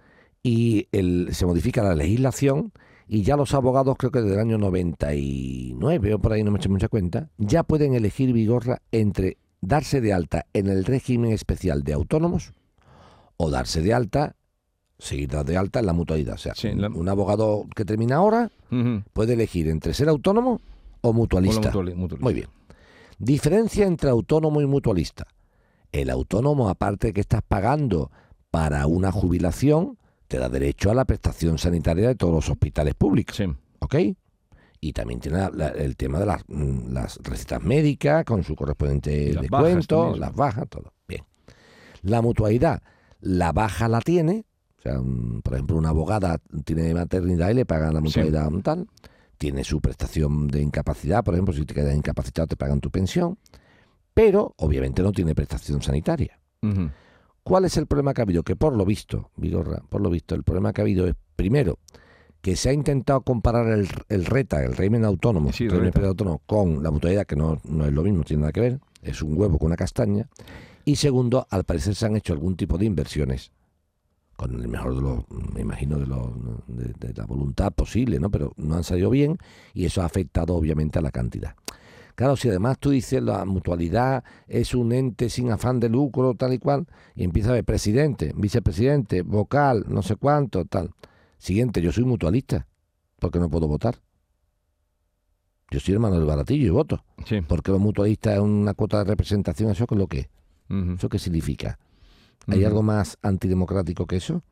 y 0.42 0.88
el- 0.92 1.28
se 1.32 1.46
modifica 1.46 1.82
la 1.82 1.94
legislación 1.94 2.72
y 3.14 3.22
ya 3.22 3.36
los 3.36 3.52
abogados, 3.52 3.96
creo 3.98 4.10
que 4.10 4.22
desde 4.22 4.34
el 4.34 4.40
año 4.40 4.56
99 4.58 6.14
o 6.14 6.18
por 6.18 6.32
ahí, 6.32 6.42
no 6.42 6.50
me 6.50 6.58
eché 6.58 6.68
mucha 6.68 6.88
cuenta, 6.88 7.28
ya 7.38 7.62
pueden 7.62 7.94
elegir 7.94 8.32
Vigorra 8.32 8.80
entre 8.90 9.36
darse 9.60 10.00
de 10.00 10.12
alta 10.12 10.46
en 10.52 10.68
el 10.68 10.84
régimen 10.84 11.30
especial 11.32 11.82
de 11.82 11.92
autónomos 11.92 12.52
o 13.36 13.50
darse 13.50 13.82
de 13.82 13.92
alta, 13.92 14.34
seguir 14.98 15.28
de 15.30 15.56
alta 15.56 15.80
en 15.80 15.86
la 15.86 15.92
mutualidad. 15.92 16.34
O 16.34 16.38
sea, 16.38 16.54
Sí, 16.54 16.68
un, 16.68 16.80
la- 16.80 16.88
un 16.88 17.08
abogado 17.08 17.66
que 17.74 17.84
termina 17.84 18.16
ahora 18.16 18.50
puede 19.12 19.34
elegir 19.34 19.68
entre 19.68 19.92
ser 19.92 20.08
autónomo 20.08 20.60
o 21.02 21.12
mutualista. 21.12 21.70
mutuali- 21.70 21.94
mutualista. 21.94 22.24
Muy 22.24 22.34
bien. 22.34 22.48
Diferencia 23.18 23.86
entre 23.86 24.08
autónomo 24.10 24.60
y 24.62 24.66
mutualista. 24.66 25.26
El 25.92 26.08
autónomo, 26.08 26.68
aparte 26.70 27.08
de 27.08 27.12
que 27.12 27.20
estás 27.20 27.42
pagando 27.46 28.10
para 28.50 28.86
una 28.86 29.12
jubilación, 29.12 29.98
te 30.32 30.38
da 30.38 30.48
derecho 30.48 30.90
a 30.90 30.94
la 30.94 31.04
prestación 31.04 31.58
sanitaria 31.58 32.08
de 32.08 32.14
todos 32.14 32.32
los 32.32 32.48
hospitales 32.48 32.94
públicos. 32.94 33.36
Sí. 33.36 33.44
¿Ok? 33.80 33.96
Y 34.80 34.92
también 34.94 35.20
tiene 35.20 35.36
la- 35.36 35.50
la- 35.50 35.68
el 35.68 35.94
tema 35.94 36.18
de 36.18 36.24
las, 36.24 36.42
mm, 36.48 36.90
las 36.90 37.18
recetas 37.22 37.62
médicas 37.62 38.24
con 38.24 38.42
su 38.42 38.54
correspondiente 38.56 39.34
las 39.34 39.42
descuento, 39.42 40.16
las 40.16 40.34
bajas, 40.34 40.66
todo. 40.70 40.94
Bien. 41.06 41.22
La 42.00 42.22
mutualidad, 42.22 42.82
la 43.20 43.52
baja 43.52 43.88
la 43.88 44.00
tiene. 44.00 44.46
O 44.78 44.82
sea, 44.82 44.98
un- 44.98 45.42
por 45.42 45.52
ejemplo, 45.52 45.76
una 45.76 45.90
abogada 45.90 46.40
tiene 46.64 46.94
maternidad 46.94 47.50
y 47.50 47.54
le 47.54 47.66
pagan 47.66 47.92
la 47.92 48.00
Sí. 48.00 48.04
mutualidad 48.04 48.48
un 48.48 48.62
tal. 48.62 48.86
Tiene 49.36 49.64
su 49.64 49.80
prestación 49.82 50.48
de 50.48 50.62
incapacidad, 50.62 51.22
por 51.22 51.34
ejemplo, 51.34 51.52
si 51.52 51.66
te 51.66 51.74
quedas 51.74 51.94
incapacitado 51.94 52.46
te 52.48 52.56
pagan 52.56 52.80
tu 52.80 52.90
pensión. 52.90 53.36
Pero, 54.14 54.54
obviamente, 54.56 55.02
no 55.02 55.12
tiene 55.12 55.34
prestación 55.34 55.82
sanitaria. 55.82 56.38
Ujú. 56.62 56.88
¿Cuál 57.42 57.64
es 57.64 57.76
el 57.76 57.86
problema 57.86 58.14
que 58.14 58.20
ha 58.20 58.24
habido? 58.24 58.42
Que 58.42 58.56
por 58.56 58.76
lo 58.76 58.84
visto, 58.84 59.30
Vigorra, 59.36 59.82
por 59.88 60.00
lo 60.00 60.10
visto, 60.10 60.34
el 60.34 60.44
problema 60.44 60.72
que 60.72 60.80
ha 60.80 60.84
habido 60.84 61.06
es, 61.06 61.14
primero, 61.34 61.78
que 62.40 62.56
se 62.56 62.70
ha 62.70 62.72
intentado 62.72 63.22
comparar 63.22 63.68
el, 63.68 63.88
el 64.08 64.24
RETA, 64.24 64.64
el 64.64 64.76
régimen 64.76 65.04
autónomo, 65.04 65.52
Sí, 65.52 65.64
el 65.64 65.70
régimen 65.70 66.04
autónomo, 66.06 66.42
con 66.46 66.82
la 66.82 66.90
mutualidad, 66.90 67.26
que 67.26 67.36
no, 67.36 67.60
no 67.64 67.86
es 67.86 67.92
lo 67.92 68.02
mismo, 68.02 68.22
tiene 68.24 68.42
nada 68.42 68.52
que 68.52 68.60
ver, 68.60 68.80
es 69.02 69.22
un 69.22 69.38
huevo 69.38 69.58
con 69.58 69.66
una 69.66 69.76
castaña. 69.76 70.28
Y 70.84 70.96
segundo, 70.96 71.46
al 71.50 71.64
parecer 71.64 71.94
se 71.94 72.06
han 72.06 72.16
hecho 72.16 72.32
algún 72.32 72.56
tipo 72.56 72.78
de 72.78 72.86
inversiones, 72.86 73.52
con 74.36 74.54
el 74.54 74.66
mejor 74.68 74.96
de 74.96 75.02
los, 75.02 75.24
me 75.52 75.60
imagino, 75.60 75.98
de, 75.98 76.06
los, 76.06 76.30
de, 76.66 76.92
de 76.98 77.14
la 77.14 77.26
voluntad 77.26 77.72
posible, 77.72 78.18
¿no? 78.18 78.30
Pero 78.30 78.52
no 78.56 78.76
han 78.76 78.84
salido 78.84 79.10
bien 79.10 79.38
y 79.74 79.84
eso 79.84 80.02
ha 80.02 80.06
afectado 80.06 80.54
obviamente 80.54 80.98
a 80.98 81.02
la 81.02 81.10
cantidad. 81.12 81.54
Claro, 82.14 82.36
si 82.36 82.48
además 82.48 82.78
tú 82.78 82.90
dices 82.90 83.22
la 83.22 83.44
mutualidad 83.44 84.22
es 84.46 84.74
un 84.74 84.92
ente 84.92 85.30
sin 85.30 85.50
afán 85.50 85.80
de 85.80 85.88
lucro, 85.88 86.34
tal 86.34 86.52
y 86.52 86.58
cual, 86.58 86.86
y 87.14 87.24
empieza 87.24 87.50
a 87.50 87.54
ver 87.54 87.64
presidente, 87.64 88.32
vicepresidente, 88.36 89.22
vocal, 89.22 89.84
no 89.88 90.02
sé 90.02 90.16
cuánto, 90.16 90.64
tal. 90.66 90.90
Siguiente, 91.38 91.80
yo 91.82 91.90
soy 91.90 92.04
mutualista, 92.04 92.66
porque 93.18 93.38
no 93.38 93.48
puedo 93.50 93.66
votar. 93.66 93.96
Yo 95.70 95.80
soy 95.80 95.94
hermano 95.94 96.16
del 96.16 96.26
baratillo 96.26 96.66
y 96.66 96.70
voto. 96.70 97.02
Sí. 97.24 97.40
Porque 97.40 97.70
los 97.72 97.80
mutualistas 97.80 98.34
es 98.34 98.40
una 98.40 98.74
cuota 98.74 98.98
de 98.98 99.04
representación, 99.04 99.70
¿eso 99.70 99.86
qué 99.86 99.94
es 99.94 99.98
lo 99.98 100.06
que 100.06 100.18
es? 100.20 100.28
¿Eso 100.98 101.08
qué 101.08 101.18
significa? 101.18 101.78
¿Hay 102.46 102.64
algo 102.64 102.82
más 102.82 103.18
antidemocrático 103.22 104.06
que 104.06 104.16
eso? 104.16 104.42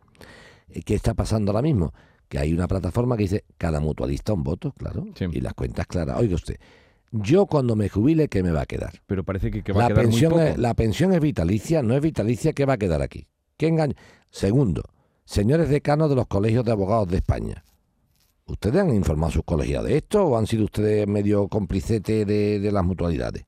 Eh, 0.68 0.82
¿Qué 0.82 0.94
está 0.94 1.14
pasando 1.14 1.50
ahora 1.52 1.62
mismo? 1.62 1.92
Que 2.28 2.38
hay 2.38 2.52
una 2.52 2.68
plataforma 2.68 3.16
que 3.16 3.22
dice 3.24 3.44
cada 3.58 3.80
mutualista 3.80 4.32
un 4.32 4.42
voto, 4.44 4.72
claro, 4.72 5.06
Sí. 5.14 5.26
y 5.32 5.40
las 5.40 5.54
cuentas 5.54 5.86
claras. 5.86 6.18
Oiga 6.18 6.34
usted, 6.36 6.56
yo 7.12 7.46
cuando 7.46 7.76
me 7.76 7.88
jubile, 7.88 8.28
¿qué 8.28 8.42
me 8.42 8.50
va 8.52 8.62
a 8.62 8.66
quedar? 8.66 9.00
Pero 9.06 9.24
parece 9.24 9.50
que, 9.50 9.62
que 9.62 9.72
va 9.72 9.80
la, 9.80 9.84
a 9.86 9.88
quedar 9.88 10.04
muy 10.04 10.10
pensión 10.12 10.30
poco. 10.32 10.42
es, 10.44 10.58
la 10.58 10.74
pensión 10.74 11.12
es 11.12 11.20
vitalicia, 11.20 11.82
no 11.82 11.94
es 11.94 12.00
vitalicia, 12.02 12.52
¿qué 12.52 12.64
va 12.64 12.74
a 12.74 12.78
quedar 12.78 13.02
aquí? 13.02 13.26
¿Qué 13.56 13.66
engaño? 13.68 13.94
Segundo, 14.30 14.82
señores 15.24 15.68
decanos 15.68 16.08
de 16.08 16.16
los 16.16 16.26
colegios 16.26 16.64
de 16.64 16.72
abogados 16.72 17.08
de 17.08 17.16
España, 17.16 17.64
¿ustedes 18.46 18.80
han 18.80 18.94
informado 18.94 19.28
a 19.28 19.32
sus 19.32 19.44
colegiados 19.44 19.88
de 19.88 19.96
esto 19.98 20.24
o 20.24 20.38
han 20.38 20.46
sido 20.46 20.64
ustedes 20.64 21.06
medio 21.08 21.48
complicete 21.48 22.24
de, 22.24 22.60
de 22.60 22.72
las 22.72 22.84
mutualidades? 22.84 23.44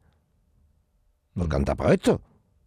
¿Por 1.34 1.48
qué 1.48 1.56
han 1.56 1.64
tapado 1.64 1.92
esto? 1.92 2.20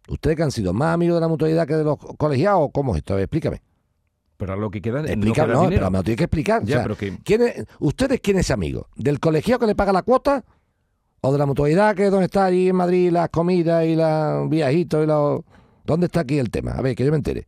¿Ustedes 0.08 0.36
que 0.36 0.42
han 0.42 0.50
sido 0.50 0.72
más 0.72 0.94
amigos 0.94 1.16
de 1.16 1.20
la 1.20 1.28
mutualidad 1.28 1.66
que 1.66 1.74
de 1.74 1.84
los 1.84 1.98
colegiados? 1.98 2.70
¿Cómo 2.72 2.92
es 2.94 2.98
esto? 2.98 3.12
A 3.14 3.16
ver, 3.16 3.24
explícame. 3.24 3.62
Pero 4.36 4.52
a 4.52 4.56
lo 4.56 4.70
que 4.70 4.82
queda, 4.82 5.00
no 5.02 5.08
Explica, 5.08 5.44
queda 5.44 5.54
no, 5.54 5.62
dinero. 5.62 5.80
pero 5.80 5.90
me 5.90 5.98
lo 5.98 6.04
tiene 6.04 6.16
que 6.16 6.24
explicar. 6.24 6.62
o 6.62 6.66
Ya, 6.66 6.74
sea, 6.76 6.82
pero 6.82 6.96
que... 6.96 7.16
¿quién 7.24 7.42
es- 7.42 7.64
¿Ustedes 7.80 8.20
quién 8.20 8.38
es 8.38 8.50
amigo? 8.50 8.88
¿Del 8.96 9.18
colegiado 9.18 9.60
que 9.60 9.66
le 9.66 9.74
paga 9.74 9.92
la 9.92 10.02
cuota? 10.02 10.44
¿O 11.22 11.32
de 11.32 11.38
la 11.38 11.46
mutualidad 11.46 11.94
que 11.96 12.04
es 12.06 12.10
donde 12.10 12.26
está 12.26 12.44
allí 12.46 12.68
en 12.68 12.76
Madrid 12.76 13.10
las 13.10 13.28
comidas 13.30 13.84
y 13.84 13.96
los 13.96 14.48
viajitos 14.48 15.04
y 15.04 15.06
los... 15.06 15.40
¿Dónde 15.84 16.06
está 16.06 16.20
aquí 16.20 16.38
el 16.38 16.50
tema? 16.50 16.72
A 16.72 16.82
ver, 16.82 16.94
que 16.94 17.04
yo 17.04 17.10
me 17.10 17.16
entere. 17.16 17.46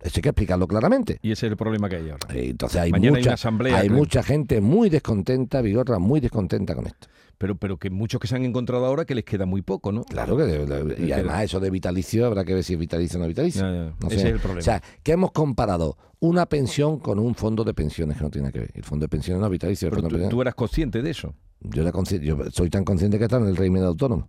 Eso 0.00 0.12
hay 0.16 0.22
que 0.22 0.28
explicarlo 0.28 0.66
claramente. 0.68 1.18
Y 1.22 1.32
ese 1.32 1.46
es 1.46 1.50
el 1.52 1.56
problema 1.56 1.88
que 1.88 1.96
hay 1.96 2.10
ahora. 2.10 2.28
Eh, 2.34 2.50
Entonces 2.50 2.80
hay, 2.80 2.90
Mañana 2.92 3.16
hay 3.16 3.20
mucha, 3.22 3.30
una 3.30 3.34
asamblea, 3.34 3.78
hay 3.78 3.90
mucha 3.90 4.22
gente 4.22 4.60
muy 4.60 4.90
descontenta, 4.90 5.60
Vigorra, 5.60 5.98
muy 5.98 6.20
descontenta 6.20 6.74
con 6.74 6.86
esto. 6.86 7.08
Pero, 7.36 7.56
pero 7.56 7.76
que 7.78 7.88
muchos 7.90 8.20
que 8.20 8.26
se 8.26 8.34
han 8.36 8.44
encontrado 8.44 8.84
ahora 8.86 9.04
que 9.04 9.14
les 9.14 9.24
queda 9.24 9.44
muy 9.46 9.62
poco, 9.62 9.90
¿no? 9.92 10.04
Claro 10.04 10.36
que... 10.36 10.42
de- 10.44 10.66
de- 10.66 11.06
y 11.06 11.12
además 11.12 11.44
eso 11.44 11.60
de 11.60 11.70
vitalicio, 11.70 12.26
habrá 12.26 12.44
que 12.44 12.54
ver 12.54 12.64
si 12.64 12.74
es 12.74 12.78
vitalicio 12.78 13.18
o 13.18 13.22
no 13.22 13.28
vitalicio. 13.28 13.62
Ya, 13.62 13.72
ya. 13.72 13.82
No 14.00 14.08
Ese 14.08 14.18
sé. 14.18 14.28
es 14.28 14.34
el 14.34 14.38
problema. 14.40 14.60
O 14.60 14.62
sea, 14.62 14.82
que 15.02 15.12
hemos 15.12 15.32
comparado 15.32 15.96
una 16.20 16.46
pensión 16.46 16.98
con 16.98 17.18
un 17.18 17.34
fondo 17.34 17.64
de 17.64 17.74
pensiones 17.74 18.16
que 18.18 18.24
no 18.24 18.30
tiene 18.30 18.50
que 18.52 18.60
ver. 18.60 18.70
El 18.74 18.82
fondo 18.84 19.04
de 19.04 19.08
pensiones 19.08 19.40
no 19.40 19.46
es 19.46 19.52
vitalicio. 19.52 19.90
pero 19.90 20.28
tú 20.28 20.42
eras 20.42 20.54
consciente 20.54 21.00
de 21.02 21.10
eso. 21.10 21.34
Yo, 21.60 21.82
era 21.82 21.92
yo 22.20 22.36
soy 22.52 22.70
tan 22.70 22.84
consciente 22.84 23.18
que 23.18 23.24
está 23.24 23.36
en 23.36 23.48
el 23.48 23.56
régimen 23.56 23.82
autónomo. 23.84 24.28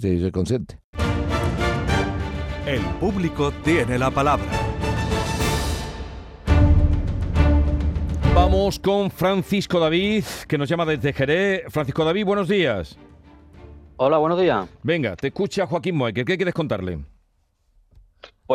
Sí, 0.00 0.16
Yo 0.16 0.22
soy 0.22 0.32
consciente. 0.32 0.78
El 2.66 2.80
público 2.98 3.52
tiene 3.62 3.98
la 3.98 4.10
palabra. 4.10 4.46
Vamos 8.34 8.80
con 8.80 9.10
Francisco 9.10 9.78
David, 9.78 10.24
que 10.48 10.58
nos 10.58 10.68
llama 10.68 10.84
desde 10.84 11.12
Jerez. 11.12 11.62
Francisco 11.68 12.04
David, 12.04 12.24
buenos 12.24 12.48
días. 12.48 12.98
Hola, 13.96 14.18
buenos 14.18 14.40
días. 14.40 14.68
Venga, 14.82 15.14
te 15.14 15.28
escucha 15.28 15.66
Joaquín 15.66 15.94
Moecker. 15.94 16.24
¿Qué 16.24 16.36
quieres 16.36 16.54
contarle? 16.54 16.98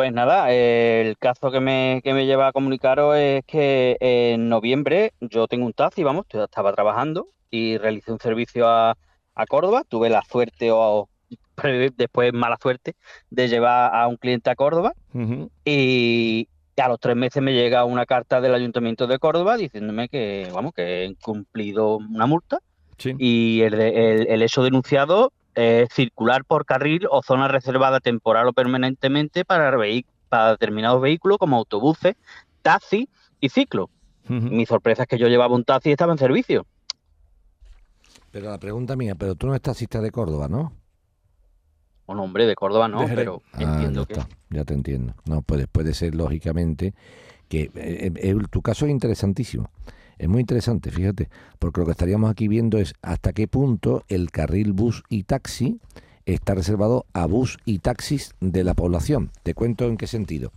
Pues 0.00 0.14
nada, 0.14 0.46
eh, 0.50 1.02
el 1.06 1.18
caso 1.18 1.50
que 1.50 1.60
me, 1.60 2.00
que 2.02 2.14
me 2.14 2.24
lleva 2.24 2.46
a 2.48 2.52
comunicaros 2.52 3.18
es 3.18 3.44
que 3.44 3.98
en 4.00 4.48
noviembre 4.48 5.12
yo 5.20 5.46
tengo 5.46 5.66
un 5.66 5.74
taxi, 5.74 6.02
vamos, 6.02 6.24
yo 6.32 6.42
estaba 6.44 6.72
trabajando 6.72 7.28
y 7.50 7.76
realicé 7.76 8.10
un 8.10 8.18
servicio 8.18 8.66
a, 8.66 8.96
a 9.34 9.46
Córdoba. 9.46 9.82
Tuve 9.86 10.08
la 10.08 10.22
suerte 10.22 10.70
o 10.72 11.10
después 11.98 12.32
mala 12.32 12.56
suerte 12.62 12.94
de 13.28 13.48
llevar 13.48 13.94
a 13.94 14.06
un 14.08 14.16
cliente 14.16 14.48
a 14.48 14.54
Córdoba 14.54 14.94
y 15.66 16.48
a 16.78 16.88
los 16.88 16.98
tres 16.98 17.14
meses 17.16 17.42
me 17.42 17.52
llega 17.52 17.84
una 17.84 18.06
carta 18.06 18.40
del 18.40 18.54
Ayuntamiento 18.54 19.06
de 19.06 19.18
Córdoba 19.18 19.58
diciéndome 19.58 20.08
que, 20.08 20.48
vamos, 20.54 20.72
que 20.72 21.02
he 21.02 21.04
incumplido 21.04 21.98
una 21.98 22.24
multa 22.24 22.60
Sí. 22.96 23.14
y 23.18 23.60
el, 23.60 23.74
el, 23.74 24.26
el 24.28 24.42
hecho 24.42 24.62
denunciado 24.62 25.32
es 25.54 25.88
circular 25.92 26.44
por 26.44 26.64
carril 26.64 27.06
o 27.10 27.22
zona 27.22 27.48
reservada 27.48 28.00
temporal 28.00 28.48
o 28.48 28.52
permanentemente 28.52 29.44
para, 29.44 29.76
para 30.28 30.50
determinados 30.52 31.00
vehículos 31.00 31.38
como 31.38 31.56
autobuses, 31.56 32.14
taxis 32.62 33.08
y 33.40 33.48
ciclos. 33.48 33.88
Ujú. 34.24 34.34
Mi 34.34 34.66
sorpresa 34.66 35.02
es 35.02 35.08
que 35.08 35.18
yo 35.18 35.28
llevaba 35.28 35.54
un 35.54 35.64
taxi 35.64 35.88
y 35.88 35.92
estaba 35.92 36.12
en 36.12 36.18
servicio. 36.18 36.66
Pero 38.30 38.50
la 38.50 38.58
pregunta 38.58 38.94
mía, 38.96 39.14
pero 39.16 39.34
tú 39.34 39.46
no 39.46 39.54
estás 39.54 39.72
taxista 39.72 40.00
de 40.00 40.10
Córdoba, 40.10 40.48
¿no? 40.48 40.72
Un 42.06 42.18
hombre 42.18 42.46
de 42.46 42.54
Córdoba 42.54 42.88
no, 42.88 43.06
pero 43.14 43.42
Ah, 43.52 43.62
entiendo 43.62 44.02
ya 44.02 44.06
que... 44.06 44.12
está, 44.14 44.28
ya 44.50 44.64
te 44.64 44.74
entiendo. 44.74 45.14
No, 45.26 45.42
pues 45.42 45.66
puede 45.70 45.94
ser 45.94 46.14
lógicamente 46.14 46.94
que 47.48 47.70
eh, 47.74 48.12
eh, 48.16 48.36
tu 48.50 48.62
caso 48.62 48.84
es 48.86 48.90
interesantísimo. 48.92 49.70
Es 50.20 50.28
muy 50.28 50.40
interesante, 50.40 50.90
fíjate, 50.90 51.30
porque 51.58 51.80
lo 51.80 51.86
que 51.86 51.92
estaríamos 51.92 52.30
aquí 52.30 52.46
viendo 52.46 52.76
es 52.76 52.92
hasta 53.00 53.32
qué 53.32 53.48
punto 53.48 54.04
el 54.08 54.30
carril 54.30 54.74
bus 54.74 55.02
y 55.08 55.22
taxi 55.22 55.78
está 56.26 56.54
reservado 56.54 57.06
a 57.14 57.24
bus 57.24 57.56
y 57.64 57.78
taxis 57.78 58.34
de 58.38 58.62
la 58.62 58.74
población. 58.74 59.30
Te 59.42 59.54
cuento 59.54 59.86
en 59.86 59.96
qué 59.96 60.06
sentido. 60.06 60.52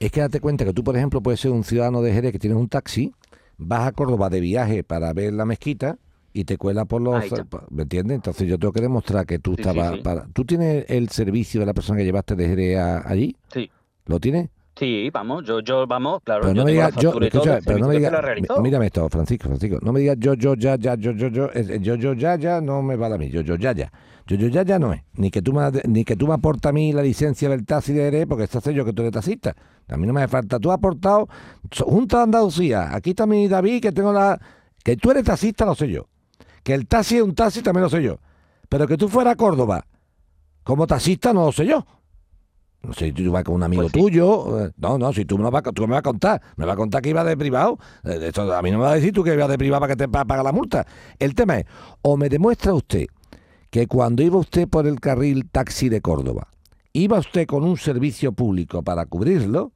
Es 0.00 0.10
que 0.12 0.20
date 0.20 0.40
cuenta 0.40 0.64
que 0.64 0.72
tú, 0.72 0.82
por 0.82 0.96
ejemplo, 0.96 1.20
puedes 1.20 1.40
ser 1.40 1.50
un 1.50 1.62
ciudadano 1.62 2.00
de 2.00 2.14
Jerez 2.14 2.32
que 2.32 2.38
tienes 2.38 2.58
un 2.58 2.70
taxi, 2.70 3.12
vas 3.58 3.86
a 3.86 3.92
Córdoba 3.92 4.30
de 4.30 4.40
viaje 4.40 4.82
para 4.82 5.12
ver 5.12 5.34
la 5.34 5.44
mezquita 5.44 5.98
y 6.32 6.44
te 6.44 6.56
cuela 6.56 6.86
por 6.86 7.02
los... 7.02 7.22
¿Me 7.70 7.82
entiendes? 7.82 8.14
Entonces 8.14 8.48
yo 8.48 8.58
tengo 8.58 8.72
que 8.72 8.80
demostrar 8.80 9.26
que 9.26 9.38
tú 9.38 9.50
Sí, 9.50 9.56
sí, 9.62 9.68
estabas... 9.68 9.96
sí. 9.96 10.00
Para, 10.02 10.26
¿Tú 10.32 10.46
tienes 10.46 10.86
el 10.88 11.10
servicio 11.10 11.60
de 11.60 11.66
la 11.66 11.74
persona 11.74 11.98
que 11.98 12.04
llevaste 12.06 12.34
de 12.34 12.48
Jerez 12.48 12.78
a- 12.78 13.06
allí? 13.06 13.36
Sí, 13.52 13.70
¿Lo 14.06 14.20
tienes? 14.20 14.48
Sí, 14.78 15.08
vamos, 15.10 15.42
yo, 15.44 15.60
yo, 15.60 15.86
vamos, 15.86 16.20
claro. 16.22 16.42
Pero 16.42 16.54
yo 16.54 16.60
no 16.60 16.64
me 16.66 16.72
tengo 16.72 16.82
la 16.82 16.88
digas, 16.90 17.02
yo, 17.02 17.20
escucha, 17.20 17.58
pero 17.64 17.78
no 17.78 17.88
me 17.88 17.96
digas, 17.96 18.12
mírame 18.60 18.86
esto, 18.86 19.08
Francisco, 19.08 19.48
Francisco, 19.48 19.78
no 19.80 19.90
me 19.90 20.00
digas 20.00 20.18
yo, 20.18 20.34
yo, 20.34 20.54
ya, 20.54 20.76
ya, 20.76 20.96
yo, 20.96 21.12
yo, 21.12 21.28
yo, 21.28 21.50
yo, 21.52 21.94
yo, 21.94 22.12
ya, 22.12 22.36
ya, 22.36 22.60
no 22.60 22.82
me 22.82 22.96
vale 22.96 23.14
a 23.14 23.18
mí, 23.18 23.30
yo, 23.30 23.40
yo, 23.40 23.56
ya, 23.56 23.72
ya. 23.72 23.90
Yo, 24.26 24.36
yo, 24.36 24.48
ya, 24.48 24.64
ya 24.64 24.78
no 24.78 24.92
es. 24.92 25.02
Ni 25.14 25.30
que 25.30 25.40
tú 25.40 25.52
me, 25.52 25.70
ni 25.84 26.04
que 26.04 26.16
tú 26.16 26.26
me 26.26 26.34
aportas 26.34 26.70
a 26.70 26.72
mí 26.72 26.92
la 26.92 27.02
licencia 27.02 27.48
del 27.48 27.64
taxi 27.64 27.92
de 27.92 28.08
ERE, 28.08 28.26
porque 28.26 28.44
estás 28.44 28.64
yo 28.64 28.84
que 28.84 28.92
tú 28.92 29.02
eres 29.02 29.12
taxista. 29.12 29.54
A 29.88 29.96
mí 29.96 30.04
no 30.06 30.12
me 30.12 30.20
hace 30.20 30.28
falta. 30.28 30.58
Tú 30.58 30.70
has 30.72 30.78
aportado, 30.78 31.28
Junta 31.84 32.18
de 32.18 32.22
Andalucía, 32.24 32.94
aquí 32.94 33.10
está 33.10 33.24
mi 33.24 33.46
David, 33.46 33.82
que 33.82 33.92
tengo 33.92 34.12
la... 34.12 34.38
Que 34.82 34.96
tú 34.96 35.12
eres 35.12 35.24
taxista, 35.24 35.64
lo 35.64 35.76
sé 35.76 35.88
yo. 35.88 36.08
Que 36.64 36.74
el 36.74 36.88
taxi 36.88 37.18
es 37.18 37.22
un 37.22 37.36
taxi, 37.36 37.62
también 37.62 37.84
lo 37.84 37.88
sé 37.88 38.02
yo. 38.02 38.18
Pero 38.68 38.88
que 38.88 38.96
tú 38.96 39.08
fueras 39.08 39.34
a 39.34 39.36
Córdoba 39.36 39.86
como 40.64 40.88
taxista, 40.88 41.32
no 41.32 41.44
lo 41.46 41.52
sé 41.52 41.64
yo. 41.64 41.86
No 42.82 42.92
sé, 42.92 43.12
tú 43.12 43.32
vas 43.32 43.42
con 43.42 43.56
un 43.56 43.62
amigo 43.64 43.82
Pues 43.82 43.92
sí. 43.92 43.98
tuyo. 44.00 44.66
eh, 44.66 44.70
No, 44.76 44.96
no, 44.98 45.12
si 45.12 45.24
tú 45.24 45.36
me, 45.38 45.44
lo 45.44 45.50
vas, 45.50 45.62
tú 45.74 45.82
me 45.82 45.92
vas 45.92 45.98
a 45.98 46.02
contar. 46.02 46.40
Me 46.56 46.64
vas 46.64 46.74
a 46.74 46.76
contar 46.76 47.02
que 47.02 47.10
iba 47.10 47.24
de 47.24 47.36
privado. 47.36 47.78
eh, 48.04 48.18
esto 48.22 48.52
a 48.54 48.62
mí 48.62 48.70
no 48.70 48.78
me 48.78 48.84
vas 48.84 48.92
a 48.92 48.96
decir 48.96 49.12
tú 49.12 49.24
que 49.24 49.34
ibas 49.34 49.48
de 49.48 49.58
privado 49.58 49.80
para 49.80 49.92
que 49.94 49.96
te 49.96 50.08
pa- 50.08 50.24
paga 50.24 50.42
la 50.42 50.52
multa. 50.52 50.86
El 51.18 51.34
tema 51.34 51.58
es, 51.58 51.66
o 52.02 52.16
me 52.16 52.28
demuestra 52.28 52.74
usted 52.74 53.06
que 53.70 53.86
cuando 53.88 54.22
iba 54.22 54.36
usted 54.38 54.68
por 54.68 54.86
el 54.86 55.00
carril 55.00 55.48
taxi 55.50 55.88
de 55.88 56.00
Córdoba, 56.00 56.48
iba 56.92 57.18
usted 57.18 57.46
con 57.46 57.64
un 57.64 57.76
servicio 57.76 58.32
público 58.32 58.82
para 58.82 59.04
cubrirlo, 59.06 59.72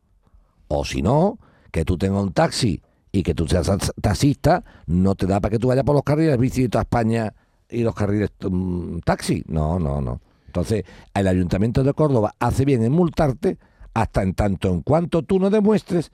o 0.69 0.85
si 0.85 1.03
no, 1.03 1.39
que 1.73 1.85
tú 1.85 1.99
tengas 1.99 2.23
un 2.23 2.33
taxi 2.33 2.81
y 3.13 3.25
que 3.25 3.35
tú 3.35 3.49
seas 3.49 3.67
tax- 3.67 3.93
taxista, 4.01 4.63
no 4.87 5.17
te 5.17 5.27
da 5.27 5.41
para 5.41 5.51
que 5.51 5.59
tú 5.59 5.67
vayas 5.69 5.85
por 5.85 5.95
los 5.97 6.05
carriles 6.05 6.39
bici 6.39 6.63
de 6.63 6.69
toda 6.69 6.83
España 6.83 7.35
y 7.69 7.83
los 7.83 7.95
carriles 7.95 8.31
mm, 8.49 8.99
taxi. 9.01 9.43
No, 9.49 9.79
no, 9.81 10.01
no. 10.01 10.21
Entonces, 10.51 10.85
el 11.15 11.29
Ayuntamiento 11.29 11.85
de 11.85 11.95
Córdoba 11.95 12.35
hace 12.41 12.65
bien 12.65 12.83
en 12.83 12.91
multarte 12.91 13.57
hasta 13.95 14.23
en 14.23 14.35
tanto 14.35 14.69
en 14.69 14.83
cuanto 14.83 15.23
tú 15.23 15.39
no 15.39 15.49
demuestres 15.49 16.11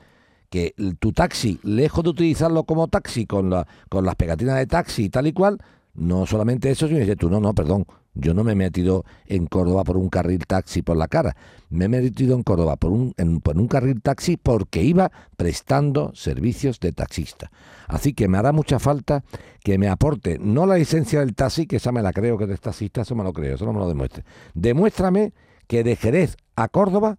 que 0.50 0.74
tu 0.98 1.12
taxi, 1.12 1.58
lejos 1.62 2.04
de 2.04 2.10
utilizarlo 2.10 2.64
como 2.64 2.88
taxi 2.88 3.24
con, 3.26 3.48
la, 3.48 3.66
con 3.88 4.04
las 4.04 4.14
pegatinas 4.14 4.56
de 4.56 4.66
taxi 4.66 5.04
y 5.04 5.08
tal 5.08 5.26
y 5.26 5.32
cual, 5.32 5.58
no 5.94 6.26
solamente 6.26 6.70
eso, 6.70 6.86
sino 6.86 7.04
que 7.04 7.16
tú, 7.16 7.30
no, 7.30 7.40
no, 7.40 7.54
perdón, 7.54 7.86
yo 8.16 8.34
no 8.34 8.42
me 8.44 8.52
he 8.52 8.56
metido 8.56 9.04
en 9.26 9.46
Córdoba 9.46 9.84
por 9.84 9.96
un 9.96 10.08
carril 10.08 10.46
taxi 10.46 10.82
por 10.82 10.96
la 10.96 11.06
cara, 11.06 11.36
me 11.70 11.84
he 11.84 11.88
metido 11.88 12.34
en 12.34 12.42
Córdoba 12.42 12.76
por 12.76 12.90
un, 12.90 13.12
en- 13.16 13.40
por 13.40 13.56
un 13.58 13.68
carril 13.68 14.00
taxi 14.02 14.36
porque 14.36 14.82
iba 14.82 15.12
prestando 15.36 16.12
servicios 16.14 16.80
de 16.80 16.92
taxista. 16.92 17.50
Así 17.86 18.12
que 18.14 18.26
me 18.28 18.38
hará 18.38 18.52
mucha 18.52 18.78
falta 18.78 19.22
que 19.62 19.78
me 19.78 19.88
aporte, 19.88 20.38
no 20.40 20.66
la 20.66 20.76
licencia 20.76 21.20
del 21.20 21.34
taxi, 21.34 21.66
que 21.66 21.76
esa 21.76 21.92
me 21.92 22.02
la 22.02 22.12
creo 22.12 22.36
que 22.38 22.44
eres 22.44 22.60
taxista, 22.60 23.02
eso 23.02 23.14
me 23.14 23.22
lo 23.24 23.32
creo, 23.32 23.54
eso 23.54 23.64
no 23.66 23.72
me 23.72 23.78
lo 23.80 23.88
demuestre. 23.88 24.24
Demuéstrame 24.54 25.32
que 25.66 25.84
de 25.84 25.96
Jerez 25.96 26.36
a 26.56 26.68
Córdoba 26.68 27.18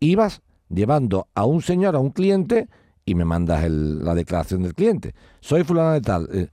ibas 0.00 0.42
llevando 0.68 1.28
a 1.34 1.44
un 1.44 1.62
señor, 1.62 1.96
a 1.96 1.98
un 1.98 2.10
cliente, 2.10 2.68
y 3.04 3.14
me 3.14 3.24
mandas 3.24 3.64
el- 3.64 4.04
la 4.04 4.14
declaración 4.14 4.62
del 4.62 4.74
cliente. 4.74 5.14
Soy 5.40 5.64
fulano 5.64 5.92
de 5.92 6.00
tal. 6.02 6.28
eh, 6.32 6.48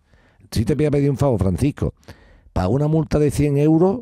si 0.51 0.63
te 0.63 0.75
voy 0.75 0.85
a 0.85 0.91
pedir 0.91 1.09
un 1.09 1.17
favor, 1.17 1.37
Francisco, 1.39 1.93
paga 2.55 2.69
una 2.69 2.87
multa 2.87 3.19
de 3.19 3.31
100 3.31 3.57
euros. 3.57 3.99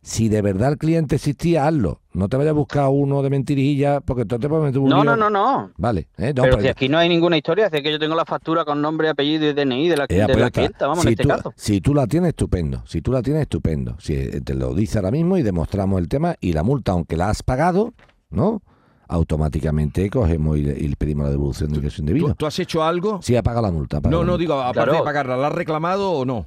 Si 0.00 0.28
de 0.28 0.40
verdad 0.40 0.70
el 0.70 0.78
cliente 0.78 1.16
existía, 1.16 1.66
hazlo. 1.66 2.00
No 2.12 2.28
te 2.28 2.36
vayas 2.36 2.50
a 2.52 2.54
buscar 2.54 2.88
uno 2.88 3.20
de 3.22 3.28
mentirilla, 3.30 4.00
porque 4.00 4.24
tú 4.24 4.38
te 4.38 4.48
puedes 4.48 4.64
meter 4.66 4.78
un 4.78 4.88
No, 4.88 5.02
lío. 5.02 5.04
no, 5.04 5.16
no, 5.16 5.28
no. 5.28 5.72
Vale, 5.76 6.08
eh, 6.16 6.28
no, 6.34 6.42
pero 6.44 6.54
pero- 6.56 6.62
si 6.62 6.68
aquí 6.68 6.88
no 6.88 6.96
hay 6.98 7.08
ninguna 7.08 7.36
historia, 7.36 7.66
es 7.66 7.82
que 7.82 7.90
yo 7.90 7.98
tengo 7.98 8.14
la 8.14 8.24
factura 8.24 8.64
con 8.64 8.80
nombre, 8.80 9.08
apellido 9.08 9.48
y 9.48 9.52
DNI 9.52 9.88
de 9.88 9.96
la, 9.96 10.04
Eh, 10.04 10.14
de 10.14 10.26
pues 10.26 10.38
la 10.38 10.50
clienta, 10.52 10.86
vamos, 10.86 11.02
si 11.02 11.08
en 11.08 11.12
este 11.14 11.22
tú, 11.24 11.28
caso. 11.28 11.52
Si 11.56 11.80
tú 11.80 11.94
la 11.94 12.06
tienes, 12.06 12.28
estupendo. 12.28 12.82
Si 12.86 13.02
tú 13.02 13.10
la 13.10 13.20
tienes, 13.22 13.42
estupendo. 13.42 13.96
Si 13.98 14.14
eh, 14.14 14.40
te 14.42 14.54
lo 14.54 14.72
dice 14.72 14.98
ahora 14.98 15.10
mismo 15.10 15.36
y 15.36 15.42
demostramos 15.42 16.00
el 16.00 16.08
tema 16.08 16.36
y 16.40 16.52
la 16.52 16.62
multa, 16.62 16.92
aunque 16.92 17.16
la 17.16 17.28
has 17.30 17.42
pagado, 17.42 17.92
¿no? 18.30 18.62
Automáticamente 19.08 20.08
cogemos 20.10 20.56
y, 20.58 20.68
y 20.70 20.94
pedimos 20.94 21.24
la 21.24 21.30
devolución 21.30 21.70
del 21.72 21.80
que 21.80 21.88
es 21.88 21.94
¿Tú, 21.96 22.02
indebido. 22.02 22.34
tú 22.34 22.46
has 22.46 22.58
hecho 22.60 22.82
algo? 22.84 23.20
Sí, 23.20 23.34
ha 23.36 23.42
pagado 23.42 23.66
la 23.66 23.72
multa. 23.72 24.00
No, 24.04 24.10
la 24.10 24.16
no, 24.18 24.22
multa. 24.24 24.36
digo, 24.38 24.54
aparte 24.54 24.74
Claro. 24.74 24.92
de 24.92 25.02
pagarla, 25.02 25.36
¿la 25.36 25.46
has 25.48 25.52
reclamado 25.52 26.12
o 26.12 26.24
no? 26.24 26.46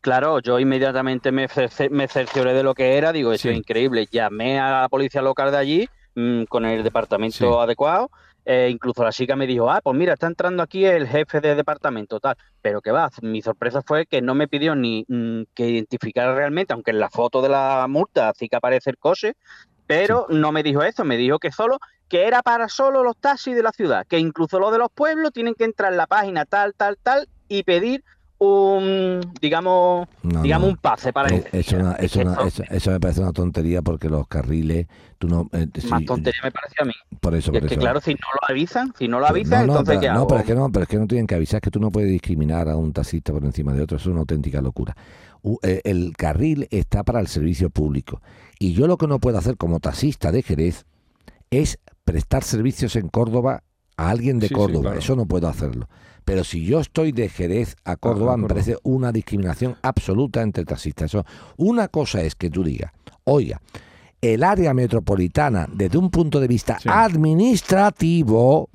Claro, 0.00 0.38
yo 0.40 0.58
inmediatamente 0.60 1.32
me, 1.32 1.48
cercioré 1.48 2.54
de 2.54 2.62
lo 2.62 2.74
que 2.74 2.96
era, 2.96 3.12
digo, 3.12 3.32
eso 3.32 3.42
Sí. 3.42 3.48
es 3.50 3.56
increíble. 3.58 4.06
Llamé 4.10 4.60
a 4.60 4.82
la 4.82 4.88
policía 4.88 5.22
local 5.22 5.50
de 5.50 5.56
allí 5.56 5.88
mm, 6.14 6.44
con 6.44 6.64
el 6.64 6.82
departamento 6.82 7.36
Sí. 7.36 7.44
adecuado. 7.46 8.10
eh, 8.50 8.70
incluso 8.70 9.04
la 9.04 9.12
chica 9.12 9.36
me 9.36 9.46
dijo, 9.46 9.70
ah, 9.70 9.80
pues 9.84 9.94
mira, 9.94 10.14
está 10.14 10.26
entrando 10.26 10.62
aquí 10.62 10.82
el 10.86 11.06
jefe 11.06 11.42
de 11.42 11.54
departamento, 11.54 12.18
tal. 12.18 12.34
Pero 12.62 12.80
que 12.80 12.90
va, 12.90 13.10
mi 13.20 13.42
sorpresa 13.42 13.82
fue 13.86 14.06
que 14.06 14.22
no 14.22 14.34
me 14.34 14.48
pidió 14.48 14.74
ni 14.74 15.04
mm, 15.06 15.42
que 15.54 15.68
identificara 15.68 16.34
realmente, 16.34 16.72
aunque 16.72 16.92
en 16.92 16.98
la 16.98 17.10
foto 17.10 17.42
de 17.42 17.50
la 17.50 17.84
multa 17.90 18.32
sí 18.34 18.48
que 18.48 18.56
aparece 18.56 18.88
el 18.88 18.96
coche, 18.96 19.34
pero 19.86 20.24
no 20.30 20.50
me 20.50 20.62
dijo 20.62 20.82
eso, 20.82 21.04
me 21.04 21.18
dijo 21.18 21.38
que 21.38 21.52
solo, 21.52 21.78
que 22.08 22.26
era 22.26 22.40
para 22.42 22.70
solo 22.70 23.02
los 23.02 23.18
taxis 23.18 23.54
de 23.54 23.62
la 23.62 23.70
ciudad, 23.72 24.06
que 24.08 24.18
incluso 24.18 24.58
los 24.58 24.72
de 24.72 24.78
los 24.78 24.88
pueblos 24.94 25.30
tienen 25.34 25.52
que 25.54 25.64
entrar 25.64 25.92
en 25.92 25.98
la 25.98 26.06
página 26.06 26.46
tal, 26.46 26.72
tal, 26.74 26.96
tal 27.02 27.28
y 27.48 27.64
pedir 27.64 28.02
un, 28.38 29.32
digamos, 29.40 30.06
No, 30.22 30.42
digamos 30.42 30.66
no. 30.68 30.72
un 30.72 30.76
pase 30.78 31.12
para 31.12 31.34
Eh, 31.34 31.44
eso, 31.52 31.76
una- 31.76 31.94
Es 31.94 32.14
una- 32.16 32.34
eso- 32.46 32.62
eso 32.70 32.90
me 32.92 33.00
parece 33.00 33.20
una 33.20 33.32
tontería 33.32 33.82
porque 33.82 34.08
los 34.08 34.28
carriles, 34.28 34.86
tú 35.18 35.28
no... 35.28 35.48
eh, 35.52 35.66
más 35.88 36.04
tontería 36.04 36.40
me 36.44 36.52
parece 36.52 36.74
a 36.80 36.84
mí. 36.84 36.92
Por 37.20 37.34
eso, 37.34 37.52
Y 37.52 37.56
es 37.56 37.64
que 37.66 37.76
claro, 37.76 38.00
si 38.00 38.12
no 38.12 38.18
lo 38.34 38.40
avisan, 38.48 38.92
si 38.96 39.08
no 39.08 39.18
lo 39.18 39.26
avisan, 39.26 39.66
no, 39.66 39.72
no, 39.74 39.78
entonces 39.80 39.98
pero, 39.98 40.00
¿qué 40.00 40.06
no, 40.08 40.14
hago? 40.14 40.26
pero 40.28 40.40
es 40.40 40.46
que 40.46 40.54
no, 40.54 40.70
pero 40.72 40.82
es 40.84 40.88
que 40.88 40.98
no 40.98 41.06
tienen 41.08 41.26
que 41.26 41.34
avisar, 41.34 41.58
es 41.58 41.62
que 41.62 41.70
tú 41.70 41.80
no 41.80 41.90
puedes 41.90 42.10
discriminar 42.10 42.68
a 42.68 42.76
un 42.76 42.92
taxista 42.92 43.32
por 43.32 43.44
encima 43.44 43.72
de 43.72 43.82
otro, 43.82 43.96
eso 43.96 44.08
es 44.08 44.12
una 44.12 44.20
auténtica 44.20 44.60
locura. 44.60 44.96
Eh, 45.62 45.80
el 45.84 46.14
carril 46.16 46.68
está 46.70 47.02
para 47.04 47.20
el 47.20 47.26
servicio 47.28 47.70
público 47.70 48.20
y 48.58 48.72
yo 48.72 48.86
lo 48.86 48.98
que 48.98 49.06
no 49.06 49.18
puedo 49.18 49.38
hacer 49.38 49.56
como 49.56 49.80
taxista 49.80 50.30
de 50.32 50.42
Jerez 50.42 50.84
es 51.50 51.78
prestar 52.04 52.44
servicios 52.44 52.96
en 52.96 53.08
Córdoba 53.08 53.62
a 53.96 54.10
alguien 54.10 54.38
de 54.38 54.48
Sí, 54.48 54.54
sí, 54.54 54.60
Córdoba, 54.60 54.82
claro. 54.82 54.98
eso 54.98 55.16
no 55.16 55.26
puedo 55.26 55.48
hacerlo. 55.48 55.88
Pero 56.28 56.44
si 56.44 56.62
yo 56.66 56.78
estoy 56.80 57.12
de 57.12 57.30
Jerez 57.30 57.74
a 57.86 57.96
Córdoba, 57.96 58.34
a 58.34 58.36
me 58.36 58.42
Córdoba. 58.42 58.60
parece 58.60 58.76
una 58.82 59.12
discriminación 59.12 59.76
absoluta 59.80 60.42
entre 60.42 60.66
taxistas. 60.66 61.06
Eso, 61.06 61.24
una 61.56 61.88
cosa 61.88 62.20
es 62.20 62.34
que 62.34 62.50
tú 62.50 62.62
digas, 62.62 62.92
oiga, 63.24 63.62
el 64.20 64.44
área 64.44 64.74
metropolitana, 64.74 65.66
desde 65.72 65.96
un 65.96 66.10
punto 66.10 66.38
de 66.38 66.46
vista 66.46 66.78
Sí. 66.80 66.88
administrativo, 66.92 68.68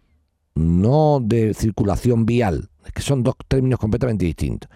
no 0.55 1.19
de 1.21 1.53
circulación 1.53 2.25
vial, 2.25 2.69
que 2.91 3.03
son 3.03 3.21
dos 3.21 3.35
términos 3.47 3.79
completamente 3.79 4.25
distintos. 4.25 4.67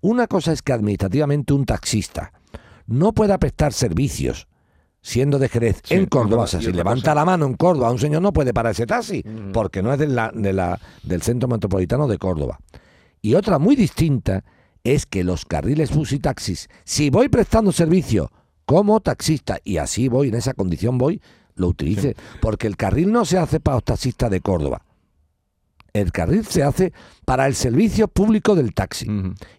Una 0.00 0.26
cosa 0.26 0.50
es 0.52 0.62
que 0.62 0.72
administrativamente 0.72 1.52
un 1.52 1.64
taxista 1.64 2.32
no 2.88 3.12
pueda 3.12 3.38
prestar 3.38 3.72
servicios 3.72 4.48
siendo 5.06 5.38
de 5.38 5.48
Jerez 5.48 5.80
Sí, 5.84 5.94
en 5.94 6.06
Córdoba. 6.06 6.48
si 6.48 6.72
levanta 6.72 7.14
la 7.14 7.24
mano 7.24 7.46
en 7.46 7.54
Córdoba, 7.54 7.92
un 7.92 7.98
señor 8.00 8.22
no 8.22 8.32
puede 8.32 8.52
parar 8.52 8.72
ese 8.72 8.86
taxi 8.86 9.22
Mm. 9.24 9.52
porque 9.52 9.80
no 9.80 9.92
es 9.92 10.00
de 10.00 10.08
la, 10.08 10.32
de 10.34 10.52
la- 10.52 10.80
del 11.04 11.22
centro 11.22 11.48
metropolitano 11.48 12.08
de 12.08 12.18
Córdoba. 12.18 12.58
Y 13.22 13.34
otra 13.34 13.60
muy 13.60 13.76
distinta 13.76 14.42
es 14.82 15.06
que 15.06 15.22
los 15.22 15.44
carriles 15.44 15.94
bus 15.94 16.10
y 16.12 16.18
taxis, 16.18 16.68
si 16.84 17.10
voy 17.10 17.28
prestando 17.28 17.70
servicio 17.70 18.32
como 18.64 18.98
taxista 19.00 19.58
y 19.62 19.76
así 19.76 20.08
voy, 20.08 20.28
en 20.28 20.34
esa 20.34 20.54
condición 20.54 20.98
voy, 20.98 21.22
lo 21.54 21.68
utilice. 21.68 22.16
Porque 22.40 22.66
el 22.66 22.76
carril 22.76 23.12
no 23.12 23.24
se 23.24 23.38
hace 23.38 23.60
para 23.60 23.76
los 23.76 23.84
taxistas 23.84 24.28
de 24.30 24.40
Córdoba. 24.40 24.82
El 26.00 26.12
carril 26.12 26.44
se 26.46 26.62
hace 26.62 26.92
para 27.24 27.46
el 27.46 27.54
servicio 27.54 28.08
público 28.08 28.54
del 28.54 28.72
taxi. 28.74 29.06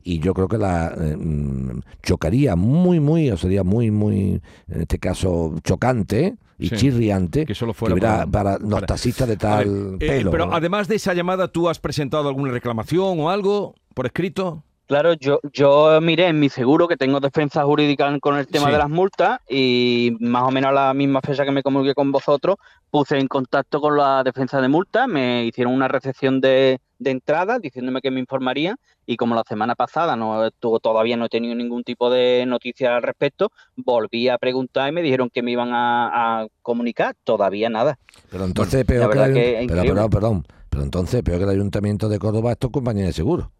Y 0.03 0.19
yo 0.19 0.33
creo 0.33 0.47
que 0.47 0.57
la 0.57 0.93
eh, 0.97 1.15
mm, 1.17 1.81
chocaría 2.03 2.55
muy, 2.55 2.99
muy, 2.99 3.29
o 3.31 3.37
sería 3.37 3.63
muy, 3.63 3.91
muy, 3.91 4.41
en 4.69 4.81
este 4.81 4.99
caso, 4.99 5.55
chocante 5.63 6.35
y 6.59 6.69
Sí. 6.69 6.75
chirriante 6.77 7.45
Que 7.45 7.53
solo 7.53 7.73
fuera 7.73 7.95
para- 7.95 8.25
para, 8.27 8.57
los 8.57 8.69
para- 8.71 8.87
taxistas 8.87 9.27
de 9.27 9.37
tal 9.37 9.97
ver, 9.99 10.09
eh, 10.11 10.17
pelo. 10.17 10.31
pero 10.31 10.47
¿no? 10.47 10.53
además 10.55 10.87
de 10.87 10.95
esa 10.95 11.13
llamada, 11.13 11.47
¿tú 11.49 11.69
has 11.69 11.77
presentado 11.79 12.27
alguna 12.29 12.51
reclamación 12.51 13.19
o 13.19 13.29
algo 13.29 13.75
por 13.93 14.05
escrito? 14.07 14.63
Claro, 14.87 15.13
yo, 15.15 15.41
yo 15.51 15.99
miré 16.01 16.27
en 16.27 16.39
mi 16.39 16.47
seguro 16.47 16.87
que 16.87 16.95
tengo 16.95 17.19
defensa 17.19 17.63
jurídica 17.65 18.17
con 18.21 18.37
el 18.37 18.47
tema 18.47 18.67
Sí. 18.67 18.71
de 18.71 18.77
las 18.77 18.89
multas 18.89 19.39
y 19.49 20.15
más 20.21 20.43
o 20.43 20.51
menos 20.51 20.69
a 20.69 20.73
la 20.73 20.93
misma 20.93 21.19
fecha 21.21 21.43
que 21.43 21.51
me 21.51 21.61
comuniqué 21.61 21.93
con 21.93 22.09
vosotros, 22.13 22.55
puse 22.89 23.17
en 23.19 23.27
contacto 23.27 23.81
con 23.81 23.97
la 23.97 24.23
defensa 24.23 24.61
de 24.61 24.69
multas, 24.69 25.09
me 25.09 25.43
hicieron 25.43 25.73
una 25.73 25.89
recepción 25.89 26.39
de, 26.39 26.79
de 26.99 27.11
entrada 27.11 27.59
diciéndome 27.59 27.99
que 27.99 28.11
me 28.11 28.21
informarían 28.21 28.77
y 29.05 29.17
como 29.17 29.35
la 29.35 29.43
semana 29.45 29.75
pasada 29.75 30.15
no 30.15 30.49
tu- 30.51 30.79
todavía 30.79 31.17
no 31.17 31.25
he 31.25 31.29
tenido 31.29 31.53
ningún 31.53 31.83
tipo 31.83 32.09
de 32.09 32.45
noticia 32.47 32.95
al 32.95 33.03
respecto, 33.03 33.51
volví 33.75 34.29
a 34.29 34.37
preguntar 34.37 34.87
y 34.87 34.93
me 34.93 35.01
dijeron 35.01 35.29
que 35.29 35.43
me 35.43 35.51
iban 35.51 35.73
a, 35.73 36.43
a 36.43 36.47
comunicar, 36.61 37.13
todavía 37.25 37.69
nada. 37.69 37.99
Pero 38.31 38.45
entonces 38.45 38.85
peor 38.85 39.11
que, 39.11 39.17
el 39.17 39.19
verdad 39.19 39.33
que 39.33 39.39
ayun- 39.39 39.61
es 39.63 39.67
pero, 39.67 39.81
increíble. 39.81 39.93
perdón, 39.93 40.09
perdón, 40.09 40.45
pero 40.69 40.83
entonces 40.83 41.23
peor 41.23 41.39
que 41.39 41.43
el 41.43 41.49
ayuntamiento 41.49 42.07
de 42.07 42.19
Córdoba 42.19 42.53
es 42.53 42.57
tu 42.57 42.71
compañía 42.71 43.03
de 43.05 43.11
seguro. 43.11 43.51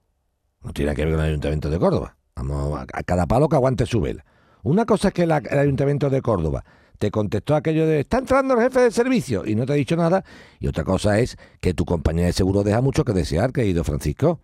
No 0.64 0.74
tiene 0.74 0.96
que 0.96 1.06
ver 1.06 1.14
con 1.14 1.22
el 1.24 1.30
ayuntamiento 1.30 1.70
de 1.70 1.80
Córdoba. 1.80 2.18
Vamos, 2.36 2.80
a, 2.80 3.04
cada 3.04 3.26
palo 3.26 3.50
que 3.50 3.56
aguante 3.56 3.86
su 3.86 4.02
vela. 4.02 4.26
Una 4.64 4.86
cosa 4.86 5.10
es 5.10 5.14
que 5.14 5.24
el 5.24 5.32
ayuntamiento 5.32 6.10
de 6.10 6.22
Córdoba 6.22 6.64
te 6.98 7.12
contestó 7.12 7.56
aquello 7.56 7.86
de 7.86 8.00
está 8.02 8.18
entrando 8.18 8.56
el 8.56 8.62
jefe 8.62 8.82
de 8.82 8.92
servicio 8.92 9.46
y 9.46 9.56
no 9.56 9.66
te 9.66 9.74
ha 9.74 9.76
dicho 9.76 9.96
nada. 9.96 10.24
Y 10.60 10.68
otra 10.68 10.84
cosa 10.84 11.20
es 11.20 11.38
que 11.62 11.74
tu 11.74 11.86
compañía 11.86 12.26
de 12.26 12.34
seguro 12.34 12.64
deja 12.64 12.82
mucho 12.82 13.06
que 13.06 13.14
desear, 13.14 13.52
querido 13.52 13.84
Francisco. 13.84 14.40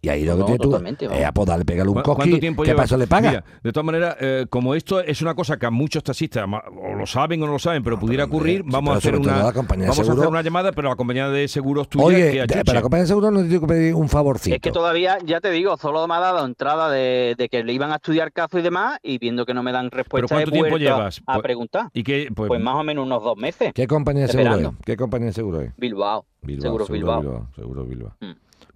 Y 0.00 0.08
ahí 0.10 0.24
lo 0.24 0.34
que 0.34 0.38
No, 0.38 0.44
tienes 0.46 0.60
tú 0.60 0.70
vamos. 0.70 1.24
a 1.26 1.32
podarle, 1.32 1.64
pegarle 1.64 1.90
un 1.90 1.96
¿Cu- 1.96 2.02
coqui, 2.02 2.16
¿Cuánto 2.22 2.38
tiempo 2.38 2.62
¿qué 2.62 2.72
paso 2.72 2.96
le 2.96 3.08
paga? 3.08 3.30
Mira, 3.30 3.44
de 3.64 3.72
todas 3.72 3.84
maneras, 3.84 4.16
eh, 4.20 4.46
como 4.48 4.76
esto 4.76 5.00
es 5.00 5.20
una 5.22 5.34
cosa 5.34 5.56
que 5.56 5.66
a 5.66 5.70
muchos 5.72 6.04
taxistas 6.04 6.46
o 6.46 6.94
lo 6.94 7.04
saben 7.04 7.42
o 7.42 7.46
no 7.46 7.52
lo 7.54 7.58
saben, 7.58 7.82
pero 7.82 7.98
pudiera 7.98 8.24
pero, 8.26 8.36
ocurrir, 8.36 8.60
sí, 8.62 8.68
vamos 8.70 8.94
a 8.94 8.98
hacer 8.98 9.16
una 9.16 9.32
vamos 9.42 9.56
a 9.56 9.90
hacer 9.90 10.04
seguro- 10.04 10.28
una 10.28 10.42
llamada, 10.42 10.70
pero 10.70 10.88
la 10.88 10.94
compañía 10.94 11.28
de 11.30 11.48
seguros 11.48 11.88
tuya 11.88 12.04
Oye, 12.06 12.30
que 12.30 12.40
achuche. 12.42 12.64
para 12.64 12.78
la 12.78 12.82
compañía 12.82 13.02
de 13.02 13.08
seguro 13.08 13.32
no 13.32 13.42
te 13.42 13.48
tengo 13.48 13.60
que 13.62 13.66
pedir 13.66 13.94
un 13.96 14.08
favorcito. 14.08 14.54
Es 14.54 14.62
que 14.62 14.70
todavía, 14.70 15.18
ya 15.24 15.40
te 15.40 15.50
digo, 15.50 15.76
solo 15.76 16.06
me 16.06 16.14
ha 16.14 16.20
dado 16.20 16.46
entrada 16.46 16.88
de, 16.90 17.34
de 17.36 17.48
que 17.48 17.64
le 17.64 17.72
iban 17.72 17.90
a 17.90 17.96
estudiar 17.96 18.30
caso 18.32 18.56
y 18.56 18.62
demás, 18.62 19.00
y 19.02 19.18
viendo 19.18 19.44
que 19.44 19.52
no 19.52 19.64
me 19.64 19.72
dan 19.72 19.90
respuesta, 19.90 20.32
¿cuánto 20.32 20.50
he 20.50 20.52
tiempo 20.52 20.76
llevas? 20.78 21.20
a, 21.26 21.32
Pues- 21.34 21.42
preguntar. 21.42 21.88
¿Y 21.92 22.04
qué? 22.04 22.28
Pues, 22.32 22.46
Pues 22.46 22.60
más 22.60 22.76
o 22.76 22.84
menos 22.84 23.04
unos 23.04 23.20
dos 23.24 23.36
meses. 23.36 23.72
¿Qué 23.74 23.88
compañía 23.88 24.22
de 24.26 24.28
seguro 24.28 24.50
Esperando. 24.50 24.76
es? 24.78 24.84
¿Qué 24.86 24.96
compañía 24.96 25.26
de 25.26 25.32
seguro 25.32 25.60
es? 25.60 25.72
Bilbao. 25.76 26.24
Seguros 26.60 26.88
Bilbao. 26.88 27.48
Seguro 27.56 27.84
Bilbao. 27.84 28.12
Mm. 28.20 28.30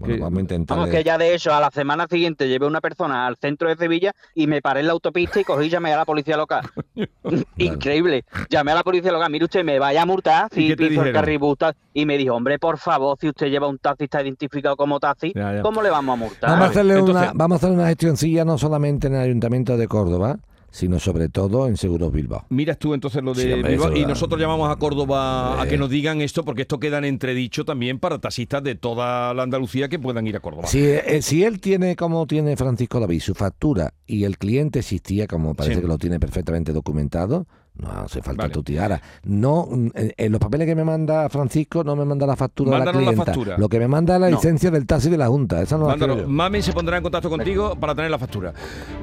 Bueno, 0.09 0.25
vamos 0.25 0.39
a 0.39 0.41
intentar. 0.43 0.77
Vamos, 0.77 0.91
que 0.91 1.05
ya 1.05 1.19
de 1.19 1.35
hecho, 1.35 1.53
a 1.55 1.61
la 1.61 1.71
semana 1.71 2.07
siguiente 2.11 2.49
llevé 2.49 2.67
una 2.67 2.81
persona 2.81 3.27
al 3.27 3.37
centro 3.37 3.69
de 3.69 3.77
Sevilla 3.77 4.13
y 4.35 4.47
me 4.47 4.61
paré 4.61 4.81
en 4.81 4.87
la 4.87 4.93
autopista 4.93 5.41
y 5.41 5.45
cogí 5.45 5.67
y 5.67 5.69
llamé 5.69 5.93
a 5.93 5.97
la 5.97 6.05
policía 6.05 6.37
local. 6.37 6.69
Increíble. 7.57 8.25
Llamé 8.51 8.73
a 8.73 8.77
la 8.77 8.83
policía 8.83 9.13
local, 9.13 9.31
mire 9.31 9.45
usted, 9.45 9.65
me 9.65 9.79
vaya 9.79 10.03
a 10.03 10.07
multar 10.07 10.49
¿Y 10.55 10.69
si 10.69 10.77
piso 10.77 11.03
el 11.05 11.13
tal". 11.13 11.75
Y 11.95 12.07
me 12.07 12.19
dijo, 12.19 12.35
hombre, 12.35 12.59
por 12.59 12.79
favor, 12.79 13.17
si 13.21 13.29
usted 13.29 13.49
lleva 13.49 13.69
un 13.69 13.79
taxi 13.79 14.05
está 14.05 14.23
identificado 14.23 14.77
como 14.77 14.99
taxi, 14.99 15.33
Ya, 15.35 15.55
ya. 15.55 15.63
¿cómo 15.63 15.83
le 15.83 15.91
vamos 15.91 16.15
a 16.15 16.17
multar? 16.17 16.51
Vamos 16.51 16.67
a, 16.67 16.71
hacerle 16.71 16.99
Entonces- 16.99 17.23
una, 17.23 17.33
vamos 17.35 17.57
a 17.57 17.67
hacer 17.67 17.77
una 17.77 17.87
gestioncilla 17.89 18.45
no 18.45 18.59
solamente 18.59 19.07
en 19.07 19.15
el 19.15 19.21
Ayuntamiento 19.21 19.77
de 19.77 19.89
Córdoba, 19.89 20.39
sino 20.73 20.99
sobre 20.99 21.29
todo 21.29 21.69
en 21.69 21.77
Seguros 21.77 22.11
Bilbao. 22.13 22.47
Miras 22.49 22.79
tú 22.79 22.95
entonces 22.95 23.23
lo 23.23 23.35
de 23.35 23.43
Sí, 23.43 23.49
Bilbao 23.63 23.91
eso 23.93 23.97
y 23.97 24.05
nosotros 24.07 24.41
llamamos 24.41 24.69
a 24.69 24.77
Córdoba 24.77 25.61
a 25.61 25.67
Eh. 25.67 25.69
que 25.69 25.79
nos 25.79 25.89
digan 25.91 26.21
esto 26.21 26.45
porque 26.45 26.63
esto 26.63 26.81
queda 26.81 26.99
en 26.99 27.05
entredicho 27.05 27.65
también 27.65 27.99
para 28.01 28.19
taxistas 28.19 28.63
de 28.65 28.75
toda 28.75 29.33
la 29.35 29.43
Andalucía 29.45 29.89
que 29.89 29.99
puedan 29.99 30.27
ir 30.27 30.35
a 30.37 30.41
Córdoba. 30.41 30.67
Si, 30.67 30.81
eh, 30.83 31.21
si 31.23 31.45
él 31.45 31.61
tiene, 31.61 31.95
como 31.95 32.27
tiene 32.27 32.57
Francisco 32.57 32.99
David, 32.99 33.21
su 33.21 33.35
factura 33.35 33.93
y 34.07 34.25
el 34.25 34.39
cliente 34.39 34.79
existía, 34.81 35.27
como 35.27 35.55
parece 35.55 35.77
Sí. 35.77 35.81
que 35.83 35.87
lo 35.87 35.99
tiene 35.99 36.19
perfectamente 36.19 36.73
documentado, 36.73 37.47
no 37.75 37.89
hace 37.91 38.21
falta 38.23 38.43
Vale. 38.45 38.53
tutiara. 38.55 39.01
No, 39.25 39.67
mm, 39.71 39.87
en, 39.95 40.13
en 40.17 40.33
los 40.33 40.41
papeles 40.41 40.67
que 40.67 40.75
me 40.75 40.85
manda 40.85 41.29
Francisco 41.29 41.83
no 41.83 41.97
me 41.97 42.05
manda 42.05 42.27
la 42.27 42.37
factura 42.37 42.71
de 42.73 42.79
la 42.79 42.85
Mándanos 42.85 43.03
la 43.03 43.11
clienta. 43.13 43.25
factura. 43.33 43.59
Lo 43.59 43.69
que 43.69 43.79
me 43.79 43.89
manda 43.89 44.15
es 44.17 44.21
la 44.21 44.31
No. 44.31 44.37
licencia 44.37 44.71
del 44.71 44.87
taxi 44.87 45.09
de 45.11 45.17
la 45.19 45.29
Junta. 45.29 45.63
Esa 45.63 45.77
no 45.79 45.85
la 45.85 45.91
Mándalo. 45.91 46.15
quiero 46.15 46.29
yo. 46.29 46.33
Mami 46.35 46.63
se 46.63 46.73
pondrá 46.73 46.97
en 46.99 47.03
contacto 47.03 47.31
contigo 47.31 47.75
para 47.77 47.95
tener 47.95 48.11
la 48.11 48.19
factura. 48.19 48.53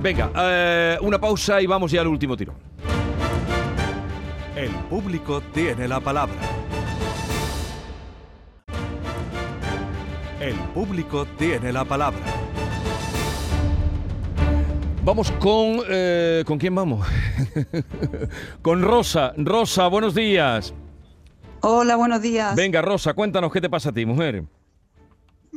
Venga, 0.02 0.32
eh, 0.36 0.98
una 1.02 1.20
pausa 1.20 1.62
y 1.62 1.68
vamos 1.68 1.92
ya 1.92 2.02
al 2.02 2.08
último 2.08 2.38
tiro. 2.38 2.54
El 4.56 4.72
público 4.90 5.42
tiene 5.54 5.88
la 5.88 6.00
palabra. 6.00 6.36
El 10.40 10.56
público 10.74 11.26
tiene 11.38 11.72
la 11.74 11.84
palabra. 11.86 12.20
Vamos 15.04 15.32
con... 15.32 15.82
eh, 15.90 16.44
¿Con 16.46 16.58
quién 16.58 16.76
vamos? 16.76 17.08
con 18.62 18.82
Rosa. 18.82 19.34
Rosa, 19.38 19.88
buenos 19.88 20.14
días. 20.14 20.74
Hola, 21.62 21.96
buenos 21.96 22.22
días. 22.22 22.56
Venga, 22.56 22.82
Rosa, 22.82 23.14
cuéntanos 23.14 23.52
qué 23.52 23.62
te 23.62 23.70
pasa 23.70 23.90
a 23.90 23.92
ti, 23.94 24.06
mujer. 24.06 24.44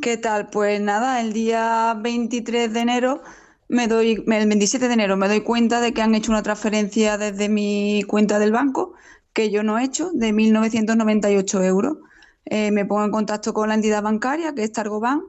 ¿Qué 0.01 0.16
tal? 0.16 0.49
Pues 0.49 0.80
nada, 0.80 1.20
el 1.20 1.32
día 1.32 1.97
23 2.01 2.72
de 2.72 2.80
enero 2.80 3.22
me 3.68 3.88
doy, 3.88 4.24
el 4.26 4.49
27 4.49 4.88
de 4.88 4.95
enero 4.95 5.16
me 5.16 5.28
doy 5.28 5.40
cuenta 5.43 5.80
de 5.80 5.93
que 5.93 6.03
han 6.03 6.14
hecho 6.14 6.32
una 6.32 6.43
transferencia 6.43 7.18
desde 7.18 7.49
mi 7.49 8.03
cuenta 8.07 8.38
del 8.38 8.53
banco 8.53 8.95
que 9.32 9.51
yo 9.51 9.62
no 9.62 9.78
he 9.78 9.84
hecho 9.84 10.11
de 10.12 10.32
1.998 10.32 11.64
euros. 11.64 11.99
Eh, 12.45 12.70
me 12.70 12.84
pongo 12.84 13.05
en 13.05 13.11
contacto 13.12 13.55
con 13.55 13.68
la 13.68 13.74
entidad 13.74 14.03
bancaria, 14.03 14.55
que 14.55 14.64
es 14.64 14.72
Targoban, 14.72 15.22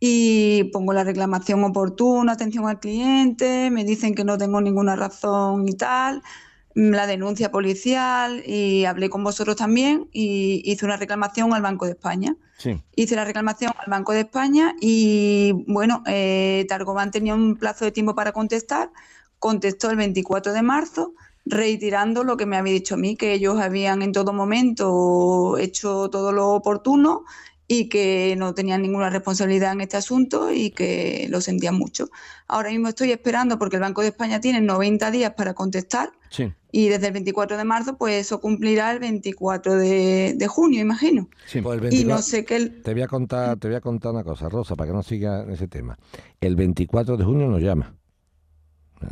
y 0.00 0.64
pongo 0.64 0.92
la 0.92 1.04
reclamación 1.04 1.64
oportuna, 1.64 2.32
atención 2.32 2.68
al 2.68 2.78
cliente, 2.78 3.70
me 3.70 3.84
dicen 3.84 4.14
que 4.14 4.24
no 4.24 4.38
tengo 4.38 4.60
ninguna 4.60 4.94
razón 4.94 5.68
y 5.68 5.74
tal, 5.74 6.22
mm, 6.74 6.90
la 6.90 7.06
denuncia 7.06 7.50
policial, 7.50 8.42
y 8.46 8.84
hablé 8.84 9.10
con 9.10 9.24
vosotros 9.24 9.56
también 9.56 10.08
y 10.12 10.62
hice 10.64 10.84
una 10.84 10.96
reclamación 10.96 11.52
al 11.52 11.62
Banco 11.62 11.86
de 11.86 11.92
España. 11.92 12.36
Sí. 12.58 12.80
Hice 12.96 13.16
la 13.16 13.24
reclamación 13.24 13.72
al 13.78 13.90
Banco 13.90 14.12
de 14.12 14.20
España 14.20 14.74
y, 14.80 15.52
bueno, 15.66 16.02
eh, 16.06 16.66
Targoban 16.68 17.10
tenía 17.10 17.34
un 17.34 17.56
plazo 17.56 17.84
de 17.84 17.92
tiempo 17.92 18.14
para 18.14 18.32
contestar. 18.32 18.90
Contestó 19.38 19.90
el 19.90 19.96
24 19.96 20.52
de 20.52 20.62
marzo, 20.62 21.14
reiterando 21.46 22.24
lo 22.24 22.36
que 22.36 22.46
me 22.46 22.56
había 22.56 22.72
dicho 22.72 22.94
a 22.94 22.98
mí, 22.98 23.16
que 23.16 23.32
ellos 23.32 23.60
habían 23.60 24.02
en 24.02 24.12
todo 24.12 24.32
momento 24.32 25.56
hecho 25.56 26.10
todo 26.10 26.32
lo 26.32 26.50
oportuno 26.50 27.24
y 27.70 27.90
que 27.90 28.34
no 28.38 28.54
tenían 28.54 28.80
ninguna 28.80 29.10
responsabilidad 29.10 29.72
en 29.72 29.82
este 29.82 29.98
asunto 29.98 30.50
y 30.52 30.70
que 30.70 31.26
lo 31.28 31.42
sentían 31.42 31.74
mucho. 31.76 32.08
Ahora 32.48 32.70
mismo 32.70 32.88
estoy 32.88 33.12
esperando 33.12 33.58
porque 33.58 33.76
el 33.76 33.82
Banco 33.82 34.00
de 34.00 34.08
España 34.08 34.40
tiene 34.40 34.62
90 34.62 35.10
días 35.10 35.34
para 35.36 35.52
contestar 35.52 36.10
Sí. 36.30 36.50
y 36.72 36.88
desde 36.88 37.08
el 37.08 37.12
24 37.12 37.58
de 37.58 37.64
marzo 37.64 37.96
pues 37.98 38.14
eso 38.26 38.40
cumplirá 38.40 38.90
el 38.92 38.98
24 39.00 39.76
de, 39.76 40.32
de 40.34 40.46
junio, 40.48 40.80
imagino. 40.80 41.28
sí. 41.46 41.60
Pues 41.60 41.78
el 41.78 41.84
Y 41.92 42.04
24 42.04 42.16
no 42.16 42.22
sé 42.22 42.44
qué... 42.46 42.56
el- 42.56 42.82
Te 42.82 42.94
voy 42.94 43.02
a 43.02 43.06
contar, 43.06 43.58
te 43.58 43.68
voy 43.68 43.76
a 43.76 43.80
contar 43.82 44.12
una 44.12 44.24
cosa, 44.24 44.48
Rosa, 44.48 44.74
para 44.74 44.88
que 44.90 44.96
no 44.96 45.02
siga 45.02 45.42
en 45.42 45.50
ese 45.50 45.68
tema. 45.68 45.98
El 46.40 46.56
24 46.56 47.18
de 47.18 47.24
junio 47.24 47.48
nos 47.48 47.60
llama. 47.60 47.94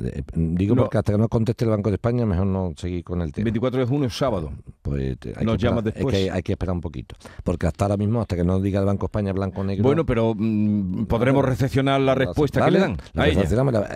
Eh, 0.02 0.22
Digo 0.34 0.74
No. 0.74 0.82
porque 0.82 0.98
hasta 0.98 1.12
que 1.12 1.18
no 1.18 1.28
conteste 1.28 1.64
el 1.64 1.70
Banco 1.70 1.90
de 1.90 1.94
España, 1.96 2.26
mejor 2.26 2.46
no 2.46 2.72
seguir 2.76 3.04
con 3.04 3.20
el 3.22 3.32
tema. 3.32 3.44
24 3.44 3.80
de 3.80 3.86
junio, 3.86 4.10
sábado. 4.10 4.52
Pues 4.82 5.16
hay 5.36 5.44
Nos 5.44 5.58
llamas 5.58 5.84
después. 5.84 6.14
Es 6.14 6.24
que 6.24 6.30
hay 6.30 6.42
que 6.42 6.52
esperar 6.52 6.74
un 6.74 6.80
poquito. 6.80 7.16
Porque 7.44 7.66
hasta 7.66 7.84
ahora 7.84 7.96
mismo, 7.96 8.20
hasta 8.20 8.36
que 8.36 8.44
no 8.44 8.60
diga 8.60 8.80
el 8.80 8.86
Banco 8.86 9.06
de 9.06 9.06
España 9.06 9.32
blanco 9.32 9.60
o 9.60 9.64
negro. 9.64 9.82
Bueno, 9.82 10.04
pero 10.06 10.34
mm, 10.36 11.06
podremos 11.06 11.44
recepcionar 11.44 12.00
la 12.00 12.14
respuesta 12.14 12.64
que 12.64 12.70
le 12.70 12.78
dan 12.80 12.96
a 13.14 13.28
ella. 13.28 13.42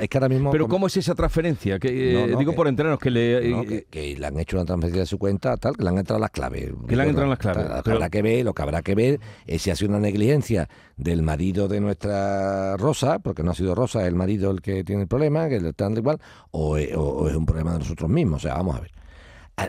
Es 0.01 0.09
que 0.09 0.18
ahora 0.18 0.28
mismo. 0.28 0.51
Pero 0.51 0.68
¿cómo 0.68 0.86
es 0.86 0.97
esa 0.97 1.14
transferencia? 1.14 1.78
Que, 1.78 1.88
eh, 2.24 2.26
digo 2.38 2.53
que- 2.53 2.57
por 2.57 2.68
enterarnos 2.68 2.99
que 2.99 3.11
le... 3.11 3.51
eh, 3.51 3.66
que, 3.66 3.84
que 3.91 4.16
le 4.18 4.26
han 4.26 4.38
hecho 4.38 4.57
una 4.57 4.64
transferencia 4.66 5.01
de 5.03 5.07
su 5.07 5.18
cuenta, 5.18 5.57
tal, 5.57 5.76
que 5.76 5.82
le 5.82 5.88
han 5.91 5.99
entrado 5.99 6.20
las 6.20 6.30
claves. 6.30 6.72
Que 6.88 6.97
le 6.97 7.03
han 7.03 7.09
entrado 7.11 7.28
las 7.30 7.38
claves, 7.38 7.66
pero- 7.84 7.97
habrá 7.97 8.11
que 8.11 8.22
ver, 8.22 8.45
lo 8.45 8.55
que 8.55 8.62
habrá 8.62 8.82
que 8.82 8.95
ver 8.95 9.20
es 9.47 9.62
si 9.62 9.70
ha 9.70 9.76
sido 9.76 9.91
una 9.91 10.01
negligencia 10.01 10.68
del 10.97 11.22
marido 11.22 11.66
de 11.68 11.80
nuestra 11.80 12.76
Rosa, 12.76 13.18
porque 13.20 13.43
no 13.43 13.53
ha 13.53 13.55
sido 13.55 13.74
Rosa 13.74 14.07
el 14.07 14.14
marido 14.14 14.51
el 14.51 14.61
que 14.61 14.84
tiene 14.84 15.03
el 15.03 15.09
problema, 15.09 15.49
que 15.49 15.61
le 15.61 15.72
dando 15.85 16.01
igual, 16.01 16.18
o, 16.51 16.76
es- 16.76 16.95
o- 16.97 17.01
o 17.03 17.28
es 17.28 17.35
un 17.37 17.47
problema 17.47 17.72
de 17.72 17.81
nosotros 17.81 18.09
mismos. 18.11 18.39
O 18.45 18.49
sea, 18.49 18.55
vamos 18.55 18.76
a 18.76 18.81
ver. 18.81 18.91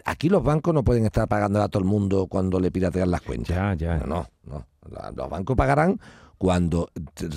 Aquí 0.06 0.30
los 0.30 0.42
bancos 0.42 0.74
no 0.74 0.84
pueden 0.84 1.06
estar 1.06 1.28
pagando 1.28 1.62
a 1.62 1.68
todo 1.68 1.84
el 1.84 1.90
mundo 1.90 2.28
cuando 2.28 2.60
le 2.62 2.72
piratean 2.72 3.12
las 3.12 3.22
cuentas. 3.22 3.50
Ya, 3.56 3.74
ya. 3.74 3.98
No, 4.06 4.26
no, 4.46 4.66
no. 4.90 5.12
Los 5.16 5.30
bancos 5.30 5.58
pagarán 5.58 6.00
cuando 6.38 6.90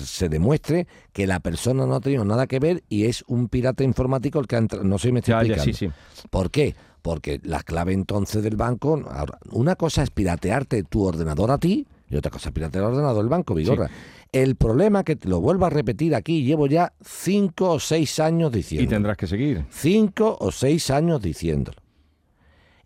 se 0.03 0.29
demuestre 0.29 0.87
que 1.11 1.27
la 1.27 1.39
persona 1.41 1.85
no 1.85 1.95
ha 1.95 1.99
tenido 1.99 2.23
nada 2.23 2.47
que 2.47 2.59
ver 2.59 2.83
y 2.87 3.05
es 3.05 3.23
un 3.27 3.49
pirata 3.49 3.83
informático 3.83 4.39
el 4.39 4.47
que 4.47 4.55
ha 4.55 4.59
entrado. 4.59 4.83
No 4.85 4.97
sé 4.97 5.09
si 5.09 5.11
me 5.11 5.19
estoy 5.19 5.33
Ya, 5.33 5.43
ya, 5.43 5.53
explicando. 5.55 5.77
sí, 5.77 5.87
sí. 6.21 6.27
¿Por 6.29 6.49
qué? 6.49 6.75
Porque 7.01 7.39
la 7.43 7.61
clave 7.61 7.93
entonces 7.93 8.41
del 8.41 8.55
banco, 8.55 9.03
ahora, 9.11 9.37
una 9.51 9.75
cosa 9.75 10.01
es 10.01 10.09
piratearte 10.09 10.83
tu 10.83 11.03
ordenador 11.03 11.51
a 11.51 11.57
ti 11.57 11.85
y 12.09 12.15
otra 12.15 12.31
cosa 12.31 12.49
es 12.49 12.53
piratear 12.53 12.85
el 12.85 12.91
ordenador 12.91 13.17
del 13.17 13.29
banco, 13.29 13.53
Vigorra. 13.53 13.89
El 14.35 14.57
problema 14.57 15.05
que 15.05 15.15
te 15.15 15.29
lo 15.29 15.39
vuelvo 15.39 15.65
a 15.65 15.69
repetir 15.69 16.13
aquí, 16.13 16.43
llevo 16.43 16.67
ya 16.67 16.91
cinco 17.01 17.69
o 17.71 17.79
seis 17.79 18.19
años 18.19 18.51
Y 18.51 18.57
diciendo. 18.57 18.89
tendrás 18.89 19.15
que 19.15 19.27
seguir. 19.27 19.65
Cinco 19.69 20.35
o 20.41 20.51
seis 20.51 20.91
años 20.91 21.21
diciéndolo. 21.21 21.77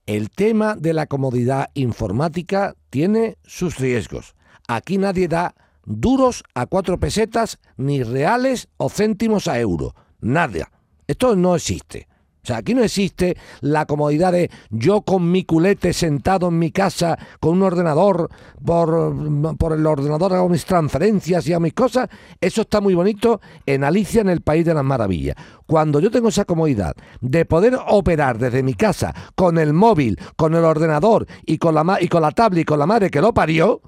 El 0.06 0.30
tema 0.30 0.76
de 0.76 0.94
la 0.94 1.08
comodidad 1.08 1.72
informática 1.74 2.76
tiene 2.92 3.38
sus 3.44 3.80
riesgos. 3.80 4.36
Aquí 4.68 5.00
nadie 5.00 5.28
da 5.28 5.56
duros 5.86 6.44
a 6.54 6.68
cuatro 6.68 7.00
pesetas, 7.00 7.58
ni 7.78 8.04
reales 8.04 8.68
o 8.78 8.88
céntimos 8.88 9.48
a 9.48 9.60
euro. 9.60 9.96
Nada. 10.22 10.70
Esto 11.08 11.36
no 11.36 11.56
existe. 11.56 12.08
Sea, 12.50 12.58
aquí 12.58 12.74
no 12.74 12.84
existe 12.84 13.38
la 13.62 13.86
comodidad 13.86 14.32
de 14.32 14.50
yo 14.72 15.02
con 15.02 15.32
mi 15.32 15.44
culete 15.44 15.94
sentado 15.94 16.48
en 16.48 16.58
mi 16.58 16.72
casa 16.72 17.18
con 17.40 17.54
un 17.58 17.62
ordenador, 17.64 18.30
por, 18.66 19.14
por 19.58 19.74
el 19.74 19.86
ordenador 19.86 20.34
hago 20.34 20.50
mis 20.50 20.66
transferencias 20.66 21.46
y 21.48 21.54
hago 21.54 21.62
mis 21.62 21.74
cosas. 21.74 22.10
Eso 22.42 22.62
está 22.62 22.82
muy 22.82 22.96
bonito 22.96 23.40
en 23.68 23.84
Alicia 23.84 24.22
en 24.22 24.30
el 24.30 24.42
País 24.42 24.66
de 24.66 24.74
las 24.74 24.84
Maravillas. 24.84 25.36
Cuando 25.68 26.00
yo 26.00 26.10
tengo 26.10 26.30
esa 26.30 26.46
comodidad 26.46 26.96
de 27.22 27.46
poder 27.46 27.78
operar 27.88 28.40
desde 28.40 28.64
mi 28.64 28.74
casa 28.74 29.14
con 29.36 29.60
el 29.60 29.74
móvil, 29.74 30.18
con 30.36 30.56
el 30.56 30.64
ordenador 30.66 31.28
y 31.46 31.60
con 31.60 31.76
la, 31.76 32.00
y 32.02 32.08
con 32.08 32.24
la 32.24 32.32
tablet 32.32 32.64
y 32.64 32.66
con 32.66 32.80
la 32.80 32.88
madre 32.88 33.12
que 33.12 33.22
lo 33.22 33.32
parió, 33.34 33.80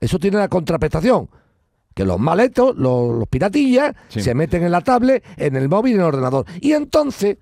eso 0.00 0.18
tiene 0.18 0.38
la 0.38 0.48
contraprestación. 0.48 1.28
Que 1.94 2.04
los 2.04 2.18
maletos, 2.18 2.76
los, 2.76 3.16
los 3.18 3.28
piratillas, 3.28 3.94
Sí. 4.08 4.20
se 4.20 4.34
meten 4.34 4.62
en 4.64 4.72
la 4.72 4.80
tablet, 4.80 5.24
en 5.36 5.54
el 5.56 5.68
móvil 5.68 5.92
y 5.92 5.94
en 5.96 6.00
el 6.00 6.06
ordenador. 6.06 6.46
Y 6.60 6.72
entonces, 6.72 7.36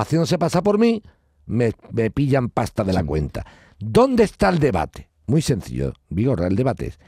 haciéndose 0.00 0.38
pasar 0.38 0.62
por 0.62 0.78
mí, 0.78 1.02
me, 1.46 1.72
me 1.90 2.10
pillan 2.10 2.48
pasta 2.48 2.84
de 2.84 2.92
la 2.92 3.04
cuenta. 3.04 3.44
¿Dónde 3.78 4.24
está 4.24 4.48
el 4.48 4.58
debate? 4.58 5.08
Muy 5.26 5.42
sencillo, 5.42 5.92
Vigorra, 6.08 6.46
el 6.46 6.56
debate 6.56 6.86
es, 6.86 6.98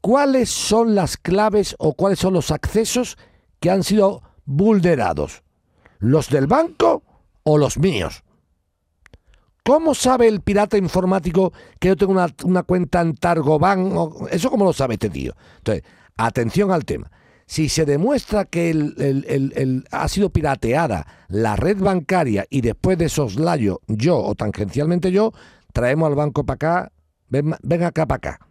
¿cuáles 0.00 0.50
son 0.50 0.94
las 0.94 1.16
claves 1.16 1.74
o 1.78 1.94
cuáles 1.94 2.18
son 2.18 2.34
los 2.34 2.50
accesos 2.50 3.16
que 3.58 3.70
han 3.70 3.82
sido 3.82 4.22
vulnerados? 4.44 5.42
¿Los 5.98 6.28
del 6.28 6.46
banco 6.46 7.02
o 7.42 7.58
los 7.58 7.78
míos? 7.78 8.22
¿Cómo 9.64 9.94
sabe 9.94 10.28
el 10.28 10.42
pirata 10.42 10.76
informático 10.76 11.52
que 11.80 11.88
yo 11.88 11.96
tengo 11.96 12.12
una, 12.12 12.28
una 12.44 12.62
cuenta 12.62 13.00
en 13.00 13.16
Targoban? 13.16 13.92
¿Eso 14.30 14.50
cómo 14.50 14.64
lo 14.64 14.72
sabe 14.72 14.94
este 14.94 15.10
tío? 15.10 15.34
Entonces, 15.58 15.82
atención 16.16 16.70
al 16.70 16.84
tema. 16.84 17.10
Si 17.46 17.68
se 17.68 17.84
demuestra 17.84 18.44
que 18.44 18.70
el, 18.70 18.94
el- 18.98 19.24
el- 19.28 19.52
el- 19.56 19.84
ha 19.92 20.08
sido 20.08 20.30
pirateada 20.30 21.06
la 21.28 21.54
red 21.56 21.78
bancaria 21.78 22.44
y 22.50 22.60
después 22.60 22.98
de 22.98 23.08
soslayo 23.08 23.80
yo 23.86 24.18
o 24.18 24.34
tangencialmente 24.34 25.12
yo, 25.12 25.32
traemos 25.72 26.08
al 26.08 26.16
banco 26.16 26.44
para 26.44 26.54
acá, 26.56 26.92
ven, 27.28 27.54
ven 27.62 27.82
acá 27.84 28.06
para 28.06 28.16
acá. 28.16 28.48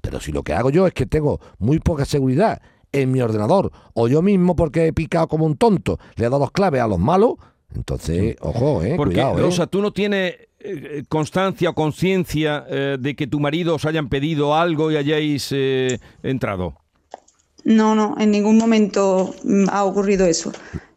Pero 0.00 0.18
si 0.20 0.32
lo 0.32 0.42
que 0.42 0.54
hago 0.54 0.70
yo 0.70 0.86
es 0.86 0.94
que 0.94 1.04
tengo 1.06 1.40
muy 1.58 1.78
poca 1.80 2.04
seguridad 2.06 2.62
en 2.90 3.12
mi 3.12 3.20
ordenador, 3.20 3.70
o 3.92 4.08
yo 4.08 4.22
mismo 4.22 4.56
porque 4.56 4.86
he 4.86 4.92
picado 4.94 5.28
como 5.28 5.44
un 5.44 5.56
tonto, 5.56 5.98
le 6.16 6.24
he 6.24 6.28
dado 6.30 6.40
las 6.40 6.50
claves 6.50 6.80
a 6.80 6.86
los 6.86 6.98
malos, 6.98 7.34
entonces, 7.74 8.36
ojo, 8.40 8.82
eh, 8.82 8.94
Porque, 8.96 9.16
cuidado, 9.16 9.38
eh. 9.38 9.42
Rosa, 9.42 9.66
tú 9.66 9.82
no 9.82 9.92
tienes 9.92 10.36
eh, 10.60 11.02
constancia 11.10 11.68
o 11.68 11.74
conciencia 11.74 12.64
eh, 12.66 12.96
de 12.98 13.14
que 13.14 13.26
tu 13.26 13.40
marido 13.40 13.74
os 13.74 13.84
hayan 13.84 14.08
pedido 14.08 14.54
algo 14.56 14.90
y 14.90 14.96
hayáis 14.96 15.48
eh, 15.52 16.00
entrado. 16.22 16.76
No, 17.68 17.94
no, 17.94 18.14
en 18.18 18.30
ningún 18.30 18.56
momento 18.56 19.34
mm, 19.44 19.66
ha 19.70 19.84
ocurrido 19.84 20.24
eso. 20.26 20.50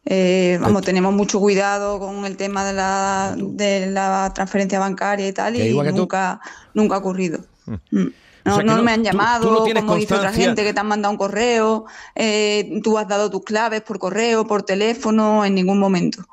Eh, 0.05 0.57
vamos, 0.61 0.81
tenemos 0.83 1.13
mucho 1.13 1.39
cuidado 1.39 1.99
con 1.99 2.25
el 2.25 2.35
tema 2.37 2.65
de 2.65 2.73
la, 2.73 3.35
de 3.37 3.87
la 3.87 4.31
transferencia 4.33 4.79
bancaria 4.79 5.27
y 5.27 5.33
tal, 5.33 5.55
y 5.55 5.73
nunca, 6.01 6.39
nunca 6.73 6.95
ha 6.95 6.99
ocurrido. 6.99 7.39
Mm. 7.65 8.07
No, 8.43 8.53
O 8.53 8.55
sea 8.55 8.63
que 8.63 8.69
no 8.71 8.77
no- 8.77 8.83
me 8.83 8.91
han 8.93 9.03
tú- 9.03 9.09
tú 9.09 9.11
llamado, 9.11 9.51
no 9.67 9.73
como 9.81 9.95
dice 9.95 10.15
otra 10.15 10.31
gente, 10.47 10.63
que 10.63 10.73
te 10.73 10.79
han 10.79 10.87
mandado 10.87 11.11
un 11.11 11.17
correo, 11.17 11.85
eh, 12.15 12.79
tú 12.83 12.97
has 12.97 13.07
dado 13.07 13.29
tus 13.29 13.43
claves 13.43 13.81
por 13.81 13.99
correo, 13.99 14.47
por 14.47 14.63
teléfono, 14.63 15.45
en 15.45 15.53
ningún 15.53 15.77
momento. 15.77 16.25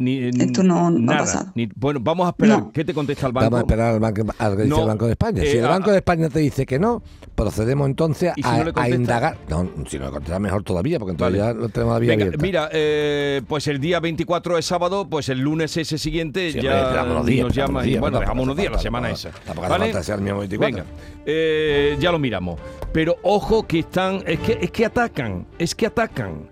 Ni, 0.00 0.28
Esto 0.42 0.62
no- 0.62 0.90
no 0.90 1.12
ha 1.12 1.18
pasado. 1.18 1.52
Ni- 1.54 1.68
bueno, 1.76 2.00
vamos 2.02 2.26
a 2.26 2.30
esperar. 2.30 2.58
No. 2.58 2.72
¿Qué 2.72 2.84
te 2.86 2.94
contesta 2.94 3.26
el 3.26 3.32
banco? 3.34 3.50
Vamos 3.50 3.58
a 3.58 3.62
esperar 3.62 3.92
al, 3.94 4.00
banco, 4.00 4.22
al 4.38 4.56
que 4.56 4.62
dice 4.62 4.74
No, 4.74 4.80
el 4.82 4.88
Banco 4.88 5.04
de 5.04 5.12
España. 5.12 5.42
Si 5.42 5.48
eh, 5.48 5.58
el 5.60 5.66
Banco 5.68 5.90
de 5.90 5.96
España 5.98 6.28
te 6.30 6.38
dice 6.38 6.64
que 6.64 6.78
no, 6.78 7.02
procedemos 7.34 7.86
entonces 7.86 8.32
¿Y 8.36 8.42
si 8.42 8.48
a, 8.48 8.88
indagar. 8.88 9.36
No, 9.48 9.68
si 9.88 9.98
no 9.98 10.06
le 10.06 10.10
contesta 10.12 10.38
mejor 10.38 10.62
todavía, 10.62 10.98
porque 10.98 11.12
entonces 11.12 11.38
Vale. 11.40 11.54
ya 11.54 11.60
lo 11.60 11.68
tenemos 11.68 11.94
la 11.94 11.98
vía 12.00 12.10
Venga, 12.12 12.24
abierta. 12.24 12.42
mira, 12.42 12.68
eh, 12.72 13.42
pues 13.46 13.66
el 13.68 13.78
día 13.78 14.00
24 14.00 14.56
es 14.56 14.64
sábado, 14.64 15.06
pues 15.08 15.28
el 15.28 15.40
lunes 15.40 15.76
ese 15.76 15.98
siguiente 15.98 16.50
Sí, 16.52 16.60
ya 16.62 16.70
hombre, 16.70 16.82
esperamos 16.86 17.12
unos 17.12 17.26
días, 17.26 17.44
nos 17.46 17.54
llama 17.54 17.86
y 17.86 17.98
bueno, 17.98 18.16
no, 18.16 18.20
dejamos 18.20 18.44
unos 18.44 18.56
días 18.56 18.72
la 18.72 18.78
semana 18.78 19.10
esa. 19.10 19.30
tampoco 19.44 19.66
hace 19.66 19.92
falta 19.92 20.14
el 20.14 20.20
mismo 20.22 20.38
24. 20.38 20.76
Venga, 20.76 20.90
eh, 21.26 21.96
ya 22.00 22.10
lo 22.10 22.18
miramos. 22.18 22.58
Pero 22.92 23.16
ojo 23.22 23.66
que 23.66 23.80
están, 23.80 24.22
es 24.26 24.40
que, 24.40 24.58
es 24.60 24.70
que 24.70 24.86
atacan, 24.86 25.46
es 25.58 25.74
que 25.74 25.86
atacan. 25.86 26.48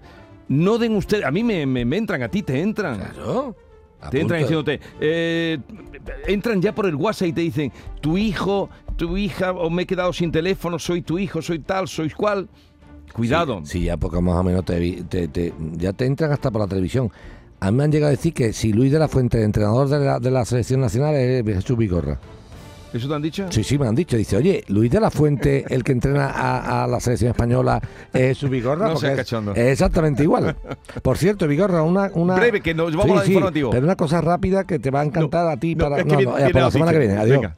No 0.49 0.79
den 0.79 0.97
ustedes, 0.97 1.25
a 1.25 1.31
mí 1.31 1.45
me, 1.45 1.67
me- 1.67 1.85
me 1.85 1.97
entran, 1.97 2.23
a 2.23 2.29
ti 2.29 2.43
te 2.43 2.61
entran. 2.61 2.97
Claro. 2.99 3.55
Te 4.11 4.21
entran 4.21 4.41
diciéndote, 4.41 4.81
eh, 5.01 5.59
entran 6.29 6.63
ya 6.63 6.73
por 6.75 6.87
el 6.87 6.95
WhatsApp 6.95 7.29
y 7.29 7.33
te 7.33 7.41
dicen, 7.41 7.73
tu 8.01 8.17
hijo, 8.17 8.71
tu 8.97 9.17
hija, 9.17 9.51
o 9.53 9.69
me 9.71 9.83
he 9.83 9.87
quedado 9.87 10.13
sin 10.13 10.31
teléfono, 10.31 10.79
soy 10.79 11.03
tu 11.03 11.19
hijo, 11.19 11.43
soy 11.43 11.59
tal, 11.59 11.89
sois 11.89 12.15
cual. 12.15 12.49
Cuidado. 13.13 13.61
Sí, 13.65 13.85
ya 13.85 13.97
porque 13.97 14.21
más 14.21 14.37
o 14.37 14.43
menos 14.45 14.65
te, 14.65 14.79
vi- 14.79 15.03
te- 15.03 15.29
te- 15.29 15.53
ya 15.73 15.93
te 15.93 16.07
entran 16.07 16.31
hasta 16.31 16.51
por 16.51 16.61
la 16.61 16.69
televisión. 16.69 17.11
A 17.61 17.71
mí 17.73 17.77
me 17.79 17.85
han 17.85 17.91
llegado 17.93 18.09
a 18.09 18.17
decir 18.17 18.33
que 18.33 18.53
si 18.53 18.73
Luis 18.73 18.93
de 18.93 19.01
la 19.01 19.09
Fuente, 19.09 19.43
entrenador 19.43 19.89
de 19.89 19.99
la, 19.99 20.21
de 20.21 20.31
la 20.31 20.45
selección 20.45 20.81
nacional, 20.81 21.15
es 21.17 21.45
Jesús 21.45 21.77
Vigorra. 21.77 22.21
¿Eso 22.93 23.07
te 23.09 23.15
han 23.15 23.23
dicho? 23.23 23.47
Sí, 23.51 23.63
sí, 23.63 23.79
me 23.79 23.87
han 23.87 23.95
dicho. 23.95 24.17
Dice, 24.17 24.37
oye, 24.37 24.65
Luis 24.69 24.91
de 24.91 24.99
la 25.01 25.11
Fuente, 25.11 25.65
el 25.71 25.85
que 25.85 25.93
entrena 25.93 26.27
a, 26.31 26.85
a 26.85 26.87
la 26.87 27.01
selección 27.01 27.31
española, 27.31 27.81
es 28.13 28.29
Jesús 28.39 28.49
Vigorra. 28.51 28.89
No 28.89 28.95
porque 28.95 29.13
es, 29.13 29.73
exactamente 29.73 30.23
igual. 30.23 30.57
Por 31.03 31.19
cierto, 31.19 31.47
Vigorra, 31.47 31.83
una... 31.83 32.11
una 32.15 32.37
Breve, 32.37 32.61
que 32.63 32.73
nos 32.75 32.97
vamos 32.97 33.21
al 33.21 33.27
informativo. 33.29 33.71
Pero 33.71 33.85
una 33.85 33.97
cosa 33.97 34.21
rápida 34.21 34.65
que 34.65 34.79
te 34.79 34.91
va 34.91 35.03
a 35.03 35.05
encantar 35.05 35.47
a 35.49 35.57
ti 35.59 35.75
No, 35.75 35.85
para, 35.85 35.99
es 35.99 36.05
que 36.05 36.13
no, 36.13 36.17
viene- 36.19 36.31
no, 36.33 36.37
viene 36.39 36.53
para 36.53 36.65
la 36.65 36.71
semana 36.71 36.93
que 36.93 36.99
viene. 36.99 37.17
Adiós. 37.19 37.41
Venga. 37.41 37.57